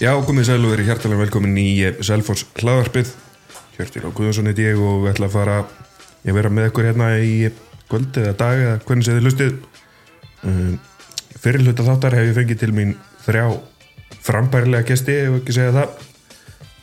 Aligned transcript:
Já, 0.00 0.14
komið 0.24 0.46
sæl 0.48 0.62
og 0.64 0.70
verið 0.72 0.86
hjartalega 0.88 1.20
velkomin 1.26 1.58
í 1.60 1.70
Selfors 2.00 2.46
hlaðarpið 2.56 3.10
Hjörtir 3.74 4.06
á 4.08 4.10
Guðjónsson 4.16 4.48
heit 4.48 4.60
ég 4.62 4.78
og 4.80 5.02
við 5.02 5.10
ætla 5.10 5.26
að 5.28 5.34
fara 5.34 5.56
ég 6.24 6.36
vera 6.36 6.48
með 6.48 6.70
ykkur 6.70 6.86
hérna 6.88 7.08
í 7.20 7.34
kvöld 7.90 8.16
eða 8.22 8.32
dag 8.40 8.62
eða 8.62 8.78
hvernig 8.86 9.04
séð 9.04 9.18
þið 9.18 9.26
lustið 9.26 9.58
um, 10.48 10.78
Fyrir 11.40 11.66
hluta 11.66 11.84
þáttar 11.84 12.16
hef 12.16 12.30
ég 12.30 12.38
fengið 12.38 12.62
til 12.62 12.70
mín 12.76 12.94
þrjá 13.26 13.44
frambærilega 14.24 14.88
gesti, 14.88 15.16
ef 15.24 15.36
ekki 15.40 15.56
segja 15.56 15.72
það. 15.76 16.06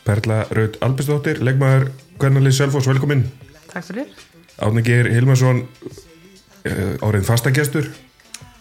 Perla 0.06 0.38
Raut 0.54 0.78
Albistóttir, 0.82 1.40
leggmaður 1.44 1.88
Hvernalið 2.18 2.56
Selfors, 2.56 2.88
velkomin. 2.90 3.24
Takk 3.72 3.86
fyrir. 3.86 4.12
Átningir 4.58 5.10
Hilmarsson 5.12 5.64
uh, 5.66 6.94
árið 7.06 7.26
fastagestur. 7.28 7.90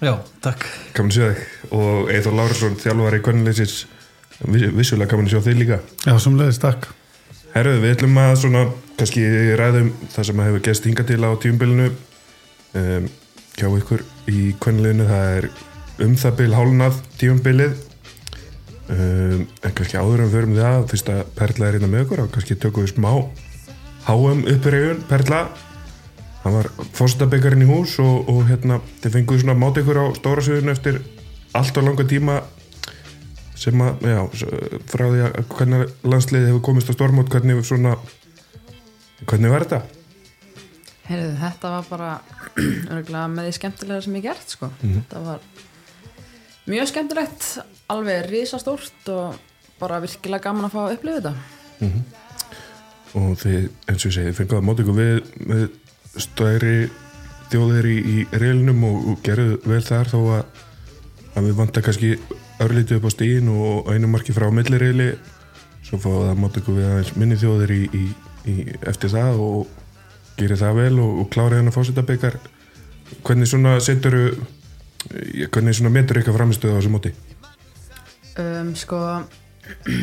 Já, 0.01 0.13
takk. 0.45 0.65
Kaman 0.97 1.13
séð 1.13 1.31
þig. 1.33 1.45
Og 1.77 2.11
Eithor 2.13 2.37
Lárusson, 2.37 2.77
þjálfari 2.81 3.21
Hvernaliðsins 3.25 3.79
vissulega 4.45 5.09
kaman 5.11 5.29
sjá 5.31 5.41
þig 5.45 5.61
líka. 5.61 5.79
Já, 6.05 6.13
samleðist, 6.21 6.61
takk. 6.61 6.89
Herruð, 7.55 7.79
við 7.81 7.95
ætlum 7.95 8.19
að 8.21 8.35
svona 8.43 8.65
kannski 8.97 9.23
ræðum 9.57 9.89
það 10.13 10.27
sem 10.29 10.43
hefur 10.43 10.63
gæst 10.67 10.85
hinga 10.89 11.05
til 11.07 11.19
á 11.25 11.29
tíumbilinu 11.41 11.87
um, 12.77 13.09
hjá 13.57 13.67
ykkur 13.67 14.03
í 14.29 14.41
kvennileginu 14.61 15.07
það 15.09 15.29
er 15.37 15.47
um 16.05 16.15
það 16.21 16.35
bil 16.41 16.49
hálnað 16.53 16.97
tíumbilið 17.21 17.75
um, 18.93 19.45
en 19.45 19.75
kannski 19.77 19.97
áður 19.97 20.25
en 20.25 20.33
förum 20.33 20.57
það 20.57 20.87
fyrst 20.91 21.13
að 21.13 21.23
Perla 21.37 21.69
er 21.69 21.77
hérna 21.77 21.91
með 21.93 22.05
okkur 22.07 22.23
og 22.25 22.33
kannski 22.35 22.57
tökum 22.57 22.85
við 22.85 22.95
smá 22.95 23.11
háum 24.07 24.43
uppreiðun 24.53 25.01
Perla 25.09 25.45
hann 26.43 26.57
var 26.57 26.69
fórstabekkarinn 26.97 27.65
í 27.65 27.69
hús 27.69 27.97
og, 28.03 28.29
og 28.29 28.45
hérna 28.49 28.81
þið 29.03 29.17
fenguðu 29.17 29.45
svona 29.45 29.57
máta 29.61 29.83
ykkur 29.83 30.01
á 30.01 30.05
stóra 30.17 30.45
sviðinu 30.45 30.73
eftir 30.73 31.01
allt 31.57 31.77
og 31.77 31.89
langa 31.89 32.05
tíma 32.07 32.41
sem 33.57 33.81
að, 33.81 34.05
já, 34.05 34.19
frá 34.91 35.05
því 35.09 35.21
að 35.25 35.37
hvernig 35.55 35.93
landsliði 36.05 36.51
hefur 36.51 36.65
komist 36.69 36.91
á 36.91 36.97
stormót 36.97 37.31
hvernig 37.33 37.63
svona 37.65 37.95
hvernig 39.25 39.53
var 39.53 39.65
þetta? 39.65 39.81
Heyrðu, 41.07 41.31
þetta 41.39 41.71
var 41.71 41.87
bara 41.89 42.11
örgulega 42.93 43.25
með 43.31 43.47
því 43.47 43.55
skemmtilega 43.57 44.05
sem 44.05 44.19
ég 44.19 44.27
gert 44.27 44.55
sko. 44.57 44.69
Mhm. 44.81 45.01
Þetta 45.07 45.23
var 45.25 45.49
mjög 46.67 46.91
skemmtilegt, 46.91 47.49
alveg 47.93 48.29
risastórt 48.31 49.11
og 49.13 49.37
bara 49.79 50.01
virkilega 50.03 50.49
gaman 50.49 50.67
að 50.67 50.73
fá 50.75 50.79
að 50.83 50.95
upplifa 50.97 51.21
þetta. 51.21 51.35
og 53.17 53.35
þið, 53.39 53.67
eins 53.87 54.03
og 54.03 54.09
ég 54.09 54.15
segi, 54.17 54.33
fenguðu 54.37 54.59
að 54.59 54.65
móta 54.67 54.83
ykkur 54.83 54.97
við, 54.97 55.29
við 55.47 55.67
stæri 56.21 56.73
þjóðir 57.51 57.87
í, 57.87 57.97
í 57.97 58.17
reilinum 58.33 58.83
og, 58.87 58.97
og 59.11 59.21
gerðu 59.25 59.59
vel 59.63 59.81
þar 59.85 60.11
þó 60.11 60.19
að, 60.35 60.63
að 61.37 61.47
við 61.47 61.55
vanta 61.61 61.83
kannski 61.85 62.11
örlítið 62.63 62.99
upp 62.99 63.09
á 63.09 63.11
stíðin 63.13 63.51
og 63.53 63.91
einu 63.93 64.09
marki 64.11 64.35
frá 64.35 64.47
millireili 64.53 65.11
svo 65.85 65.99
fáðu 66.01 66.23
það 66.23 66.31
að 66.33 66.41
móta 66.41 66.61
ykkur 66.61 66.77
við 66.77 66.89
aðeins 66.91 67.15
minni 67.15 67.39
þjóðir 67.39 67.73
í, 67.75 67.81
í, 67.87 68.03
í, 68.51 68.55
eftir 68.89 69.13
það 69.13 69.41
og 69.45 69.71
gerir 70.37 70.59
það 70.59 70.81
vel 70.81 70.93
og, 71.03 71.23
og 71.23 71.31
klárið 71.33 71.61
hann 71.61 71.71
að 71.71 71.77
fósita 71.77 72.05
byggar 72.07 72.39
hvernig 73.23 73.49
svona 73.49 73.77
setur 73.83 74.17
hvernig 75.53 75.77
svona 75.77 75.93
metur 75.93 76.19
eitthvað 76.19 76.39
framistuð 76.41 76.75
á 76.75 76.77
þessu 76.79 76.93
móti 76.93 77.13
Um, 78.37 78.75
sko, 78.77 78.97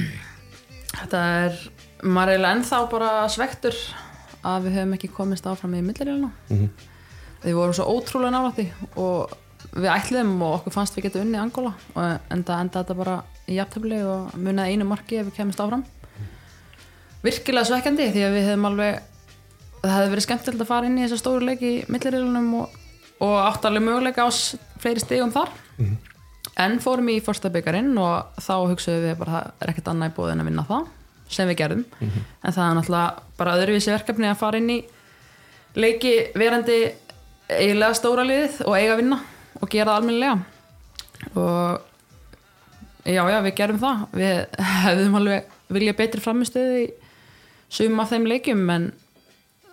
þetta 0.98 1.20
er, 1.44 1.60
maður 2.02 2.32
er 2.34 2.46
ennþá 2.48 2.80
bara 2.90 3.10
svektur 3.30 3.76
að 4.44 4.66
við 4.66 4.78
höfum 4.80 4.96
ekki 4.96 5.10
komist 5.14 5.46
áfram 5.46 5.76
í 5.78 5.82
milliríluna. 5.84 6.32
Mhm. 6.50 6.90
Við 7.44 7.58
vorum 7.58 7.76
svo 7.76 7.86
ótrúlega 7.92 8.32
nálætti 8.32 8.64
og 8.98 9.34
við 9.74 9.90
ætliðum 9.90 10.34
og 10.46 10.52
okkur 10.60 10.74
fannst 10.76 10.96
við 10.96 11.06
geta 11.08 11.22
unni 11.24 11.38
Angola 11.40 11.72
og 11.94 12.30
enda, 12.34 12.58
enda 12.62 12.82
þetta 12.82 12.96
bara 12.98 13.16
í 13.50 13.56
jafntöfli 13.58 13.98
og 14.06 14.34
munaði 14.38 14.76
einu 14.76 14.86
marki 14.88 15.18
ef 15.20 15.26
við 15.30 15.36
kemist 15.40 15.60
áfram. 15.64 15.82
Virkilega 17.24 17.64
svekkjandi 17.68 18.06
því 18.12 18.22
að 18.26 18.34
við 18.36 18.48
hefum 18.50 18.66
alveg 18.68 18.98
það 19.84 19.94
hefði 19.94 20.10
verið 20.14 20.24
skemmtilegt 20.26 20.64
að 20.64 20.68
fara 20.70 20.88
inn 20.88 20.98
í 20.98 21.04
þessa 21.04 21.20
stóru 21.20 21.46
leiki 21.48 21.70
í 21.70 21.84
millirílunum 21.92 22.50
og, 22.60 22.74
og 23.24 23.34
áttarlega 23.48 23.84
möguleika 23.88 24.24
á 24.24 24.30
s- 24.32 24.56
fleiri 24.80 25.00
stigum 25.02 25.32
þar. 25.34 25.50
En 26.60 26.76
fórum 26.84 27.08
í 27.10 27.18
fórsta 27.24 27.50
byggarinn 27.50 27.96
og 27.98 28.36
þá 28.44 28.54
hugsaðum 28.70 29.06
við 29.08 29.16
bara 29.18 29.32
það 29.40 29.64
er 29.64 29.72
ekkert 29.72 29.88
annað 29.90 30.12
í 30.12 30.16
bóðin 30.18 30.42
að 30.44 30.48
vinna 30.50 30.66
það 30.68 30.84
sem 31.34 31.48
við 31.50 31.58
gerðum. 31.62 31.84
En 32.04 32.52
það 32.54 32.64
er 32.68 32.76
náttúrulega 32.78 33.22
bara 33.40 33.54
öðruvísi 33.58 33.90
verkefni 33.94 34.28
að 34.30 34.38
fara 34.44 34.60
inn 34.60 34.70
í 34.70 34.78
leiki 35.80 36.12
verandi 36.38 36.76
eiginlega 37.50 37.96
stóra 37.98 38.24
liðið 38.28 38.60
og 38.68 38.76
eiga 38.78 38.92
að 38.94 39.00
vinna 39.02 39.18
og 39.60 39.70
gera 39.70 39.94
það 39.94 39.98
almennilega. 40.00 40.36
Og 41.34 41.80
já, 43.04 43.22
já, 43.30 43.38
við 43.46 43.56
gerum 43.60 43.80
það. 43.82 44.04
Við 44.20 44.60
hefðum 44.84 45.18
alveg 45.20 45.50
vilja 45.74 45.96
betri 45.98 46.22
framistöðu 46.22 46.84
í 46.84 46.86
sum 47.74 48.00
af 48.02 48.12
þeim 48.12 48.28
leikjum 48.30 48.64
en 48.70 48.88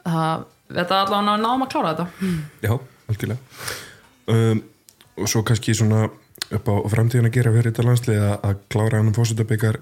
það, 0.06 0.46
þetta 0.72 0.98
er 0.98 1.06
allavega 1.06 1.38
náðum 1.44 1.66
að 1.66 1.72
klára 1.74 1.94
þetta. 1.94 2.34
Já, 2.66 2.74
algjörlega. 3.12 3.56
Um, 4.32 4.62
og 5.22 5.30
svo 5.30 5.42
kannski 5.46 5.76
svona 5.78 6.06
upp 6.52 6.70
á 6.72 6.76
framtíðan 6.92 7.30
að 7.30 7.36
gera 7.38 7.54
fyrir 7.54 7.72
þetta 7.72 7.88
landslið 7.88 8.22
að, 8.28 8.62
klára 8.72 9.00
hann 9.00 9.12
um 9.12 9.16
fósitabikar 9.16 9.80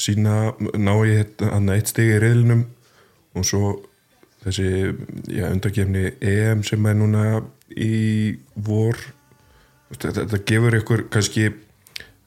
sína, 0.00 0.54
ná 0.58 0.94
í 1.06 1.18
hann 1.38 1.70
eitt 1.72 1.92
stigi 1.92 2.16
í 2.16 2.22
reyðlinum 2.22 2.64
og 3.38 3.46
svo 3.46 3.74
þessi 4.44 4.94
já, 5.32 5.46
undakefni 5.50 6.16
EM 6.20 6.64
sem 6.66 6.88
er 6.90 6.98
núna 6.98 7.24
í 7.70 8.34
vor 8.54 8.98
þetta, 9.92 10.14
þetta 10.22 10.42
gefur 10.50 10.78
ykkur 10.80 11.06
kannski 11.12 11.48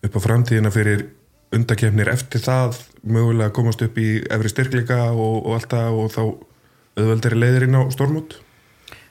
upp 0.05 0.17
á 0.17 0.19
framtíðina 0.21 0.73
fyrir 0.73 1.07
undakefnir 1.55 2.11
eftir 2.11 2.43
það 2.43 2.81
mögulega 3.07 3.53
komast 3.55 3.81
upp 3.81 3.97
í 3.97 4.19
efri 4.29 4.51
styrkleika 4.51 4.99
og, 5.13 5.45
og 5.45 5.55
allt 5.57 5.71
það 5.71 6.01
og 6.01 6.11
þá 6.13 6.21
auðveldari 6.97 7.39
leiðirinn 7.39 7.79
á 7.79 7.81
stormút 7.93 8.37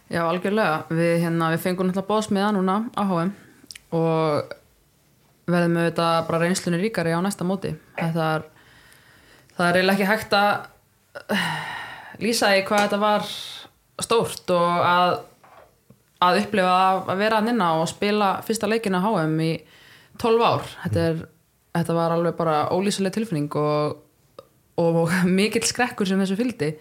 Já, 0.06 0.23
algjörlega. 0.23 0.85
Við, 0.95 1.17
hérna, 1.25 1.51
við 1.51 1.65
fengum 1.65 1.89
náttúrulega 1.89 2.11
bóðsmiða 2.12 2.53
núna 2.55 2.77
á 2.95 3.03
HM 3.11 3.33
og 3.97 4.53
verðum 5.51 5.81
auðvitað 5.81 6.19
bara 6.29 6.41
reynslunni 6.43 6.79
ríkari 6.83 7.15
á 7.15 7.19
næsta 7.23 7.47
móti. 7.47 7.73
Þetta 7.99 8.29
er, 8.37 8.45
það 9.56 9.69
er 9.69 9.79
eiginlega 9.81 9.97
ekki 9.97 10.11
hægt 10.12 10.37
að 10.39 11.35
eh, 11.35 11.49
lýsa 12.23 12.53
í 12.55 12.62
hvað 12.69 12.85
þetta 12.85 13.01
var 13.03 13.27
stórt 14.06 14.55
og 14.55 14.87
að, 14.87 15.17
að 16.26 16.42
upplifa 16.42 16.75
að, 16.75 17.00
að 17.12 17.22
vera 17.22 17.41
að 17.41 17.48
nynna 17.48 17.70
og 17.81 17.88
spila 17.91 18.31
fyrsta 18.47 18.70
leikin 18.70 18.98
á 18.98 19.00
HM 19.04 19.38
í 19.44 19.53
12 20.22 20.47
ár. 20.47 20.69
Þetta, 20.84 21.06
er, 21.10 21.25
þetta 21.78 21.97
var 21.97 22.16
alveg 22.16 22.37
bara 22.38 22.59
ólýsuleg 22.75 23.14
tilfinning 23.16 23.59
og, 23.60 23.98
og 24.81 25.03
mikill 25.38 25.66
skrekkur 25.66 26.09
sem 26.09 26.22
þessu 26.22 26.38
fylgdi. 26.38 26.72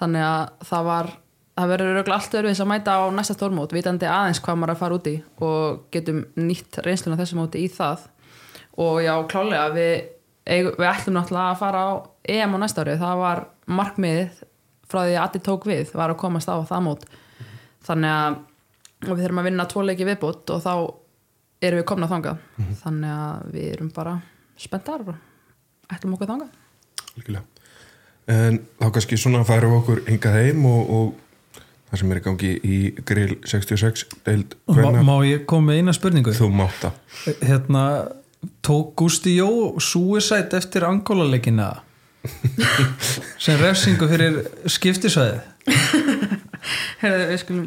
Þannig 0.00 0.26
að 0.26 0.68
það 0.70 0.88
var 0.88 1.12
það 1.52 1.72
verður 1.72 1.98
auðvitað 1.98 2.16
allt 2.16 2.36
öðruvis 2.38 2.62
að 2.62 2.70
mæta 2.70 2.94
á 2.96 3.02
næsta 3.12 3.36
stórmót 3.36 3.74
vitandi 3.76 4.08
aðeins 4.08 4.40
hvað 4.42 4.58
maður 4.58 4.72
að 4.72 4.80
fara 4.80 4.96
út 4.96 5.08
í 5.10 5.14
og 5.44 5.82
getum 5.92 6.22
nýtt 6.40 6.78
reynsluna 6.86 7.18
þessu 7.20 7.38
móti 7.38 7.64
í 7.66 7.68
það 7.72 8.06
og 8.80 9.02
já, 9.04 9.12
klálega 9.28 9.66
við, 9.74 9.92
við 10.48 10.86
ætlum 10.88 11.18
náttúrulega 11.18 11.50
að 11.50 11.60
fara 11.60 11.82
á 11.84 11.90
EM 12.32 12.56
á 12.56 12.58
næsta 12.62 12.84
ári, 12.84 12.96
það 13.02 13.20
var 13.20 13.42
markmiðið 13.68 14.40
frá 14.88 15.02
því 15.02 15.12
að 15.16 15.20
Addi 15.26 15.42
tók 15.44 15.68
við 15.68 15.92
var 15.96 16.14
að 16.14 16.22
komast 16.22 16.48
á 16.48 16.56
það 16.64 16.86
mót 16.88 17.04
þannig 17.84 18.16
að 18.16 18.40
og 19.06 19.14
við 19.16 19.24
þurfum 19.24 19.42
að 19.42 19.48
vinna 19.50 19.66
tvo 19.70 19.82
leiki 19.86 20.06
viðbútt 20.08 20.52
og 20.54 20.62
þá 20.64 20.72
erum 21.62 21.80
við 21.82 21.88
komna 21.92 22.08
þangað 22.10 22.42
þannig 22.82 23.12
að 23.16 23.50
við 23.54 23.66
erum 23.76 23.90
bara 23.94 24.14
spenntar 24.58 25.04
og 25.06 25.14
ætlum 25.92 26.16
okkur 26.16 26.30
þangað 26.32 26.58
Algjörlega. 27.12 27.44
En 28.32 28.56
þá 28.80 28.86
kannski 28.94 29.18
svona 29.20 29.42
færum 29.44 29.74
við 29.74 29.80
okkur 29.82 30.00
hingað 30.08 30.36
heim 30.38 30.64
og, 30.70 30.92
og 30.96 31.60
það 31.90 32.00
sem 32.00 32.12
er 32.14 32.20
í 32.20 32.24
gangi 32.24 32.50
í 32.64 32.76
grill 33.04 33.34
66 33.44 34.04
deild 34.24 34.54
Má, 34.70 34.90
má 35.04 35.14
ég 35.28 35.42
koma 35.50 35.72
með 35.72 35.80
eina 35.82 35.94
spurningu? 35.96 36.32
þú 36.32 36.48
mátt 36.56 36.78
það. 36.80 37.00
Hérna, 37.44 37.82
tók 38.64 38.94
Gusti 39.02 39.34
Jó 39.36 39.50
suicide 39.82 40.56
eftir 40.56 40.86
Angola-leikina 40.88 41.68
sem 43.42 43.58
refsingu 43.60 44.06
fyrir 44.08 44.40
skiptisvæði? 44.70 45.42
Herðu, 47.02 47.24
við 47.32 47.40
skulum 47.42 47.66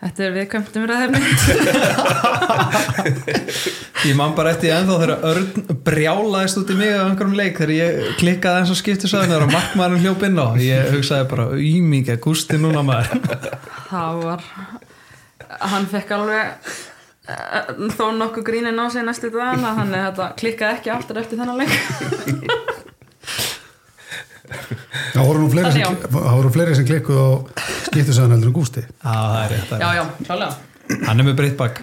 Þetta 0.00 0.22
er 0.24 0.30
viðkvæmt 0.32 0.76
umræðefni 0.80 1.20
Ég 4.08 4.16
man 4.16 4.32
bara 4.36 4.52
eftir 4.54 4.72
ennþá 4.72 4.94
þegar 5.02 5.24
Örn 5.28 5.48
brjálaðist 5.84 6.60
út 6.62 6.72
í 6.72 6.74
mig 6.78 6.92
á 6.96 7.04
einhverjum 7.04 7.36
leik 7.36 7.60
þegar 7.60 7.72
ég 7.76 7.90
klikkaði 8.20 8.56
eins 8.62 8.72
og 8.72 8.78
skiptisvæðin 8.80 9.32
þegar 9.34 9.52
markmaðurinn 9.52 10.04
hljóp 10.06 10.22
inn 10.24 10.40
á. 10.40 10.48
Ég 10.64 10.88
hugsaði 10.94 11.24
bara, 11.34 11.44
ímíkja, 11.60 12.16
Gusti 12.24 12.56
núna 12.62 12.82
maður. 12.86 13.08
Það 13.90 14.12
var 14.24 14.40
hann 15.58 15.88
fekk 15.90 16.12
alveg 16.14 16.46
eh, 17.28 17.72
þó 17.96 18.06
nokkuð 18.16 18.44
grínin 18.46 18.80
á 18.80 18.86
sig 18.92 19.02
næstu 19.06 19.28
dagana 19.34 19.70
þannig 19.78 20.00
að 20.00 20.06
þetta 20.10 20.26
klikkaði 20.40 20.72
ekki 20.78 20.90
aftur 20.94 21.16
eftir 21.22 21.38
þennan 21.40 21.60
leik 21.60 21.74
Það 24.50 25.28
voru 25.28 25.44
nú 25.44 25.52
fleiri 25.52 25.70
sem, 25.74 25.84
Þannig, 25.84 26.10
það 26.16 26.36
voru 26.40 26.52
fleiri 26.56 26.76
sem 26.78 26.88
klikkuð 26.88 27.20
á 27.22 27.28
skiptisæðan 27.86 28.36
heldur 28.36 28.50
en 28.50 28.56
gústi. 28.56 28.82
Já, 28.86 29.14
það 29.14 29.40
er 29.44 29.54
rétt 29.54 29.70
það 29.70 29.84
já, 29.84 29.88
já, 29.98 30.04
klálega. 30.26 31.00
Hann 31.06 31.22
er 31.22 31.28
með 31.28 31.36
breytt 31.38 31.58
bak 31.60 31.82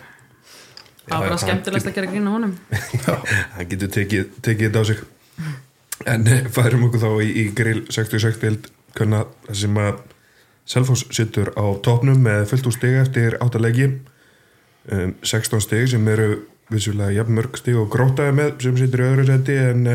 það 1.07 1.21
var 1.21 1.31
bara 1.31 1.39
skemmtilegast 1.41 1.89
að 1.89 1.95
gera 1.97 2.11
grín 2.11 2.27
á 2.27 2.31
honum. 2.33 2.57
hann 3.55 3.69
getur 3.71 3.91
tekið, 3.95 4.27
tekið 4.43 4.67
þetta 4.67 4.83
á 4.83 4.85
sig. 4.89 5.03
En 6.07 6.27
eh, 6.29 6.43
færum 6.53 6.85
okkur 6.87 7.03
þá 7.03 7.09
í, 7.23 7.29
í 7.41 7.45
grill 7.57 7.85
66 7.93 8.39
bild 8.43 8.69
sem 9.55 9.81
að 9.81 10.03
Selfoss 10.67 11.05
sittur 11.15 11.53
á 11.55 11.63
topnum 11.79 12.19
með 12.19 12.49
fullt 12.49 12.65
úr 12.67 12.75
stig 12.75 12.97
eftir 12.99 13.37
áttalegi 13.39 13.85
um, 13.87 15.13
16 15.23 15.63
stig 15.63 15.85
sem 15.93 16.09
eru 16.11 16.41
vissulega 16.73 17.15
jafn 17.15 17.37
mörg 17.37 17.55
stig 17.55 17.77
og 17.79 17.87
grótaði 17.93 18.33
með 18.35 18.49
sem 18.65 18.79
sittur 18.79 19.05
í 19.05 19.07
öðru 19.07 19.27
seti 19.29 19.55
en 19.61 19.85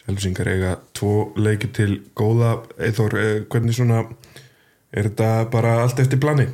Selfsingar 0.00 0.48
eiga 0.48 0.74
tvo 0.96 1.30
leiki 1.36 1.70
til 1.76 2.00
góða 2.16 2.56
eithor, 2.80 3.14
hvernig 3.52 3.76
svona 3.76 4.04
er 4.90 5.10
þetta 5.10 5.30
bara 5.52 5.76
allt 5.84 6.00
eftir 6.02 6.20
plani? 6.22 6.48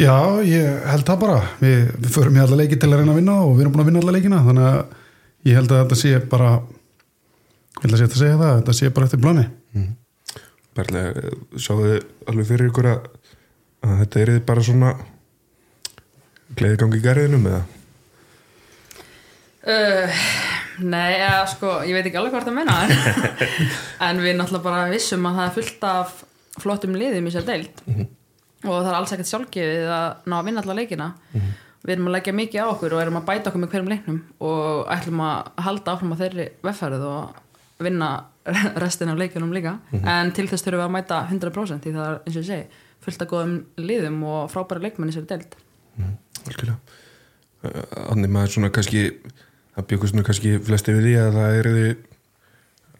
Já, 0.00 0.40
ég 0.46 0.84
held 0.88 1.04
það 1.08 1.20
bara 1.20 1.38
við, 1.60 1.80
við 2.00 2.12
förum 2.14 2.36
í 2.38 2.40
alla 2.40 2.58
leiki 2.62 2.78
til 2.80 2.88
að 2.88 3.02
reyna 3.02 3.12
að 3.12 3.20
vinna 3.20 3.36
og 3.44 3.54
við 3.54 3.64
erum 3.64 3.74
búin 3.74 3.82
að 3.82 3.88
vinna 3.90 4.02
alla 4.04 4.14
leikina 4.16 4.42
þannig 4.46 4.68
að 4.68 5.48
ég 5.50 5.58
held 5.58 5.72
að 5.74 5.82
þetta 5.82 5.98
sé 6.00 6.20
bara 6.32 6.52
ég 6.60 7.82
held 7.84 7.96
að 7.96 8.04
þetta 8.04 8.20
segja 8.20 8.38
það 8.40 8.54
þetta 8.60 8.76
sé 8.78 8.92
bara 8.96 9.08
eftir 9.08 9.24
plani 9.24 9.46
Berlega, 10.78 11.32
sjáðu 11.58 11.88
þið 11.90 12.30
alveg 12.30 12.48
fyrir 12.48 12.70
ykkur 12.70 12.88
að, 12.92 13.08
að 13.84 13.96
þetta 14.04 14.22
er 14.22 14.32
bara 14.46 14.64
svona 14.64 14.92
gleðigangi 16.56 17.00
í 17.00 17.04
garðinum 17.04 17.48
eða? 17.50 17.60
Uh, 19.60 20.22
nei, 20.82 21.18
ja, 21.20 21.40
sko, 21.50 21.80
ég 21.86 21.96
veit 21.96 22.06
ekki 22.08 22.18
alveg 22.20 22.34
hvað 22.34 22.48
það 22.48 22.56
meina. 22.56 22.76
En 24.06 24.20
við 24.22 24.36
náttúrulega 24.38 24.64
bara 24.64 24.90
vissum 24.92 25.26
að 25.28 25.38
það 25.38 25.46
er 25.46 25.54
fullt 25.56 25.86
af 25.90 26.14
flottum 26.60 26.96
liðum 26.98 27.28
í 27.28 27.32
sér 27.34 27.46
deild. 27.48 27.82
Og 28.66 28.74
það 28.74 28.90
er 28.90 28.98
alls 28.98 29.14
ekkert 29.16 29.30
sjálfgefið 29.30 29.92
að 29.96 30.08
ná 30.28 30.36
að 30.38 30.48
vinna 30.48 30.64
alla 30.64 30.76
leikina. 30.78 31.08
Við 31.80 31.94
erum 31.94 32.10
að 32.10 32.16
leggja 32.18 32.36
mikið 32.36 32.60
á 32.60 32.66
okkur 32.74 32.96
og 32.96 33.02
erum 33.02 33.20
að 33.20 33.28
bæta 33.30 33.50
okkur 33.50 33.62
með 33.62 33.72
hverjum 33.74 33.92
leiknum. 33.94 34.18
Og 34.44 34.90
ætlum 34.92 35.22
að 35.24 35.64
halda 35.66 35.94
áfram 35.94 36.12
á 36.12 36.20
þeirri 36.20 36.46
vefferð 36.66 37.06
og 37.08 37.40
vinna 37.80 38.10
restin 38.84 39.12
af 39.12 39.20
leikunum 39.20 39.54
líka. 39.56 39.78
En 40.00 40.32
til 40.36 40.48
þess 40.50 40.66
þurfum 40.66 40.82
við 40.82 40.88
að 40.88 40.94
mæta 40.98 41.22
100% 41.30 41.86
því 41.86 41.94
það 41.96 42.08
er 42.10 42.18
eins 42.20 42.36
og 42.36 42.42
ég 42.42 42.50
segi 42.50 42.86
fullt 43.00 43.24
af 43.24 43.30
góðum 43.30 43.54
liðum 43.80 44.18
og 44.28 44.50
frábæra 44.52 44.84
leikmenn 44.84 45.12
í 45.12 45.16
sér 45.16 45.28
Algjörlega. 46.40 46.78
Þannig 47.60 48.30
maður 48.32 48.52
svona 48.54 48.70
kannski 48.72 49.02
það 49.80 49.90
byggust 49.90 50.16
nú 50.16 50.24
kannski 50.26 50.56
flesti 50.64 50.94
við 50.96 51.06
því 51.08 51.18
að 51.24 51.36
það 51.38 51.58
eru 51.60 51.74
því 51.76 51.90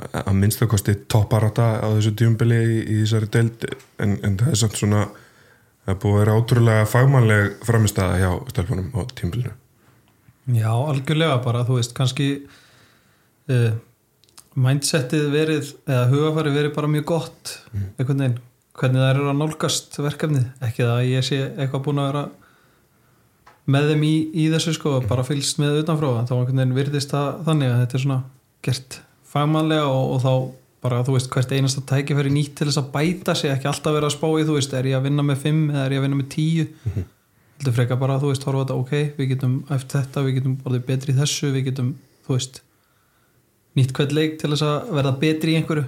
að 0.01 0.37
minnstakosti 0.37 0.95
topparata 1.13 1.73
á 1.85 1.87
þessu 1.93 2.15
djúmbili 2.17 2.61
í, 2.61 2.79
í 2.81 3.01
þessari 3.03 3.29
deild 3.35 3.67
en, 4.01 4.17
en 4.25 4.39
það 4.41 4.55
er 4.55 4.61
samt 4.63 4.79
svona 4.81 5.03
það 5.85 5.93
er 5.93 5.99
búið 6.01 6.15
að 6.15 6.23
vera 6.23 6.37
ótrúlega 6.39 6.87
fagmannleg 6.89 7.51
framistæða 7.69 8.21
hjá 8.23 8.31
stelpunum 8.53 8.95
á 8.97 9.01
djúmbilinu 9.13 9.57
Já, 10.51 10.73
algjörlega 10.73 11.37
bara, 11.45 11.63
þú 11.69 11.77
veist, 11.77 11.93
kannski 11.95 12.29
uh, 13.53 13.73
mindsetið 14.59 15.27
verið, 15.31 15.75
eða 15.87 16.07
hugafæri 16.11 16.55
verið 16.55 16.73
bara 16.75 16.91
mjög 16.91 17.07
gott 17.13 17.53
einhvern 17.77 18.25
veginn, 18.25 18.39
hvernig 18.81 19.03
það 19.03 19.13
eru 19.13 19.29
að 19.31 19.39
nálgast 19.43 19.99
verkefnið, 20.01 20.47
ekki 20.65 20.87
það 20.87 20.95
að 20.97 21.11
ég 21.11 21.27
sé 21.29 21.41
eitthvað 21.51 21.85
búin 21.87 22.01
að 22.03 22.09
vera 22.11 22.25
með 23.71 23.93
þeim 23.93 24.07
í, 24.07 24.15
í 24.43 24.47
þessu 24.53 24.75
sko, 24.77 24.97
bara 25.09 25.27
fylgst 25.27 25.61
með 25.63 25.83
utanfrá, 25.83 26.25
þá 26.29 26.35
virðist 26.77 27.13
það 27.15 27.45
þannig 27.47 27.71
að 27.71 27.83
þetta 27.83 27.99
er 27.99 28.05
svona 28.05 28.21
gert 28.67 28.99
fagmannlega 29.31 29.87
og, 29.91 30.15
og 30.15 30.25
þá 30.25 30.33
bara, 30.81 31.03
þú 31.05 31.15
veist, 31.17 31.31
hvert 31.35 31.53
einasta 31.53 31.83
tækifæri 31.87 32.33
nýtt 32.33 32.55
til 32.57 32.69
þess 32.71 32.81
að 32.81 32.91
bæta 32.95 33.37
sig, 33.37 33.53
ekki 33.53 33.69
alltaf 33.69 33.97
vera 33.97 34.09
að 34.09 34.17
spá 34.17 34.29
í, 34.33 34.47
þú 34.49 34.57
veist, 34.57 34.75
er 34.77 34.89
ég 34.89 34.97
að 34.97 35.09
vinna 35.09 35.25
með 35.27 35.43
5 35.45 35.61
eða 35.75 35.83
er 35.85 35.95
ég 35.95 36.01
að 36.01 36.07
vinna 36.07 36.21
með 36.21 36.31
10 36.35 36.71
heldur 37.61 37.77
frekar 37.77 38.01
bara, 38.01 38.17
þú 38.23 38.33
veist, 38.33 38.47
horfa 38.49 38.65
þetta, 38.65 38.79
ok, 38.81 39.19
við 39.19 39.31
getum 39.35 39.57
eftir 39.77 40.01
þetta, 40.01 40.25
við 40.25 40.37
getum 40.39 40.59
orðið 40.65 40.87
betri 40.89 41.13
í 41.13 41.19
þessu 41.19 41.51
við 41.53 41.67
getum, 41.69 41.91
þú 42.25 42.37
veist 42.39 42.63
nýtt 43.77 43.93
hvert 43.97 44.15
leik 44.17 44.39
til 44.41 44.51
þess 44.55 44.65
að 44.67 44.95
verða 44.97 45.13
betri 45.21 45.53
í 45.53 45.61
einhverju 45.61 45.85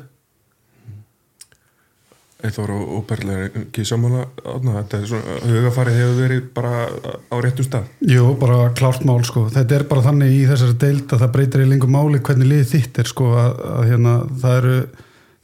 Eithor 2.43 2.73
og, 2.75 2.83
og 2.97 3.05
Berlega 3.07 3.47
er 3.47 3.61
ekki 3.61 3.85
sammála 3.87 4.25
þetta 4.43 4.99
er 4.99 5.07
svona, 5.11 5.37
hugafari 5.47 5.95
hefur 5.95 6.19
verið 6.19 6.43
bara 6.57 6.73
á 6.91 7.37
réttum 7.45 7.67
stað. 7.69 7.87
Jú, 8.11 8.27
bara 8.41 8.73
klárt 8.79 9.07
mál 9.07 9.23
sko. 9.27 9.47
Þetta 9.53 9.79
er 9.79 9.87
bara 9.91 10.05
þannig 10.09 10.35
í 10.35 10.43
þessari 10.51 10.77
deild 10.83 11.15
að 11.15 11.25
það 11.25 11.33
breytir 11.37 11.65
í 11.65 11.71
lengur 11.71 11.93
máli 11.93 12.23
hvernig 12.25 12.51
lið 12.51 12.67
þitt 12.75 13.01
er 13.03 13.11
sko 13.13 13.31
að, 13.39 13.65
að 13.77 13.89
hérna, 13.93 14.19
það 14.43 14.59
eru 14.59 14.77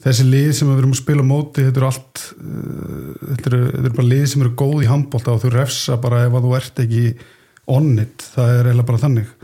þessi 0.09 0.29
lið 0.29 0.53
sem 0.59 0.71
við 0.71 0.83
erum 0.83 0.95
að 0.95 1.01
spila 1.01 1.27
móti 1.27 1.65
þetta 1.67 1.81
eru 1.83 1.89
allt 1.89 2.27
uh, 2.35 3.09
þetta, 3.33 3.49
eru, 3.51 3.63
þetta 3.73 3.85
eru 3.85 3.97
bara 3.97 4.11
lið 4.13 4.29
sem 4.33 4.45
eru 4.45 4.55
góð 4.63 4.85
í 4.85 4.93
handbólta 4.93 5.35
og 5.35 5.43
þú 5.43 5.55
refsa 5.55 5.99
bara 6.03 6.23
ef 6.27 6.39
að 6.39 6.47
þú 6.47 6.55
ert 6.59 6.85
ekki 6.85 7.03
on 7.69 7.91
it, 8.01 8.31
það 8.35 8.55
er 8.55 8.69
eiginlega 8.71 8.91
bara 8.93 9.03
þannig. 9.07 9.35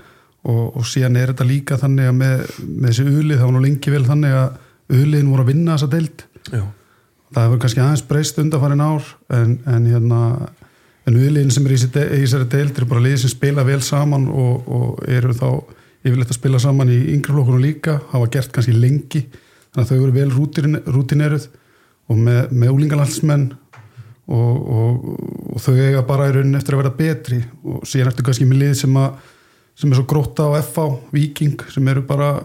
Og, 0.44 0.62
og 0.76 0.86
síðan 0.88 1.18
er 1.20 1.32
þetta 1.32 1.48
líka 1.48 1.76
þannig 1.80 2.08
að 2.10 2.16
með, 2.18 2.46
með 2.66 2.88
þessi 2.90 3.04
ulið, 3.08 3.36
það 3.38 3.46
var 3.46 3.54
nú 3.54 3.62
lengi 3.64 3.92
vel 3.94 4.06
þannig 4.08 4.38
að 4.38 4.98
uliðin 4.98 5.30
voru 5.32 5.44
að 5.44 5.50
vinna 5.50 5.76
þessa 5.76 5.92
deild. 5.94 6.24
Já, 6.52 6.64
það 7.34 7.48
hefur 7.48 7.62
kannski 7.64 7.82
aðeins 7.82 8.04
breyst 8.08 8.38
undanfarin 8.42 8.84
ár 8.84 9.08
en, 9.34 9.56
en 9.66 9.88
hérna 9.90 10.20
en 11.04 11.19
viðliðin 11.19 11.52
sem 11.52 11.66
er 11.66 11.75
í 11.75 11.81
þessari 11.82 12.46
deild 12.52 12.78
eru 12.78 12.88
bara 12.88 13.02
liðið 13.04 13.25
sem 13.25 13.34
spila 13.34 13.64
vel 13.66 13.81
saman 13.84 14.28
og, 14.31 14.69
og 14.69 15.02
eru 15.10 15.34
þá 15.36 15.48
yfirleitt 16.04 16.31
að 16.31 16.38
spila 16.38 16.60
saman 16.60 16.92
í 16.92 17.00
yngri 17.14 17.34
flokkunum 17.34 17.64
líka, 17.64 17.98
hafa 18.12 18.31
gert 18.32 18.52
kannski 18.54 18.76
lengi 18.76 19.25
þannig 19.75 19.84
að 19.84 19.90
þau 19.90 19.98
eru 19.98 20.14
vel 20.14 20.31
rútin, 20.32 20.81
rútineruð 20.86 21.46
og 22.12 22.19
með, 22.20 22.40
með 22.52 22.75
úlingalandsmenn 22.75 23.46
og, 24.25 24.56
og, 24.78 25.06
og 25.54 25.62
þau 25.64 25.75
eiga 25.76 26.04
bara 26.08 26.28
í 26.30 26.34
rauninni 26.37 26.60
eftir 26.60 26.76
að 26.76 26.84
vera 26.84 26.96
betri 26.98 27.40
og 27.64 27.84
síðan 27.88 28.12
eftir 28.12 28.28
kannski 28.28 28.48
með 28.48 28.62
lið 28.62 28.75
sem, 28.84 29.00
að, 29.00 29.16
sem 29.80 29.92
er 29.92 30.00
svo 30.00 30.06
gróta 30.08 30.48
á 30.48 30.60
FH, 30.60 30.87
Viking 31.12 31.66
sem 31.72 31.92
eru 31.92 32.04
bara 32.08 32.37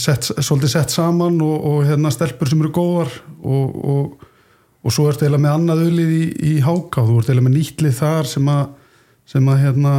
sett, 0.00 0.30
svolítið 0.32 0.72
sett 0.72 0.94
saman 0.94 1.38
og, 1.44 1.56
og 1.70 1.86
hérna 1.88 2.12
stelpur 2.14 2.48
sem 2.50 2.62
eru 2.62 2.72
góðar 2.74 3.14
og, 3.42 3.78
og, 3.94 4.26
og 4.80 4.94
svo 4.94 5.08
ertu 5.10 5.26
eiginlega 5.26 5.44
með 5.44 5.56
annað 5.58 5.86
öllið 5.88 6.12
í, 6.16 6.24
í 6.50 6.52
háká, 6.64 7.04
þú 7.04 7.20
ert 7.20 7.30
eiginlega 7.30 7.48
með 7.48 7.56
nýttlið 7.58 7.96
þar 8.00 8.30
sem 8.30 8.52
að, 8.52 8.62
sem 9.34 9.50
að 9.52 9.64
hérna, 9.66 9.94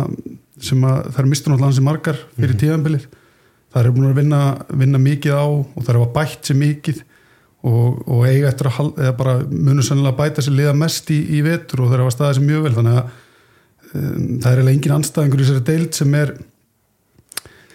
sem 0.61 0.85
að 0.89 1.01
það 1.09 1.23
er 1.23 1.31
mistur 1.33 1.53
náttúrulega 1.53 1.69
hansi 1.69 1.85
margar 1.85 2.23
fyrir 2.37 2.55
mm 2.55 2.63
tíðanbilið 2.65 3.09
það 3.71 3.87
er 3.87 3.95
búin 3.95 4.09
að 4.09 4.19
vinna, 4.19 4.41
vinna 4.81 5.01
mikið 5.01 5.35
á 5.37 5.45
og 5.47 5.79
það 5.79 5.91
er 5.93 5.99
að 6.01 6.13
bætt 6.17 6.47
sér 6.49 6.59
mikið 6.59 7.01
og, 7.61 7.99
og 8.09 8.23
eiga 8.27 8.49
eftir 8.49 8.69
að 8.71 8.89
eða 8.97 9.17
bara 9.19 9.35
munur 9.49 9.85
sannilega 9.85 10.17
bæta 10.17 10.43
sér 10.43 10.57
liða 10.57 10.73
mest 10.77 11.11
í, 11.13 11.19
í 11.37 11.43
vetur 11.45 11.85
og 11.85 11.91
það 11.91 11.99
er 11.99 12.05
að 12.05 12.15
staða 12.15 12.37
sér 12.37 12.47
mjög 12.47 12.65
vel. 12.65 12.73
Þannig 12.79 12.97
að 12.97 13.03
um, 13.91 14.25
það 14.41 14.49
er 14.51 14.61
eiginlega 14.61 14.75
engin 14.75 14.95
anstæðingur 14.97 15.43
í 15.43 15.45
þessari 15.45 15.65
deild 15.69 15.99
sem 15.99 16.17
er 16.19 16.33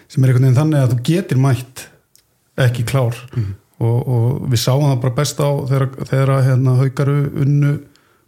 sem 0.07 0.23
er 0.23 0.31
einhvern 0.31 0.47
veginn 0.47 0.59
þannig 0.59 0.83
að 0.83 0.93
þú 0.93 0.99
getur 1.09 1.41
mætt 1.43 1.87
ekki 2.67 2.85
klár. 2.87 3.17
Og, 3.77 3.97
og 4.09 4.27
við 4.49 4.61
sáum 4.63 4.87
það 4.87 5.01
bara 5.03 5.17
best 5.19 5.41
á 5.43 5.49
þegar, 5.69 5.89
þegar 6.09 6.31
að, 6.33 6.45
hérna, 6.47 6.77
haukaru 6.79 7.17
unnu 7.43 7.73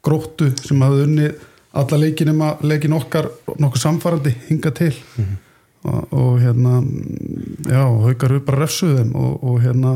gróttu 0.05 0.51
sem 0.61 0.83
hafði 0.85 1.05
unni 1.07 1.29
alla 1.79 1.99
leikin 2.01 2.29
nema 2.31 2.51
leikin 2.65 2.93
okkar 2.97 3.29
nokkuð 3.57 3.81
samfarandi 3.81 4.35
hinga 4.49 4.73
til. 4.77 4.93
Og, 5.87 6.13
og 6.13 6.31
hérna 6.43 6.81
já, 7.65 7.83
haukaru 8.05 8.41
bara 8.45 8.65
refsuðu 8.65 8.99
þeim 8.99 9.15
og, 9.15 9.43
og 9.43 9.61
hérna 9.63 9.95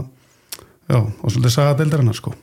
já, 0.90 1.00
og 1.00 1.28
svolítið 1.28 1.56
saga 1.58 1.78
deildarinnar 1.82 2.18
sko. 2.18 2.34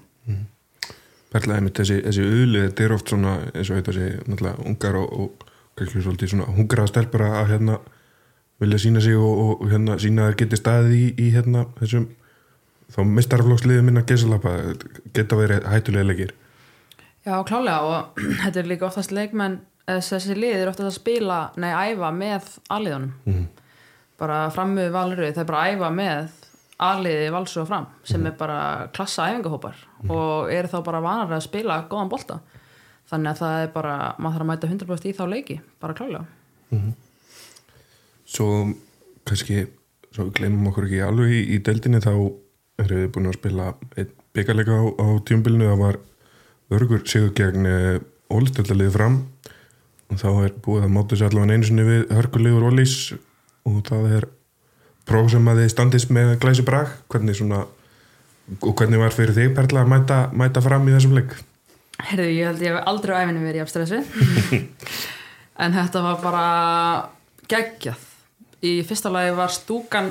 Berlega 1.30 1.61
einmitt 1.61 1.78
þessi, 1.78 2.00
þessi 2.02 2.26
auðlið, 2.26 2.64
þetta 2.66 2.85
er 2.85 2.92
oft 2.97 3.11
svona 3.12 3.37
eins 3.54 3.68
og 3.70 3.78
þetta 3.78 3.92
sé 3.94 4.06
náttúrulega 4.26 4.66
ungar 4.66 4.99
og, 4.99 5.12
og 5.14 5.50
kannski 5.78 6.02
svolítið 6.02 6.32
svona 6.32 6.49
hungraða 6.56 6.90
stelpur 6.90 7.25
að 7.26 7.37
að, 7.38 7.50
hérna 7.54 7.76
vilja 8.61 8.79
sína 8.79 9.00
sig 9.00 9.17
og, 9.17 9.38
og, 9.45 9.69
hérna 9.71 9.97
sína 10.00 10.26
að 10.26 10.33
þeir 10.33 10.40
geti 10.43 10.61
staðið 10.61 10.97
í, 10.97 11.05
í 11.17 11.31
hérna 11.35 11.64
þessum 11.79 12.09
þá 12.90 13.00
mistarflóksliðið 13.07 13.87
minna 13.87 14.05
gesalapa 14.07 14.55
geta 15.14 15.38
verið 15.38 15.67
hættulega 15.71 16.09
leikir. 16.09 16.35
Já, 17.25 17.35
klálega 17.47 17.81
og 17.87 18.21
þetta 18.43 18.62
er 18.62 18.71
líka 18.71 18.88
oftast 18.88 19.14
leikmenn 19.14 19.61
eða 19.88 20.05
þessi 20.07 20.37
lið 20.37 20.59
er 20.59 20.71
oftast 20.71 20.90
að 20.90 20.99
spila 20.99 21.40
nei, 21.61 21.71
æfa 21.71 22.12
með 22.14 22.52
aðliðunum 22.71 23.12
mm. 23.26 23.45
bara 24.21 24.45
framöðu 24.55 24.95
valröð 24.95 25.35
það 25.35 25.43
er 25.43 25.50
bara 25.50 25.62
að 25.64 25.75
æfa 25.75 25.90
með 25.97 26.38
aðliði 26.81 27.29
valsu 27.35 27.61
og 27.61 27.69
fram 27.69 27.87
sem 28.09 28.25
er 28.29 28.37
bara 28.38 28.61
klassa 28.97 29.29
æfingahópar 29.29 29.81
og 30.09 30.52
eru 30.52 30.71
þá 30.71 30.79
bara 30.87 31.02
vanar 31.05 31.37
að 31.37 31.45
spila 31.45 31.83
góðan 31.90 32.12
bolta. 32.12 32.40
Þannig 33.11 33.33
að 33.33 33.40
það 33.40 33.62
er 33.64 33.71
bara, 33.75 33.95
maður 34.23 34.37
þarf 34.37 34.45
að 34.45 34.50
mæta 34.52 34.69
100% 34.71 35.11
í 35.11 35.14
þá 35.19 35.25
leiki, 35.33 35.57
bara 35.83 35.97
klálega 35.99 36.29
svo 38.30 38.49
kannski 39.26 39.66
svo 40.10 40.28
við 40.28 40.37
glemum 40.38 40.70
okkur 40.70 40.87
ekki 40.88 41.02
alveg 41.06 41.34
í, 41.34 41.42
í 41.54 41.58
deildinni 41.66 42.02
þá 42.02 42.12
erum 42.80 43.02
við 43.02 43.10
búin 43.14 43.30
að 43.30 43.38
spila 43.38 43.72
einn 43.99 44.14
byggarleika 44.34 44.78
á, 44.78 44.84
á 45.02 45.06
tjumbilinu 45.26 45.68
það 45.70 45.82
var 45.82 46.00
örgur 46.76 47.02
sigur 47.08 47.34
gegn 47.34 47.66
ólistöldalið 48.30 48.94
fram. 48.94 49.18
Og 50.10 50.18
þá 50.18 50.28
er 50.44 50.54
búið 50.62 50.87
að 50.87 50.94
máta 50.94 51.18
sér 51.18 51.30
allavega 51.30 51.58
einu 51.58 51.66
sinni 51.68 51.87
við 51.87 52.14
hörkulegur 52.14 52.66
ólís 52.70 52.94
og 53.68 53.82
það 53.87 54.16
er 54.16 54.26
próf 55.06 55.30
sem 55.32 55.50
að 55.50 55.62
þið 55.62 55.72
standist 55.75 56.10
með 56.14 56.32
glæsi 56.42 56.66
brag. 56.66 56.90
Hvernig 57.10 57.38
svona 57.38 57.64
og 58.58 58.75
hvernig 58.75 58.99
var 59.02 59.14
fyrir 59.14 59.37
þig 59.37 59.54
Perla 59.54 59.84
að 59.84 59.92
mæta, 59.92 60.20
mæta 60.34 60.62
fram 60.64 60.88
í 60.88 60.94
þessum 60.96 61.14
leik? 61.18 61.37
Herðu, 62.00 62.30
ég 62.32 62.49
held 62.49 62.62
ég 62.64 62.75
hef 62.75 62.90
aldrei 62.90 63.14
á 63.14 63.22
æfinu 63.22 63.44
verið 63.44 63.60
í 63.60 63.62
afstressi 63.62 64.00
en 65.62 65.76
þetta 65.76 66.02
var 66.02 66.22
bara 66.22 66.44
geggjað 67.50 68.10
í 68.67 68.81
fyrsta 68.87 69.12
lagi 69.12 69.33
var 69.37 69.52
stúkan 69.55 70.11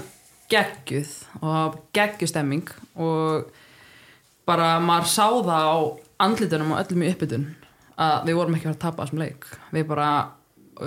geggjuð 0.50 1.12
og 1.46 1.80
geggjustemming 1.94 2.70
og 2.98 3.50
bara 4.50 4.78
maður 4.82 5.12
sá 5.12 5.28
það 5.30 5.68
á 5.70 5.78
andlitunum 6.26 6.74
og 6.74 6.82
öllum 6.82 7.06
í 7.06 7.12
uppbytun 7.14 7.46
að 8.00 8.30
við 8.30 8.40
vorum 8.40 8.56
ekki 8.58 8.66
að 8.66 8.72
fara 8.72 8.78
að 8.78 8.86
tapa 8.86 9.06
þessum 9.06 9.22
leik. 9.22 9.46
Við 9.76 9.86
bara, 9.92 10.10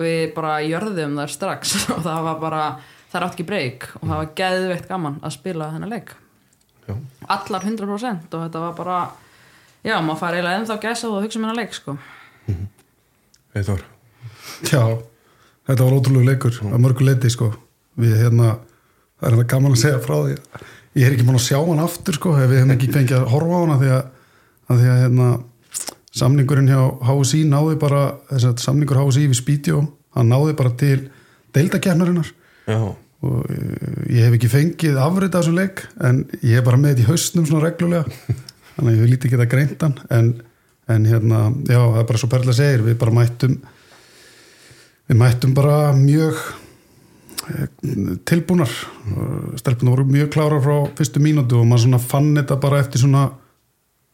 við 0.01 0.25
bara 0.35 0.57
jörðum 0.65 1.21
þar 1.21 1.35
strax 1.37 1.77
og 1.95 2.03
það 2.03 2.27
var 2.27 2.43
bara 2.43 2.65
það 3.13 3.19
er 3.21 3.27
átt 3.27 3.37
ekki 3.37 3.49
breyk 3.49 3.89
og 4.01 4.05
það 4.07 4.17
var 4.17 4.35
geðveikt 4.41 4.91
gaman 4.91 5.21
að 5.23 5.37
spila 5.37 5.71
þennan 5.75 5.95
leik. 5.95 6.15
Já. 6.83 6.97
allar 7.31 7.63
100% 7.63 8.33
og 8.35 8.41
þetta 8.43 8.61
var 8.65 8.73
bara 8.75 8.97
já, 9.87 9.95
maður 10.03 10.19
fari 10.19 10.41
eiginlega 10.41 10.59
ennþá 10.59 10.77
gæsa 10.83 11.11
og 11.13 11.23
hugsa 11.23 11.39
um 11.39 11.45
hennar 11.47 11.61
leik 11.61 11.77
sko. 11.77 11.95
Eithor 13.55 13.85
Já, 14.67 14.83
þetta 15.69 15.87
var 15.87 15.97
ótrúlega 15.97 16.33
leikur 16.33 16.61
að 16.69 16.83
mörgu 16.85 17.07
leiti 17.07 17.31
sko. 17.33 17.53
Við 18.03 18.19
hérna, 18.23 18.57
það 19.21 19.29
er 19.29 19.35
hérna 19.37 19.49
gaman 19.53 19.77
að 19.77 19.83
segja 19.85 20.03
frá 20.03 20.17
því. 20.19 20.37
Ég 20.93 21.07
er 21.07 21.15
ekki 21.15 21.25
mann 21.29 21.39
að 21.39 21.47
sjá 21.47 21.59
hann 21.61 21.83
aftur 21.83 22.19
sko 22.19 22.35
ef 22.37 22.51
við 22.51 22.61
hefum 22.61 22.75
ekki 22.75 22.93
fengið 22.93 23.17
að 23.19 23.31
horfa 23.33 23.57
á 23.57 23.63
hana 23.63 23.79
því 23.81 23.91
að, 23.97 24.03
að 24.69 24.83
því 24.83 24.93
að 24.93 25.03
hérna 25.03 25.29
samningurinn 26.13 26.69
hjá 26.69 26.81
HSI 27.09 27.43
náði 27.49 27.79
bara 27.81 28.03
þess 28.29 28.49
að 28.51 28.63
samningur 28.67 29.01
HSI 29.01 29.29
við 29.31 29.39
Spítjó 29.39 29.81
hann 30.17 30.29
náði 30.29 30.57
bara 30.59 30.73
til 30.77 30.99
deildakjarnarinnar 31.57 32.29
Já, 32.69 32.79
og 33.25 33.53
eh, 33.53 34.17
ég 34.19 34.27
hef 34.27 34.37
ekki 34.37 34.51
fengið 34.53 34.99
afrið 35.01 35.31
af 35.31 35.37
þessu 35.39 35.55
leik 35.57 35.85
en 36.05 36.25
ég 36.43 36.59
hef 36.59 36.67
bara 36.67 36.81
með 36.81 36.93
þetta 36.93 37.05
í 37.05 37.09
haustnum 37.11 37.47
svona 37.49 37.65
reglulega. 37.65 38.37
Þannig 38.77 38.89
að 38.91 38.97
ég 38.97 39.03
vil 39.03 39.13
lítið 39.13 39.35
geta 39.35 39.49
greint 39.53 39.87
hann 39.87 39.97
en, 40.19 40.29
en 40.93 41.09
hérna, 41.09 41.41
já, 41.69 41.81
það 41.81 42.03
er 42.03 42.09
bara 42.11 42.21
svo 42.23 42.31
perlega 42.33 42.59
segir, 42.61 42.85
við 42.87 42.99
bara 43.01 43.17
mættum 43.17 43.57
við 45.13 45.21
mættum 45.21 45.53
bara 45.55 45.93
mjög 45.97 46.41
eh, 47.53 47.69
tilbúnar. 48.29 48.73
Stelpunar 49.61 49.99
voru 49.99 50.09
mjög 50.09 50.33
klára 50.33 50.61
frá 50.65 50.77
fyrstu 50.97 51.21
mínútu 51.23 51.61
og 51.61 51.69
maður 51.69 52.01
fann 52.01 52.33
þetta 52.39 52.59
bara 52.63 52.81
eftir 52.81 53.05
svona 53.05 53.29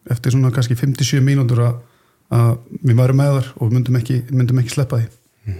eftir 0.08 0.32
svona 0.34 0.50
kannski 0.54 0.76
57 0.78 1.20
mínútur 1.24 1.62
að, 1.66 1.80
að 2.34 2.54
við 2.80 2.96
værum 2.98 3.18
með 3.20 3.34
þar 3.36 3.50
og 3.60 3.74
myndum 3.74 3.98
ekki, 4.00 4.22
myndum 4.32 4.62
ekki 4.62 4.74
sleppa 4.74 5.02
því. 5.02 5.58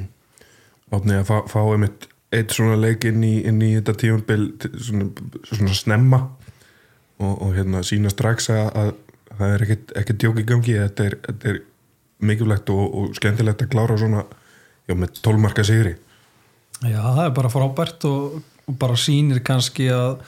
Átni 0.89 1.19
að 1.19 1.27
fá, 1.29 1.37
fá 1.51 1.61
einmitt 1.67 2.09
eitt 2.33 2.55
svona 2.57 2.79
leik 2.81 3.05
inn 3.09 3.23
í, 3.25 3.35
inn 3.49 3.61
í 3.65 3.75
þetta 3.77 3.95
tímabil 4.03 4.47
t- 4.61 4.73
svona, 4.81 5.09
svona 5.51 5.77
snemma 5.77 6.23
og, 7.21 7.35
og 7.35 7.55
hérna 7.57 7.83
sína 7.85 8.13
strax 8.13 8.51
að, 8.53 8.67
að 8.73 8.91
það 9.39 9.55
er 9.55 9.65
ekkert, 9.69 10.17
djók 10.17 10.41
í 10.43 10.47
gangi. 10.49 10.77
Þetta 10.81 11.09
er, 11.11 11.19
er 11.53 11.61
mikilvægt 12.25 12.73
og, 12.73 12.85
og 12.89 13.17
skemmtilegt 13.17 13.65
að 13.65 13.73
klára 13.75 13.99
svona 14.01 14.25
já, 14.89 14.95
með 14.95 15.21
tólmarka 15.25 15.65
sigri. 15.67 15.95
Já, 16.83 17.01
það 17.03 17.23
er 17.27 17.37
bara 17.37 17.53
frábært 17.53 18.09
og, 18.09 18.41
og 18.69 18.81
bara 18.81 18.99
sýnir 18.99 19.43
kannski 19.47 19.89
að, 19.93 20.25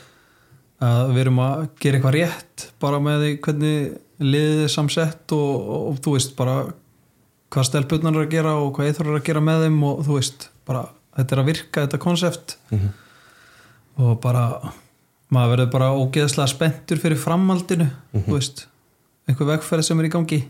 að 0.82 1.14
við 1.14 1.24
erum 1.24 1.42
að 1.44 1.66
gera 1.82 2.00
eitthvað 2.00 2.16
rétt 2.18 2.68
bara 2.82 3.00
með 3.02 3.24
því 3.24 3.32
hvernig 3.46 3.90
liðið 4.20 4.62
er 4.66 4.72
samsett 4.72 5.34
og, 5.36 5.50
og, 5.60 5.82
og 5.90 6.00
þú 6.04 6.16
veist 6.16 6.36
bara 6.38 6.56
hvað 7.50 7.68
stelpunnar 7.70 8.18
er 8.18 8.26
að 8.26 8.34
gera 8.34 8.54
og 8.60 8.72
hvað 8.76 8.90
eitthvað 8.90 9.12
er 9.12 9.20
að 9.20 9.28
gera 9.30 9.44
með 9.44 9.66
þeim 9.66 9.78
og 9.88 10.02
þú 10.06 10.18
veist 10.18 10.48
bara 10.68 10.84
þetta 11.16 11.36
er 11.36 11.42
að 11.42 11.50
virka 11.50 11.86
þetta 11.86 12.02
konsept. 12.02 12.56
Og 14.00 14.14
bara 14.22 14.44
maður 15.30 15.54
verður 15.54 15.72
bara 15.74 15.92
ógeðslega 15.94 16.50
spenntur 16.50 17.00
fyrir 17.02 17.20
framhaldinu 17.20 17.86
þú 18.14 18.34
veist, 18.34 18.64
einhver 19.28 19.52
vegferð 19.52 19.86
sem 19.86 20.00
er 20.02 20.08
í 20.08 20.12
gangi 20.12 20.40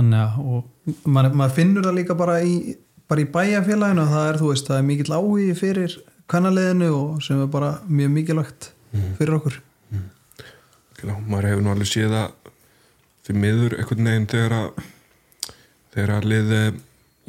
þannig 0.00 0.20
að 0.24 0.38
og 0.44 1.06
maður, 1.06 1.36
maður 1.38 1.56
finnur 1.60 1.86
það 1.86 1.98
líka 2.00 2.18
bara 2.18 2.40
í, 2.42 2.76
bara 3.10 3.24
í 3.24 3.30
bæjarfélaginu 3.36 4.06
það 4.10 4.28
er, 4.28 4.40
þú 4.40 4.52
veist, 4.52 4.70
það 4.70 4.80
er 4.80 4.86
mikill 4.90 5.16
áhugi 5.16 5.56
fyrir 5.58 5.96
kannaliðinu 6.30 6.92
og 6.94 7.24
sem 7.26 7.40
er 7.42 7.50
bara 7.50 7.72
mjög 7.88 8.14
mikilvægt 8.14 8.70
fyrir 9.18 9.36
okkur. 9.38 9.60
Já, 11.00 11.14
maður 11.24 11.48
hefur 11.48 11.64
nú 11.64 11.72
alveg 11.72 11.88
séð 11.88 12.14
að 12.18 12.50
því 13.24 13.36
miður 13.40 13.76
einhvern 13.78 14.10
veginn 14.10 14.28
þegar 14.30 14.56
að 14.56 14.82
þegar 15.94 16.12
að 16.16 16.28
liði 16.30 16.60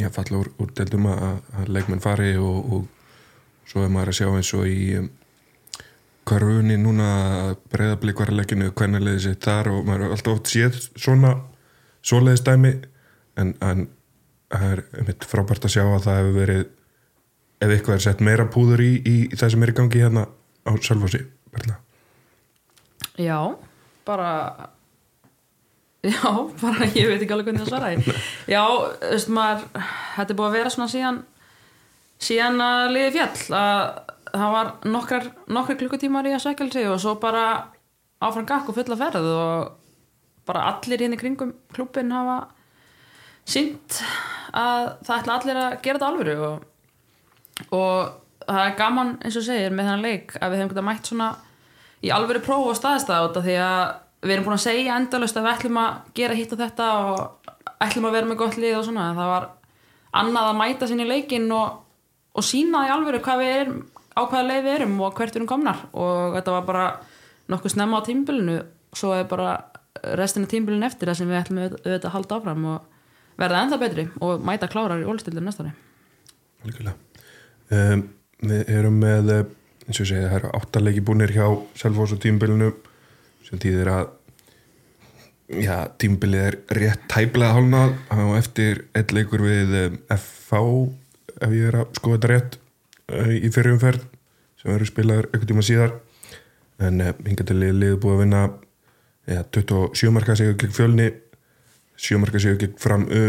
já, 0.02 0.10
falla 0.14 0.42
úr, 0.42 0.52
úr 0.62 0.74
deildum 0.78 1.08
að, 1.12 1.24
að 1.58 1.72
leikmenn 1.78 2.04
fari 2.04 2.34
og, 2.40 2.74
og 2.76 3.70
svo 3.70 3.86
er 3.86 3.94
maður 3.94 4.12
að 4.12 4.20
sjá 4.20 4.30
eins 4.30 4.52
og 4.58 4.68
í 4.70 4.82
um, 5.00 5.10
núna 6.82 7.08
breyðablík 7.74 8.22
var 8.22 8.32
að 8.32 8.42
legginu 8.42 8.72
hvernig 8.72 9.04
liði 9.04 9.24
sér 9.26 9.40
þar 9.42 9.72
og 9.74 9.88
maður 9.88 10.06
er 10.06 10.14
alltaf 10.16 10.38
oft 10.38 10.52
séð 10.52 10.78
svona 10.96 11.34
svoleiðis 12.06 12.46
dæmi 12.46 12.74
en, 13.40 13.56
en 13.62 13.88
það 14.52 14.68
er 14.72 14.84
einmitt 15.00 15.28
frábært 15.30 15.66
að 15.68 15.76
sjá 15.76 15.84
að 15.86 16.06
það 16.08 16.20
hefur 16.20 16.38
verið 16.40 16.64
ef 17.62 17.74
eitthvað 17.76 17.96
er 17.96 18.04
sett 18.08 18.24
meira 18.26 18.48
púður 18.52 18.84
í, 18.84 18.92
í, 19.00 19.16
í 19.30 19.38
það 19.38 19.54
sem 19.54 19.66
er 19.66 19.72
í 19.72 19.78
gangi 19.78 20.04
hérna 20.04 20.28
á 20.66 20.72
Sölfossi 20.82 21.24
Berla 21.54 21.80
Já, 23.22 23.38
bara 24.08 24.32
Já, 26.02 26.32
bara 26.58 26.88
ég 26.96 27.12
veit 27.12 27.22
ekki 27.22 27.36
alveg 27.36 27.52
hvernig 27.52 27.62
það 27.62 27.70
svara 27.70 27.90
því. 27.94 28.16
Já, 28.56 28.64
þú 28.66 29.12
veist 29.12 29.30
maður 29.38 29.68
þetta 30.16 30.34
er 30.34 30.40
búið 30.40 30.48
að 30.48 30.56
vera 30.58 30.72
svona 30.74 30.94
síðan 30.94 31.20
síðan 32.22 32.64
að 32.66 32.86
liði 32.96 33.12
fjall 33.18 33.60
að 33.60 33.84
það 34.32 34.56
var 34.56 34.72
nokkrar, 34.88 35.30
nokkrar 35.52 35.78
klukkutímar 35.78 36.30
í 36.30 36.34
að 36.38 36.46
sig 36.48 36.90
og 36.90 36.98
svo 37.04 37.16
bara 37.22 37.46
áfram 38.22 38.48
gakk 38.50 38.70
og 38.72 38.78
fulla 38.78 38.98
ferð 38.98 39.30
og 39.30 39.70
bara 40.52 40.68
allir 40.74 41.02
hérna 41.02 41.18
í 41.18 41.22
kringum 41.22 41.54
klúbin 41.74 42.14
hafa 42.14 42.42
sínt 43.48 44.02
að 44.54 44.92
það 45.08 45.16
ætla 45.18 45.38
allir 45.38 45.62
að 45.62 45.78
gera 45.82 46.00
þetta 46.00 46.10
alvöru 46.12 46.36
og, 46.48 46.66
og 47.78 48.46
það 48.46 48.62
er 48.66 48.78
gaman 48.80 49.16
eins 49.22 49.40
og 49.40 49.48
segir 49.48 49.74
með 49.74 49.90
þennan 49.90 50.06
leik 50.06 50.36
að 50.38 50.54
við 50.54 50.62
hefum 50.62 50.74
getað 50.74 50.88
mætt 50.90 51.12
svona 51.12 51.30
í 52.02 52.12
alvöru 52.14 52.42
próf 52.46 52.72
og 52.72 52.78
staðstæða 52.78 53.30
út 53.30 53.40
af 53.40 53.48
því 53.48 53.58
að 53.64 53.84
við 54.22 54.36
erum 54.36 54.48
búin 54.48 54.58
að 54.58 54.66
segja 54.68 54.98
endalaust 55.00 55.38
að 55.38 55.48
við 55.48 55.56
ætlum 55.56 55.80
að 55.82 56.12
gera 56.18 56.38
hitt 56.38 56.54
og 56.54 56.62
þetta 56.62 56.90
og 57.02 57.52
ætlum 57.82 58.08
að 58.10 58.18
vera 58.18 58.30
með 58.30 58.42
gott 58.42 58.60
lið 58.62 58.78
og 58.78 58.86
svona 58.86 59.08
en 59.10 59.18
það 59.18 59.32
var 59.32 59.48
annað 60.22 60.50
að 60.52 60.60
mæta 60.60 60.90
sinni 60.90 61.08
í 61.08 61.10
leikin 61.10 61.48
og, 61.56 61.80
og 62.38 62.46
sína 62.46 62.86
í 62.88 62.94
alvöru 62.94 63.22
hvað 63.24 63.42
við 63.42 63.56
erum 63.62 63.82
á 64.12 64.22
hvaða 64.28 64.48
leið 64.48 64.66
við 64.66 64.76
erum 64.76 65.00
og 65.00 65.16
hvert 65.16 65.34
við 65.34 65.40
erum 65.40 65.50
komnar. 65.50 65.82
Og 65.96 66.36
þetta 66.36 66.56
var 66.58 66.68
bara 66.68 66.86
nokkuð 67.52 67.76
snemma 67.76 68.02
á 68.04 68.08
tímbilinu 68.08 68.58
svo 68.98 69.14
er 69.16 69.28
bara 69.30 69.56
restina 70.18 70.50
tímbilinu 70.50 70.88
eftir 70.88 71.10
það 71.10 71.20
sem 71.20 71.32
við 71.32 71.40
ætlum 71.42 71.62
auðvitað 71.66 72.10
að 72.10 72.14
halda 72.16 72.38
áfram 72.38 72.68
og 72.72 73.40
verða 73.42 73.64
ennþá 73.66 73.80
betri 73.82 74.06
og 74.24 74.46
mæta 74.46 74.70
klárar 74.72 75.02
í 75.02 75.08
ólstildur 75.10 75.44
næstari 75.44 75.74
Algjörlega. 76.62 76.96
Um, 77.74 78.04
við 78.46 78.70
erum 78.70 78.98
með, 79.02 79.30
eh, 79.34 79.46
eins 79.88 80.00
og 80.04 80.08
segi, 80.10 80.28
það 80.28 80.38
eru 80.38 80.52
áttalegi 80.60 81.04
búnir 81.06 81.34
hjá 81.34 81.46
Selfos 81.78 82.14
og 82.14 82.22
tímbilinu 82.22 82.72
sem 83.48 83.60
týðir 83.62 83.90
að 83.90 84.12
já, 85.62 85.88
tímbilið 85.98 86.46
er 86.46 86.58
rétt 86.78 87.08
tæplega 87.12 87.56
hálnað 87.58 87.96
og 88.14 88.36
eftir 88.38 88.86
eitt 88.96 89.12
leikur 89.16 89.44
við 89.44 89.74
FV 90.16 90.62
ef 91.42 91.56
ég 91.56 91.72
er 91.72 91.80
að 91.82 91.98
skoða 91.98 92.18
þetta 92.20 92.32
rétt 92.32 92.58
uh, 93.12 93.32
í 93.34 93.50
fyrirumferð 93.50 94.06
sem 94.62 94.72
verður 94.72 94.92
spilaður 94.92 95.30
einhvern 95.32 95.50
tíma 95.50 95.66
síðar. 95.66 95.96
En 96.82 97.02
uh, 97.02 97.14
hinga 97.26 97.48
til 97.48 97.58
liðið 97.58 97.98
búið 98.04 98.16
að 98.16 98.22
vinna 98.26 98.44
ja, 99.28 99.44
27 99.44 100.12
marka 100.12 100.36
sigur 100.36 100.58
gegn 100.58 100.76
fjölni 100.76 101.08
7 101.98 102.20
marka 102.22 102.40
sigur 102.40 102.60
gegn 102.62 102.78
framu 102.82 103.24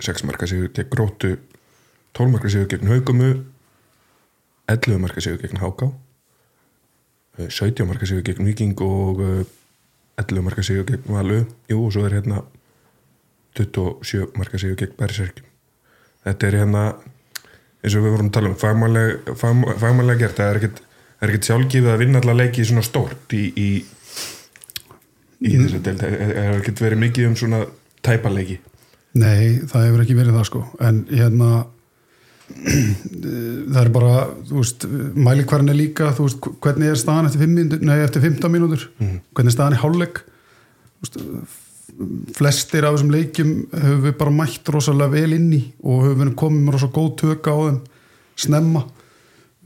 6 0.00 0.26
marka 0.26 0.46
sigur 0.50 0.72
gegn 0.74 0.90
grótu 0.90 1.36
12 2.18 2.32
marka 2.34 2.50
sigur 2.50 2.70
gegn 2.70 2.90
haugumu 2.90 3.32
11 4.68 4.98
marka 4.98 5.20
sigur 5.20 5.42
gegn 5.42 5.62
háká 5.62 5.90
17 7.48 7.86
marka 7.86 8.06
sigur 8.06 8.22
gegn 8.26 8.46
viking 8.46 8.80
og 8.84 9.22
eh, 9.24 9.44
11 10.20 10.42
marka 10.44 10.62
sigur 10.66 10.84
gegn 10.88 11.06
valu 11.08 11.44
jú 11.70 11.84
og 11.86 11.94
svo 11.94 12.04
er 12.06 12.18
hérna 12.18 12.42
27 13.56 14.36
marka 14.38 14.58
sigur 14.58 14.76
gegn 14.78 14.96
berserkjum. 14.98 15.46
Þetta 16.24 16.46
er 16.46 16.56
hérna 16.60 16.82
eins 17.80 17.96
og 17.96 18.04
við 18.04 18.14
vorum 18.14 18.28
að 18.28 18.34
tala 18.36 18.50
um 18.50 18.58
fagmannlega, 18.60 19.34
fag, 19.40 19.64
fagmannlega 19.80 20.20
gert. 20.20 20.36
Það 20.36 20.50
er 20.50 20.60
ekkert, 20.60 20.82
er 21.20 21.34
sjálfgefið 21.48 21.92
að 21.94 22.02
vinna 22.04 22.20
allar 22.20 22.38
leiki 22.42 22.66
svona 22.68 22.84
stórt 22.84 23.34
í, 23.36 23.46
í, 23.56 23.68
í 25.40 25.56
þessu 25.56 25.82
deild. 25.84 26.00
Það 26.02 26.40
er 26.44 26.56
ekkert 26.58 26.82
verið 26.84 27.02
mikið 27.04 27.28
um 27.30 27.36
svona 27.40 27.60
tæpaleiki. 28.06 28.58
Nei, 29.20 29.60
það 29.66 29.86
hefur 29.88 30.02
ekki 30.04 30.18
verið 30.18 30.36
það 30.38 30.48
sko. 30.50 30.64
En 30.86 31.00
hérna 31.10 31.50
það 33.72 33.80
er 33.84 33.90
bara, 33.94 34.12
þú 34.48 34.58
veist 34.58 34.86
mælikvarn 35.28 35.70
er 35.70 35.78
líka, 35.78 36.10
þú 36.16 36.26
veist, 36.26 36.50
hvernig 36.64 36.92
er 36.92 36.98
staðan 36.98 37.30
eftir, 37.30 37.44
5 37.44 37.56
mínútur, 37.56 37.82
nei, 37.86 37.96
eftir 38.02 38.24
15 38.26 38.54
mínútur? 38.54 38.86
Hvernig 38.98 39.52
er 39.52 39.56
staðan 39.56 39.76
í 39.78 39.82
hálfleik? 39.84 40.22
Veist, 41.00 41.18
flestir 42.36 42.86
af 42.86 42.96
þessum 42.96 43.12
leikjum 43.12 43.52
höfum 43.74 44.04
við 44.06 44.16
bara 44.20 44.32
mætt 44.34 44.70
rosalega 44.72 45.12
vel 45.12 45.36
inn 45.36 45.50
í 45.52 45.60
og 45.82 46.06
höfum 46.06 46.22
við 46.22 46.36
komið 46.42 46.62
með 46.64 46.76
rosalega 46.76 46.96
góð 46.96 47.10
töka 47.20 47.54
á 47.54 47.58
þeim 47.60 47.80
snemma 48.40 48.84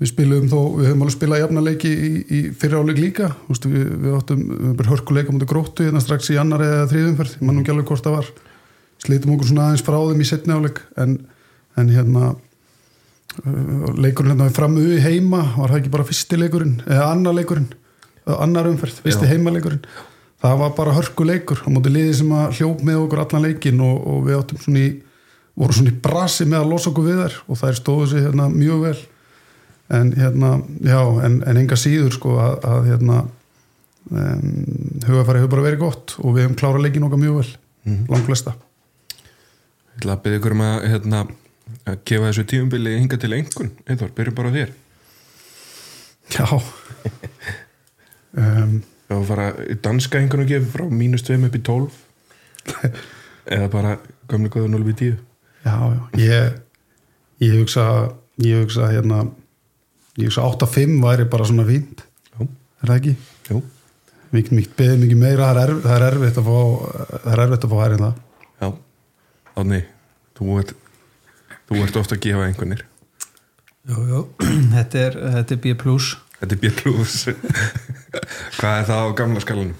við 0.01 0.11
spilum 0.11 0.49
þó, 0.51 0.59
við 0.79 0.89
höfum 0.89 1.05
alveg 1.05 1.15
spilað 1.15 1.43
jafnarleiki 1.45 1.91
í, 1.93 2.13
í 2.25 2.41
fyriráleik 2.59 2.99
líka. 2.99 3.29
Veist, 3.51 3.69
við, 3.71 3.85
við 4.05 4.17
áttum, 4.17 4.41
við 4.49 4.65
höfum 4.65 4.81
bara 4.81 4.95
hörkuleika 4.95 5.35
mútið 5.35 5.53
gróttu 5.53 5.87
hérna 5.87 6.03
strax 6.03 6.33
í 6.35 6.41
annar 6.41 6.65
eða 6.67 6.89
þriðumferð, 6.91 7.37
mannum 7.43 7.63
ekki 7.63 7.75
alveg 7.75 7.93
hvort 7.93 8.09
það 8.09 8.19
var. 8.19 8.33
Slitum 9.05 9.37
okkur 9.37 9.51
svona 9.51 9.69
aðeins 9.69 9.87
frá 9.87 10.01
þeim 10.01 10.25
í 10.25 10.27
setni 10.29 10.57
áleik 10.57 10.83
en, 11.01 11.21
en 11.79 11.95
hérna 11.95 12.35
Uh, 13.43 13.89
leikurinn 13.99 14.31
hérna 14.31 14.47
við 14.47 14.55
framu 14.55 14.83
í 14.95 14.99
heima 15.03 15.41
var 15.57 15.73
það 15.73 15.81
ekki 15.81 15.91
bara 15.91 16.05
fyrsti 16.07 16.37
leikurinn 16.39 16.77
eða 16.87 17.07
annar 17.11 17.35
leikurinn, 17.35 17.65
uh, 18.29 18.37
annar 18.45 18.69
umferð 18.71 19.01
fyrsti 19.03 19.27
heimaleikurinn, 19.27 19.81
það 20.39 20.61
var 20.61 20.77
bara 20.77 20.93
hörku 20.95 21.27
leikur 21.27 21.65
á 21.67 21.69
móti 21.75 21.91
liði 21.91 22.13
sem 22.21 22.31
að 22.31 22.61
hljóp 22.61 22.85
með 22.87 23.01
okkur 23.01 23.23
allan 23.25 23.47
leikin 23.49 23.83
og, 23.83 23.97
og 24.07 24.21
við 24.29 24.39
áttum 24.39 24.61
svona 24.63 24.85
í 24.85 24.93
voru 25.59 25.75
svona 25.81 25.91
í 25.91 25.99
brasi 26.05 26.47
með 26.47 26.61
að 26.61 26.71
losa 26.77 26.91
okkur 26.93 27.09
við 27.09 27.19
þær 27.25 27.41
og 27.43 27.61
þær 27.65 27.81
stóðu 27.81 28.07
sig 28.13 28.23
hérna 28.29 28.47
mjög 28.55 28.85
vel 28.85 28.95
en 29.89 30.13
hérna, 30.17 30.59
já 30.81 31.01
en, 31.27 31.43
en 31.47 31.61
enga 31.61 31.77
síður 31.77 32.15
sko 32.17 32.37
að, 32.41 32.55
að 32.65 32.87
hérna 32.93 33.19
um, 34.11 34.47
hugafæri 35.05 35.43
hefur 35.43 35.53
bara 35.57 35.67
verið 35.69 35.83
gott 35.85 36.17
og 36.21 36.37
við 36.37 36.47
hefum 36.47 36.59
klárað 36.61 36.87
leikin 36.87 37.07
okkar 37.09 37.21
mjög 37.21 37.41
vel 37.41 37.51
mm. 37.85 38.01
langflesta. 38.13 38.55
Ég 39.15 40.01
ætla 40.01 40.17
að 40.17 40.25
byrja 40.25 40.41
ykkur 40.41 40.57
um 40.57 40.65
að, 40.65 40.89
hérna, 40.93 41.27
að 41.85 42.01
gefa 42.11 42.31
þessu 42.31 42.47
tíumbili 42.51 42.97
hinga 42.97 43.21
til 43.21 43.35
einhvern 43.37 43.71
Einþór, 43.85 44.17
byrjum 44.17 44.41
bara 44.41 44.55
þér. 44.57 44.75
Já. 46.35 46.49
Um, 48.35 48.81
að 49.15 49.29
fara 49.29 49.45
danska 49.85 50.19
einhvern 50.19 50.43
og 50.43 50.49
gefa 50.51 50.67
frá 50.73 50.89
mínus 50.91 51.23
2 51.23 51.37
upp 51.47 51.55
í 51.55 51.61
12 51.63 51.99
eða 53.55 53.69
bara 53.71 53.93
gamli 54.27 54.51
góða 54.51 54.73
0 54.73 54.83
upp 54.83 54.91
í 54.91 54.95
10 54.99 55.13
Já, 55.63 55.77
já, 55.95 56.01
ég 56.19 56.57
ég 57.45 57.61
hugsa 57.61 57.85
ég 58.43 58.65
hugsa 58.65 58.89
hérna 58.91 59.21
ég 60.21 60.29
hugsa 60.29 60.45
8-5 60.47 60.99
væri 61.05 61.27
bara 61.31 61.47
svona 61.49 61.67
fínt. 61.69 62.05
Já, 62.35 62.45
er 62.45 62.91
það 62.91 62.97
ekki? 63.01 63.15
jú, 63.51 63.63
Mikið, 64.35 64.57
mikið, 64.59 64.73
beðið 64.79 65.03
mikið 65.05 65.19
meira, 65.21 65.49
það 65.53 65.61
er, 65.61 65.71
erf, 65.71 65.83
það 65.85 65.95
er 65.97 66.05
erfitt 66.09 66.39
að 66.41 66.49
fá 66.49 66.59
það 67.13 67.29
er 67.35 67.43
erfitt 67.45 67.67
að 67.67 67.75
fá 67.75 67.77
hærinn 67.85 68.03
það. 68.05 68.17
Já. 68.65 68.69
Átni, 69.55 69.81
þú 70.39 70.57
ert 70.59 70.75
þú 71.69 71.81
ert 71.85 71.99
ofta 72.01 72.17
að 72.19 72.25
gefa 72.27 72.49
einhvernir. 72.49 72.83
Jú, 73.85 74.05
jú, 74.11 74.21
þetta 74.75 75.03
er, 75.07 75.19
þetta 75.39 75.55
er 75.55 75.61
B+. 75.63 75.75
Þetta 76.35 76.57
er 76.57 76.61
bjöllús 76.61 77.15
Hvað 78.59 78.75
er 78.75 78.87
það 78.89 79.01
á 79.01 79.09
gamla 79.17 79.41
skalanum? 79.45 79.77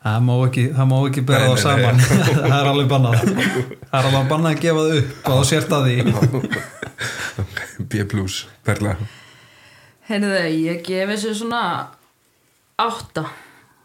Það 0.00 0.18
má 0.26 0.32
ekki, 0.46 0.64
það 0.74 0.86
má 0.90 0.96
ekki 1.06 1.22
bera 1.28 1.48
það 1.50 1.58
saman. 1.60 1.98
Það 2.50 2.56
er 2.56 2.68
alveg 2.70 2.88
bannað. 2.88 3.16
Það 3.20 3.98
er 4.00 4.08
alveg 4.10 4.30
bannað 4.32 4.50
að 4.50 4.62
gefa 4.64 4.84
það 4.86 5.00
upp 5.00 5.10
og 5.20 5.30
þá 5.30 5.42
sért 5.50 5.70
að 5.76 5.82
því 5.86 5.96
B+, 7.86 8.04
perla 8.66 8.96
Heyrðu, 10.10 10.34
ég 10.66 10.82
gef 10.82 11.12
þessu 11.12 11.36
svona 11.38 11.62
átta. 12.80 13.28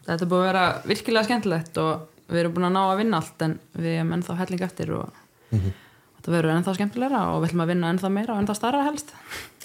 Þetta 0.08 0.26
er 0.26 0.30
búið 0.32 0.42
að 0.42 0.48
vera 0.50 0.66
virkilega 0.90 1.28
skemmtilegt 1.28 1.78
og 1.82 2.08
við 2.32 2.42
erum 2.42 2.56
búin 2.56 2.68
að 2.70 2.76
ná 2.78 2.82
að 2.86 3.00
vinna 3.04 3.22
allt 3.22 3.46
en 3.46 3.56
við 3.78 4.00
erum 4.00 4.14
ennþá 4.18 4.38
helling 4.42 4.66
eftir 4.66 4.94
og 4.98 5.22
þetta 5.54 6.34
verður 6.34 6.56
ennþá 6.56 6.76
skemmtilegra 6.80 7.24
og 7.30 7.42
við 7.44 7.52
ætlum 7.52 7.66
að 7.66 7.72
vinna 7.74 7.94
ennþá 7.94 8.14
meira 8.16 8.34
og 8.34 8.42
ennþá 8.42 8.58
starra 8.58 8.84
helst. 8.88 9.14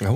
Já, 0.02 0.12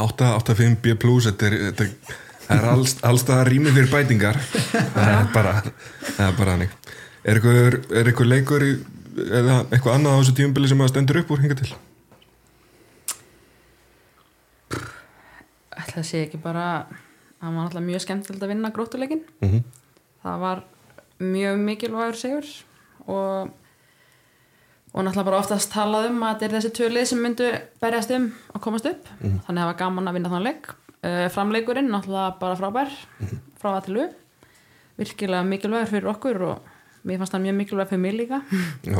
8-5 0.00 0.78
B+, 0.84 0.94
þetta 0.94 1.50
er, 1.50 1.58
þetta 1.70 1.88
er, 1.88 2.16
það 2.46 2.56
er 2.56 2.70
alls, 2.76 2.96
allstað 3.06 3.44
rými 3.50 3.74
fyrir 3.74 3.90
bætingar 3.90 4.38
það 4.40 5.10
er 5.10 5.30
bara 5.34 5.54
það 5.66 6.26
er 6.28 6.38
bara 6.38 6.56
hannig 6.56 6.78
Er 7.20 7.36
eitthvað, 7.36 7.90
er 8.00 8.28
leikur 8.30 8.62
í, 8.64 8.70
eða 9.26 9.58
eitthvað 9.68 9.96
annað 9.98 10.14
á 10.16 10.18
þessu 10.22 10.36
tíumbili 10.38 10.70
sem 10.70 10.80
að 10.80 10.92
stendur 10.94 11.20
upp 11.20 11.32
úr 11.34 11.42
hinga 11.44 11.56
til? 11.58 11.68
Ætla 15.90 16.04
að 16.04 16.06
sé 16.06 16.20
ekki 16.22 16.38
bara 16.38 16.66
það 17.40 17.56
var 17.56 17.64
alltaf 17.64 17.82
mjög 17.82 18.04
skemmtilegt 18.04 18.44
að 18.44 18.52
vinna 18.52 18.70
gróttuleikin. 18.70 19.22
Mm 19.40 19.48
-hmm. 19.50 19.62
Það 20.22 20.40
var 20.40 20.62
mjög 21.18 21.56
mikilvægur 21.58 22.16
sigur 22.16 22.46
og 23.06 23.50
og 24.92 25.04
náttúrulega 25.04 25.24
bara 25.24 25.38
oftast 25.38 25.72
talað 25.72 26.08
um 26.10 26.22
að 26.22 26.34
þetta 26.34 26.44
er 26.44 26.54
þessi 26.56 26.70
tvö 26.74 26.88
lið 26.90 27.04
sem 27.04 27.18
myndu 27.22 27.50
berjast 27.80 28.10
um 28.10 28.32
að 28.54 28.60
komast 28.60 28.86
upp. 28.86 29.08
Þannig 29.20 29.48
að 29.48 29.62
það 29.62 29.70
var 29.70 29.78
gaman 29.78 30.08
að 30.08 30.12
vinna 30.14 30.28
þann 30.28 30.42
leik. 30.48 30.66
Uh, 31.00 31.28
framleikurinn 31.28 31.90
náttúrulega 31.90 32.38
bara 32.40 32.56
frábær 32.56 32.90
frá 33.60 33.76
að 33.76 33.84
til 33.84 33.94
við 33.94 34.10
virkilega 34.98 35.42
mikilvægur 35.42 35.90
fyrir 35.90 36.10
okkur 36.10 36.42
og 36.42 36.58
mér 37.04 37.18
fannst 37.18 37.32
það 37.32 37.44
mjög 37.46 37.54
mikilvæg 37.54 37.88
fyrir 37.88 38.00
mig 38.00 38.14
líka. 38.14 38.42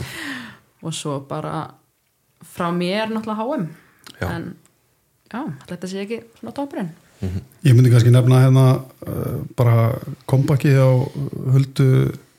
Og 0.87 0.94
svo 0.94 1.20
bara 1.29 1.74
frá 2.40 2.70
mér 2.72 3.11
náttúrulega 3.12 3.68
Já. 4.20 4.29
en 4.31 4.57
já, 5.33 5.40
þetta 5.71 5.88
sé 5.90 6.03
ekki 6.05 6.19
svona 6.40 6.55
toppurinn. 6.57 6.90
Ég 7.66 7.75
myndi 7.77 7.90
kannski 7.93 8.11
nefna 8.14 8.38
hérna 8.47 8.64
uh, 8.81 9.40
bara 9.59 9.90
kompaki 10.31 10.71
á 10.73 10.88
Huldu 11.53 11.88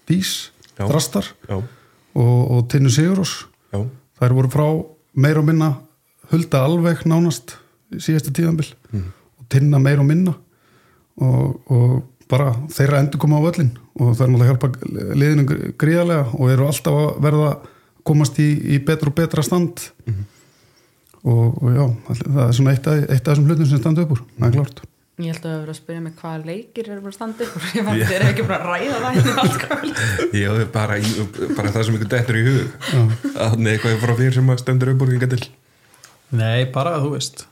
Dís 0.10 0.50
Já. 0.80 0.88
Drastar 0.90 1.28
já, 1.46 1.60
og, 1.60 2.40
og 2.56 2.64
Tinnu 2.72 2.90
Sigurós 2.90 3.44
þær 4.18 4.34
voru 4.34 4.50
frá 4.50 4.66
meira 5.14 5.44
og 5.44 5.46
minna 5.52 5.68
Hulda 6.32 6.64
alveg 6.66 7.04
nánast 7.06 7.54
í 7.94 8.00
síðasta 8.02 8.34
tíðanbill 8.34 8.72
og 8.96 9.46
Tinna 9.52 9.78
meira 9.84 10.02
og 10.02 10.08
minna. 10.10 10.34
Og, 11.22 11.60
og 11.70 11.96
bara 12.32 12.54
þeirra 12.72 13.02
endur 13.04 13.20
koma 13.22 13.38
á 13.38 13.46
völlin 13.46 13.74
og 14.00 14.14
það 14.16 14.24
er 14.26 14.30
náttúrulega 14.32 14.46
að 14.46 14.52
hjálpa 14.52 15.16
liðinu 15.20 15.44
gr- 15.50 15.74
gríðarlega 15.84 16.26
og 16.40 16.52
eru 16.54 16.68
alltaf 16.72 16.96
að 17.02 17.10
verða 17.28 17.50
komast 18.08 18.40
í, 18.42 18.48
í 18.74 18.80
betra 18.88 19.12
og 19.12 19.18
betra 19.20 19.44
stand 19.46 19.84
og, 21.26 21.60
og 21.62 21.76
já, 21.76 21.84
það 22.22 22.42
er 22.48 22.56
svona 22.58 22.74
eitt 22.76 22.90
af, 22.90 23.04
eitt 23.06 23.22
af 23.22 23.30
þessum 23.34 23.50
hlutum 23.50 23.70
sem 23.70 23.82
standa 23.82 24.06
upp 24.06 24.16
úr, 24.16 24.24
það 24.40 24.48
er 24.48 24.58
klárt. 24.58 24.82
Ég 25.22 25.36
held 25.36 25.44
að 25.44 25.52
það 25.52 25.60
verið 25.60 25.74
að 25.74 25.78
spyrja 25.78 26.02
mig 26.02 26.14
hvaða 26.18 26.48
leikir 26.48 26.88
eru 26.90 27.04
bara 27.04 27.14
standið 27.18 27.52
og 27.52 27.66
ég 27.78 27.86
var 27.86 28.00
þeir 28.00 28.16
eru 28.16 28.30
ekki 28.32 28.46
bara 28.48 28.58
að 28.58 28.70
ræða 28.72 29.02
það 29.04 29.18
hérna 29.18 29.36
allt 29.44 29.60
kvöld. 29.66 30.02
ég 30.40 30.48
hefði 30.48 30.68
bara, 30.74 30.98
bara 31.60 31.74
það 31.76 31.86
sem 31.88 32.00
ykkur 32.00 32.12
dettur 32.16 32.40
í 32.40 32.44
hug. 32.48 32.90
Að 33.36 33.56
nei, 33.62 33.72
eitthvað 33.76 34.02
frá 34.02 34.16
þér 34.18 34.38
sem 34.40 34.52
að 34.56 34.62
stendur 34.64 34.94
upp 34.96 35.06
úr 35.06 35.14
hinga 35.14 35.30
til. 35.36 35.42
Nei, 36.32 36.66
bara 36.74 36.96
þú 37.04 37.14
veist 37.18 37.46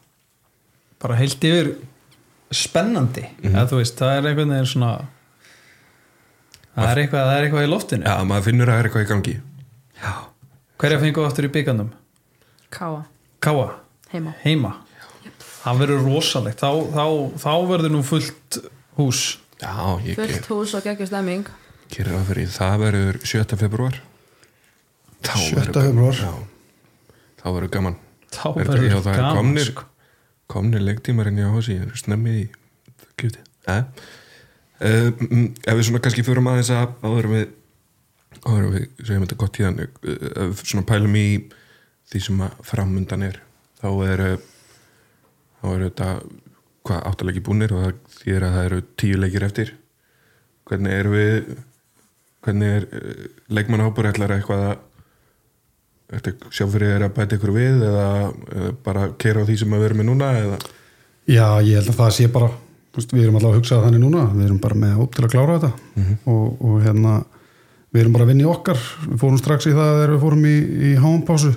bara 1.00 1.20
heilt 1.20 1.46
yfir 1.48 1.72
spennandi. 2.56 3.28
Ja, 3.46 3.64
þú 3.70 3.80
veist, 3.80 4.00
það 4.00 4.16
er 4.16 4.30
einhvern 4.32 4.56
veginn 4.56 4.72
svona 4.74 4.92
það 6.74 6.90
er 6.90 7.02
eitthvað, 7.04 7.30
það 7.30 7.36
er 7.36 7.48
eitthvað 7.48 7.68
í 7.68 7.70
loftinu. 7.70 8.08
Já, 8.08 8.26
maður 8.28 8.48
finnur 8.50 8.72
að 8.72 8.76
það 8.76 8.82
er 8.82 8.90
eitthvað 8.90 9.06
í 9.06 9.10
gangi. 9.14 9.36
Hverja 10.80 11.00
fengu 11.04 11.26
aftur 11.28 11.48
í 11.48 11.52
byggandum? 11.54 11.90
Káa, 12.74 13.02
Káa, 13.44 13.68
heima. 14.14 14.34
heima 14.44 14.74
það 15.60 15.82
verður 15.84 16.06
rosalegt 16.08 16.62
þá, 16.64 16.72
þá, 16.96 17.06
þá 17.40 17.52
verður 17.70 17.94
nú 17.96 18.02
fullt 18.08 18.60
hús 19.00 19.24
Já, 19.60 19.74
ég 20.08 20.16
Fullt 20.16 20.46
hús 20.54 20.74
og 20.78 20.86
geggjur 20.88 21.10
stemming. 21.10 21.48
gerir 21.92 22.14
það 22.16 22.30
fyrir 22.30 22.52
það 22.54 22.76
verður 22.86 23.18
7. 23.28 23.58
februar 23.60 23.98
7. 25.20 25.66
febrúar. 25.76 26.16
Já, 26.16 26.32
þá 27.42 27.48
verður 27.52 27.74
gaman 27.74 27.98
þá 28.32 28.46
Er 28.54 28.70
verður 28.70 28.86
já, 28.88 28.98
það 29.04 29.12
er 29.12 29.20
gaman 29.20 29.40
komnir, 29.40 29.68
sko. 29.68 29.86
komnir 30.48 30.86
leiktímarinn 30.86 31.42
í 31.42 31.48
áhósi 31.48 31.76
það 31.80 31.90
er 31.90 32.02
snemmið 32.04 32.40
í 32.40 32.48
kjöti 33.20 33.44
eh? 33.74 33.84
Uh, 34.80 35.10
ef 35.68 35.76
við 35.76 35.86
svona 35.90 36.00
kannski 36.06 36.24
fyrir 36.24 36.40
aðeins 36.48 36.70
að 36.72 36.94
áður 37.04 37.26
við 37.34 37.48
áður 38.48 38.68
við 38.78 38.86
segjum 39.04 39.26
þetta 39.26 39.40
gott 39.42 39.56
tíðan 39.58 39.82
uh, 39.84 39.90
ef 40.08 40.54
við 40.54 40.62
svona 40.72 40.86
pælum 40.88 41.18
í 41.20 41.26
því 42.10 42.24
sem 42.26 42.44
að 42.46 42.60
framundan 42.68 43.26
er. 43.28 43.40
Þá 43.80 43.90
er 44.10 44.26
uh, 44.26 44.46
þá 45.60 45.66
er 45.74 45.86
þetta 45.88 46.12
hvað 46.90 47.08
áttalegi 47.12 47.46
búnir 47.46 47.74
og 47.76 47.86
það 47.86 48.20
þýðir 48.20 48.46
að 48.48 48.58
það 48.58 48.70
eru 48.70 48.84
tíu 49.02 49.20
leikir 49.20 49.48
eftir. 49.50 49.74
Hvernig 50.70 50.96
er 50.96 51.10
við 51.14 51.34
hvernig 52.46 52.78
er 52.78 52.88
uh, 52.88 53.26
leikmannahópur 53.52 54.12
ætlar 54.12 54.38
eitthvað 54.38 54.70
að 54.70 54.78
Þetta 56.10 56.50
sjá 56.50 56.66
fyrir 56.66 56.96
þér 56.96 57.04
að 57.06 57.12
bæta 57.20 57.38
ykkur 57.38 57.52
við 57.54 57.84
eða, 57.86 58.06
eða 58.50 58.70
bara 58.82 59.04
kera 59.22 59.44
á 59.44 59.46
því 59.46 59.58
sem 59.62 59.74
við 59.76 59.84
erum 59.86 60.00
með 60.02 60.08
núna 60.08 60.30
eða? 60.40 60.56
Já, 61.30 61.46
ég 61.62 61.76
held 61.78 61.92
að 61.92 62.00
það 62.00 62.16
sé 62.16 62.26
bara 62.34 62.48
veist, 62.98 63.14
við 63.14 63.28
erum 63.28 63.38
alltaf 63.38 63.52
að 63.52 63.60
hugsa 63.60 63.82
þannig 63.84 64.02
núna. 64.02 64.24
Við 64.34 64.48
erum 64.48 64.62
bara 64.64 64.80
með 64.82 64.96
hóp 64.98 65.14
til 65.14 65.26
að 65.28 65.36
klára 65.36 65.60
þetta. 65.60 65.70
Og, 66.34 66.64
og 66.66 66.80
hérna 66.82 67.14
við 67.94 68.02
erum 68.02 68.16
bara 68.18 68.26
að 68.26 68.32
vinna 68.32 68.46
í 68.48 68.50
okkar. 68.50 68.82
Við 69.04 69.20
fórum 69.22 69.38
strax 69.44 69.70
í 69.70 69.76
það 69.76 69.92
þegar 70.00 70.14
við 70.16 70.26
fórum 70.26 70.48
í, 70.50 70.56
í 70.90 70.96
hámpásu 71.04 71.54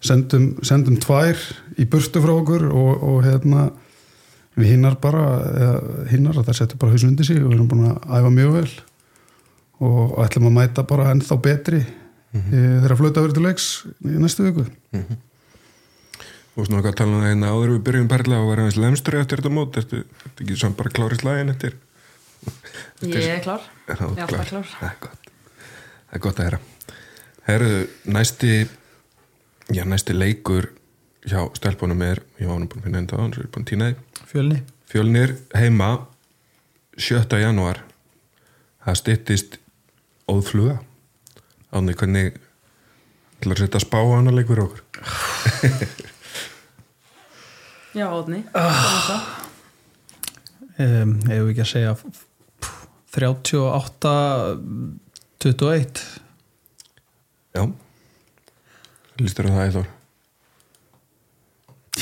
sendum, 0.00 0.50
sendum 0.62 0.98
tvær 1.02 1.38
í 1.78 1.86
burtu 1.90 2.22
frá 2.22 2.34
okkur 2.34 2.68
og, 2.70 3.02
og 3.02 3.22
hérna 3.26 3.68
við 4.58 4.74
hinnar 4.74 4.98
bara 5.02 5.24
hinnar 6.10 6.38
að 6.38 6.50
það 6.50 6.58
setja 6.60 6.80
bara 6.80 6.94
hausin 6.94 7.12
undir 7.12 7.26
sig 7.26 7.38
og 7.42 7.50
við 7.50 7.58
erum 7.58 7.70
búin 7.70 7.88
að 7.92 8.18
æfa 8.18 8.34
mjög 8.34 8.54
vel 8.56 8.70
og 9.88 10.18
ætlum 10.24 10.48
að 10.50 10.56
mæta 10.58 10.84
bara 10.86 11.10
ennþá 11.12 11.38
betri 11.42 11.80
mm 11.82 12.40
-hmm. 12.40 12.50
þegar 12.82 12.92
að 12.92 13.00
flöta 13.00 13.22
verið 13.22 13.34
til 13.34 13.46
leiks 13.46 13.66
í 14.04 14.18
næstu 14.18 14.46
viku 14.46 14.64
og 16.56 16.66
svona 16.66 16.80
okkar 16.80 16.94
tala 16.94 17.14
um 17.14 17.22
það 17.22 17.30
hérna 17.30 17.52
áður 17.52 17.68
en 17.68 17.76
við 17.76 17.84
byrjum 17.86 18.08
perla 18.08 18.40
og 18.40 18.50
verðum 18.50 18.66
eins 18.66 18.76
lemstri 18.76 19.20
eftir 19.20 19.38
þetta 19.38 19.54
mót 19.54 19.76
ertu 19.76 20.02
ertu 20.02 20.44
ekki 20.44 20.56
samt 20.56 20.76
bara 20.76 20.90
klárið 20.90 21.20
slægin 21.20 21.54
eftir 21.54 21.72
Ég 23.02 23.14
er 23.14 23.40
klár. 23.42 23.62
er 23.88 23.96
það 23.96 24.18
Já, 24.18 24.26
klár? 24.26 24.66
það 24.80 24.90
er 24.90 25.18
er 26.12 26.18
gott 26.18 26.38
er 26.38 26.44
að 26.44 26.60
heyra 27.46 27.64
herru, 27.68 27.86
næsti 28.04 28.68
já, 29.74 29.84
næsti 29.84 30.16
leikur 30.16 30.70
hjá 31.28 31.44
stelpunum 31.56 32.02
er, 32.06 32.22
ég 32.40 32.48
var 32.48 32.60
nú 32.60 32.68
búin 32.70 32.80
að 32.80 32.86
finna 32.88 33.02
enda 33.02 33.16
á 33.16 33.20
hann 33.20 33.32
svo 33.34 33.42
er 33.42 33.48
ég 33.48 33.52
búin 33.54 33.64
að 33.66 33.70
týna 33.72 33.88
því. 33.88 33.94
Fjölni. 34.30 34.58
Fjölnir 34.88 35.34
heima 35.56 35.88
7. 36.96 37.40
janúar. 37.42 37.82
Það 38.84 39.00
styttist 39.02 39.58
óðfluga. 40.30 40.78
Ánni 41.74 41.92
hvernig 41.98 42.38
ætlar 43.38 43.58
að 43.58 43.64
setja 43.66 43.80
spá 43.84 43.98
á 44.00 44.08
hana 44.16 44.32
leik 44.32 44.48
fyrir 44.48 44.64
okkur? 44.64 44.80
Já, 47.98 48.06
Óðni 48.12 48.44
um, 50.78 51.12
Ef 51.24 51.42
við 51.42 51.50
ekki 51.50 51.64
að 51.64 51.70
segja 51.72 51.94
pff, 51.98 52.74
38 53.16 54.12
21 55.42 56.02
Já 57.56 57.62
Lýstur 59.18 59.48
það 59.50 59.64
eitthvað 59.66 59.94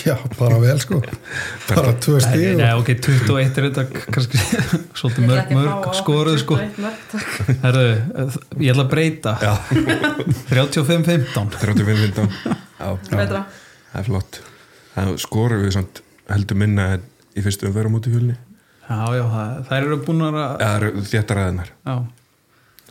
Já, 0.04 0.16
bara 0.38 0.58
vel 0.60 0.76
sko. 0.80 0.98
Bara 1.70 1.94
tvö 2.02 2.18
stíð 2.20 2.58
nei, 2.58 2.68
ok, 2.76 2.90
21 3.00 3.60
er 3.60 3.68
þetta 3.70 3.84
kannski 4.12 4.40
svolítið 4.98 5.28
mörg, 5.30 5.52
mörg 5.56 5.86
skoruð 5.96 6.36
sko. 6.42 6.58
Herru, 7.64 7.84
ég 8.60 8.74
ætla 8.74 8.84
að 8.84 8.90
breyta. 8.92 9.32
Já. 9.40 9.54
35-15 10.52 11.56
35-15 11.56 12.28
Já, 12.44 12.90
Betra. 13.08 13.44
Það 13.92 14.02
er 14.02 14.08
flott. 14.10 14.40
Það 14.96 15.14
skorum 15.24 15.64
við 15.64 15.72
samt 15.78 16.02
heldur 16.28 16.60
minna 16.60 16.90
en 16.98 17.06
í 17.36 17.44
fyrstu 17.46 17.70
umverðum 17.70 17.96
út 18.00 18.10
í 18.10 18.12
fjölni. 18.12 18.36
Já, 18.86 19.00
já, 19.16 19.24
það, 19.32 19.56
þær 19.70 19.80
eru 19.88 19.96
búin 20.06 20.26
að 20.28 20.36
Það 20.36 20.76
eru 20.76 21.06
þéttaræðinar 21.10 21.72
Já, 21.72 21.96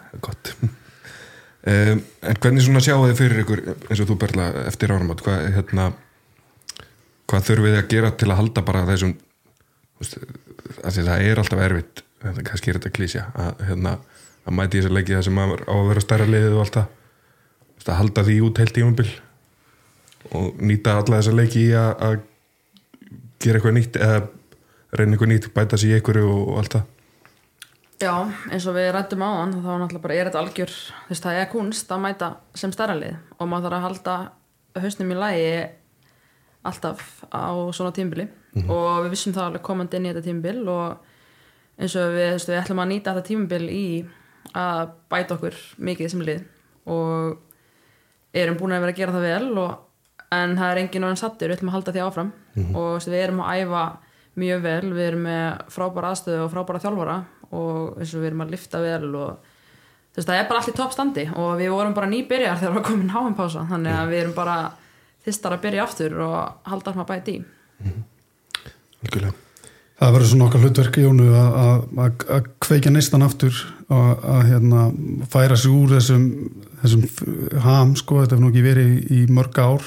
Það 0.01 0.09
er 0.09 0.25
gott 0.25 0.51
um, 1.65 2.01
En 2.21 2.41
hvernig 2.41 2.65
svona 2.65 2.83
sjáu 2.83 3.03
þið 3.07 3.19
fyrir 3.19 3.43
ykkur 3.43 3.63
eins 3.73 4.01
og 4.01 4.09
þú 4.09 4.19
Berla 4.23 4.49
eftir 4.65 4.93
árum 4.93 5.13
hvað, 5.13 5.45
hérna, 5.57 5.91
hvað 7.29 7.47
þurfum 7.49 7.69
við 7.69 7.79
að 7.79 7.87
gera 7.93 8.11
til 8.15 8.31
að 8.31 8.41
halda 8.41 8.65
bara 8.65 8.87
þessum 8.89 9.15
það 10.81 11.23
er 11.23 11.39
alltaf 11.41 11.61
erfitt 11.65 12.05
kannski 12.25 12.71
er 12.71 12.79
þetta 12.79 12.93
klísja 12.95 13.25
að, 13.37 13.59
hérna, 13.69 13.97
að 14.45 14.57
mæti 14.57 14.79
þess 14.79 14.89
að 14.89 14.97
leiki 14.97 15.15
það 15.15 15.25
sem 15.27 15.41
að 15.41 15.53
á 15.61 15.75
að 15.75 15.89
vera 15.91 16.03
stærra 16.03 16.29
liðið 16.29 16.55
og 16.55 16.63
allt 16.63 16.79
það. 16.79 16.87
Að 17.85 17.99
halda 17.99 18.23
því 18.25 18.35
út 18.41 18.59
heilt 18.61 18.73
tímumbil 18.73 19.09
og 20.33 20.61
nýta 20.65 20.95
alla 20.97 21.19
þessa 21.19 21.35
leiki 21.37 21.67
í 21.67 21.73
að, 21.77 21.91
að 22.07 22.15
gera 23.45 23.59
eitthvað 23.59 23.75
nýtt 23.77 23.99
eða 24.01 24.15
reyna 24.95 25.13
eitthvað 25.13 25.29
nýtt, 25.29 25.49
bæta 25.53 25.77
sér 25.77 25.91
í 25.91 25.97
einhverju 25.99 26.31
og 26.31 26.55
allt 26.61 26.77
það 26.77 26.87
Já, 28.01 28.11
eins 28.51 28.65
og 28.67 28.75
við 28.75 28.89
rættum 28.91 29.23
á 29.23 29.29
hann 29.39 29.53
þá 29.55 29.69
náttúrulega 29.79 30.03
bara 30.03 30.15
er 30.17 30.29
þetta 30.29 30.41
algjör 30.41 30.73
þú 30.75 31.13
veist, 31.13 31.23
það 31.23 31.39
er 31.39 31.51
kunst 31.53 31.91
að 31.95 32.03
mæta 32.03 32.29
sem 32.57 32.73
stærra 32.75 32.97
lið 32.99 33.15
og 33.39 33.47
maður 33.47 33.69
þarf 33.69 33.77
að 33.77 33.85
halda 33.85 34.15
hausnum 34.83 35.13
í 35.13 35.19
lægi 35.21 35.53
alltaf 36.65 37.05
á 37.31 37.55
svona 37.71 37.93
tímbili 37.95 38.27
og 38.65 39.05
við 39.05 39.13
vissum 39.13 39.35
það 39.35 39.47
alveg 39.47 39.63
komandi 39.63 39.99
inn 39.99 40.09
í 40.09 40.11
þetta 40.11 40.25
tímbil 40.27 40.59
og 40.71 41.79
eins 41.79 41.95
og 41.99 42.11
við, 42.15 42.29
veist, 42.33 42.51
við 42.51 42.59
ætlum 42.61 42.83
að 42.83 42.91
nýta 42.91 43.15
þetta 43.15 43.29
tímbil 43.29 43.63
í 43.71 43.87
að 44.55 44.93
bæta 45.11 45.35
okkur 45.35 45.57
mikið 45.87 46.11
sem 46.11 46.23
lið 46.23 46.43
og 46.91 47.39
erum 48.35 48.57
búin 48.59 48.75
að 48.75 48.85
vera 48.85 48.95
að 48.95 48.99
gera 48.99 49.15
það 49.15 49.27
vel 49.29 49.59
og, 49.63 49.75
en 50.35 50.57
það 50.59 50.71
er 50.71 50.81
engin 50.81 51.07
orðin 51.07 51.21
sattur, 51.21 51.49
við 51.49 51.57
ætlum 51.57 51.71
að 51.71 51.77
halda 51.77 51.93
því 51.95 52.03
áfram. 52.03 52.31
Og 52.75 52.75
þú 52.75 52.93
veist, 52.97 53.11
við 53.13 53.23
erum 53.23 53.41
að 53.45 53.61
æfa 53.61 53.83
mjög 54.35 54.63
vel, 54.65 54.87
við 54.91 55.05
erum 55.05 55.25
með 55.29 55.61
frábæra 55.71 56.11
aðstöðu 56.11 56.41
og 56.43 56.51
frábæra 56.51 56.81
þjálfara 56.83 57.17
og 57.51 57.99
eins 57.99 58.13
og 58.15 58.21
við 58.23 58.27
erum 58.31 58.41
að 58.45 58.51
lifta 58.55 58.81
vel 58.81 59.11
og 59.15 59.37
þú 60.15 60.17
veist, 60.21 60.27
það 60.29 60.39
er 60.39 60.47
bara 60.49 60.59
allt 60.61 60.71
í 60.71 60.75
toppstandi 60.79 61.25
og 61.35 61.53
við 61.59 61.69
vorum 61.75 61.93
bara 61.97 62.07
nýbyrjar 62.11 62.59
þegar 62.59 62.71
við 62.71 62.75
varum 62.79 62.89
komin 62.89 63.13
háinpása 63.15 63.65
þannig 63.69 63.93
að 63.99 64.11
við 64.13 64.21
erum 64.23 64.35
bara 64.37 64.57
fyrstar 65.25 65.55
að 65.57 65.63
byrja 65.65 65.83
aftur 65.83 66.19
og 66.21 66.35
halda 66.69 66.91
alltaf 66.93 67.01
að 67.03 67.09
bæta 67.09 67.31
í. 67.33 67.41
Algjörlega. 69.05 69.33
Það 69.95 70.11
verður 70.11 70.27
svona 70.29 70.45
okkar 70.49 70.63
hlutverk 70.65 70.97
Jónu 70.99 71.25
að- 71.31 71.53
að 71.55 71.99
að- 72.05 72.25
að 72.35 72.47
kveikja 72.59 72.91
neistan 72.91 73.21
aftur 73.23 73.53
og 73.89 74.23
að 74.23 74.41
hérna, 74.49 74.81
færa 75.31 75.55
sig 75.57 75.71
úr 75.71 75.87
þessum, 75.95 76.25
þessum 76.83 77.61
ham 77.63 77.95
sko, 77.95 78.15
þetta 78.21 78.35
hefur 78.35 78.43
nú 78.43 78.49
ekki 78.51 78.63
verið 78.65 78.89
í, 78.91 79.23
í 79.23 79.27
mörg 79.31 79.57
ár. 79.57 79.81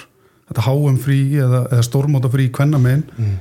Þetta 0.48 0.64
háum 0.64 0.96
frí 0.98 1.18
eða, 1.36 1.66
eða 1.70 1.82
stórmóta 1.84 2.30
frí 2.32 2.48
kvenna 2.50 2.78
megin 2.80 3.04
mm. 3.18 3.34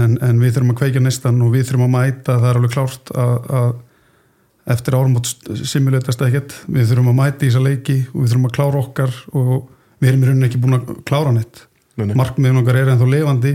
En, 0.00 0.16
en 0.18 0.40
við 0.42 0.56
þurfum 0.56 0.72
að 0.74 0.80
kveikja 0.82 1.02
neistan 1.04 1.42
og 1.44 1.52
við 1.54 1.68
þurfum 1.68 1.86
að 1.88 1.92
mæta 1.94 2.38
það 2.38 2.48
er 2.50 2.60
alveg 2.60 2.74
klárt 2.74 3.12
að, 3.14 3.34
að 3.60 3.74
eftir 4.74 4.96
ármót 4.96 5.30
simuleitast 5.68 6.24
ekkert 6.24 6.56
við 6.66 6.90
þurfum 6.90 7.12
að 7.12 7.20
mæta 7.20 7.44
í 7.44 7.50
þessa 7.50 7.64
leiki 7.64 7.98
og 8.12 8.18
við 8.22 8.32
þurfum 8.32 8.48
að 8.48 8.56
klára 8.58 8.80
okkar 8.80 9.14
og 9.36 9.54
við 10.00 10.10
erum 10.10 10.24
í 10.24 10.30
rauninni 10.30 10.48
ekki 10.48 10.62
búin 10.62 10.78
að 10.78 10.90
klára 11.08 11.34
neitt 11.36 11.64
Nei, 11.94 12.08
nei. 12.08 12.16
markmiðun 12.18 12.62
okkar 12.62 12.80
er 12.80 12.90
ennþá 12.94 13.10
lifandi 13.12 13.54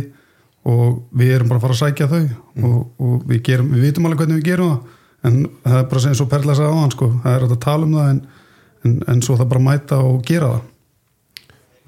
og 0.70 1.02
við 1.18 1.34
erum 1.36 1.50
bara 1.52 1.60
að 1.60 1.66
fara 1.66 1.76
að 1.76 1.82
sækja 1.82 2.08
þau 2.12 2.22
og, 2.22 2.80
og 3.00 3.28
við, 3.28 3.42
gerum, 3.50 3.72
við 3.74 3.88
vitum 3.90 4.08
alveg 4.08 4.24
hvernig 4.24 4.40
við 4.40 4.50
gerum 4.52 4.74
það 4.74 5.30
en 5.30 5.40
það 5.66 5.80
er 5.82 5.88
bara 5.92 6.10
eins 6.10 6.22
og 6.24 6.30
Perla 6.32 6.56
sagði 6.56 6.72
á 6.72 6.80
hann 6.80 6.94
sko. 6.94 7.10
það 7.24 7.36
er 7.36 7.46
að 7.46 7.56
tala 7.66 7.88
um 7.88 7.96
það 7.98 8.12
en, 8.14 8.20
en, 8.88 8.98
en 9.12 9.24
svo 9.26 9.36
það 9.40 9.50
bara 9.52 9.64
að 9.64 9.68
mæta 9.68 10.02
og 10.08 10.20
gera 10.28 10.52
það 10.54 10.68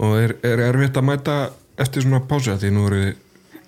Og 0.02 0.16
er, 0.18 0.32
er 0.42 0.64
erfitt 0.66 0.98
að 0.98 1.06
mæta 1.06 1.34
eftir 1.80 2.02
svona 2.02 2.24
pásu 2.26 2.56
því 2.58 2.72
nú 2.74 2.88
eru 2.90 3.02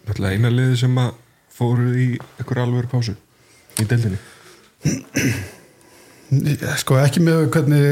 náttúrulega 0.07 0.37
eina 0.37 0.53
liði 0.53 0.79
sem 0.83 1.01
að 1.01 1.11
fóru 1.53 1.89
í 1.95 2.07
einhver 2.39 2.63
alveg 2.63 2.89
pásu 2.91 3.15
í 3.81 3.87
deildinni. 3.89 4.19
Sko 6.81 6.97
ekki 6.97 7.21
með 7.23 7.43
hvernig 7.53 7.83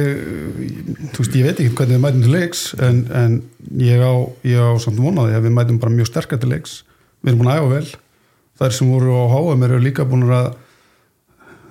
þú 1.13 1.23
veist 1.23 1.35
ég 1.37 1.45
veit 1.45 1.59
ekki 1.61 1.75
hvernig 1.77 1.97
við 1.97 2.03
mætum 2.05 2.23
til 2.25 2.33
leiks 2.33 2.63
en, 2.81 3.03
en 3.13 3.37
ég 3.81 4.01
á, 4.01 4.13
ég 4.47 4.57
á 4.57 4.73
samt 4.81 5.01
vonaði 5.01 5.37
að 5.37 5.45
við 5.45 5.55
mætum 5.57 5.81
bara 5.81 5.93
mjög 5.93 6.09
sterkar 6.09 6.41
til 6.41 6.49
leiks. 6.53 6.81
Við 7.21 7.33
erum 7.33 7.43
búin 7.43 7.51
að 7.53 7.61
æfa 7.61 7.71
vel. 7.75 7.91
Þær 8.61 8.75
sem 8.77 8.91
voru 8.93 9.13
á 9.17 9.25
HM 9.35 9.65
eru 9.67 9.81
líka 9.81 10.07
búin 10.09 10.25
að 10.29 10.49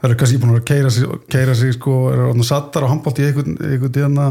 það 0.00 0.06
eru 0.08 0.20
kannski 0.22 0.40
búin 0.40 0.54
að 0.56 0.64
keira 0.70 0.94
sig, 0.94 1.18
keira 1.32 1.56
sig 1.58 1.74
sko, 1.76 1.96
eru 2.14 2.30
orðin 2.30 2.46
sattar 2.48 2.86
á 2.88 2.90
handbólt 2.92 3.20
í 3.20 3.26
einhvern, 3.26 3.58
einhvern, 3.60 4.22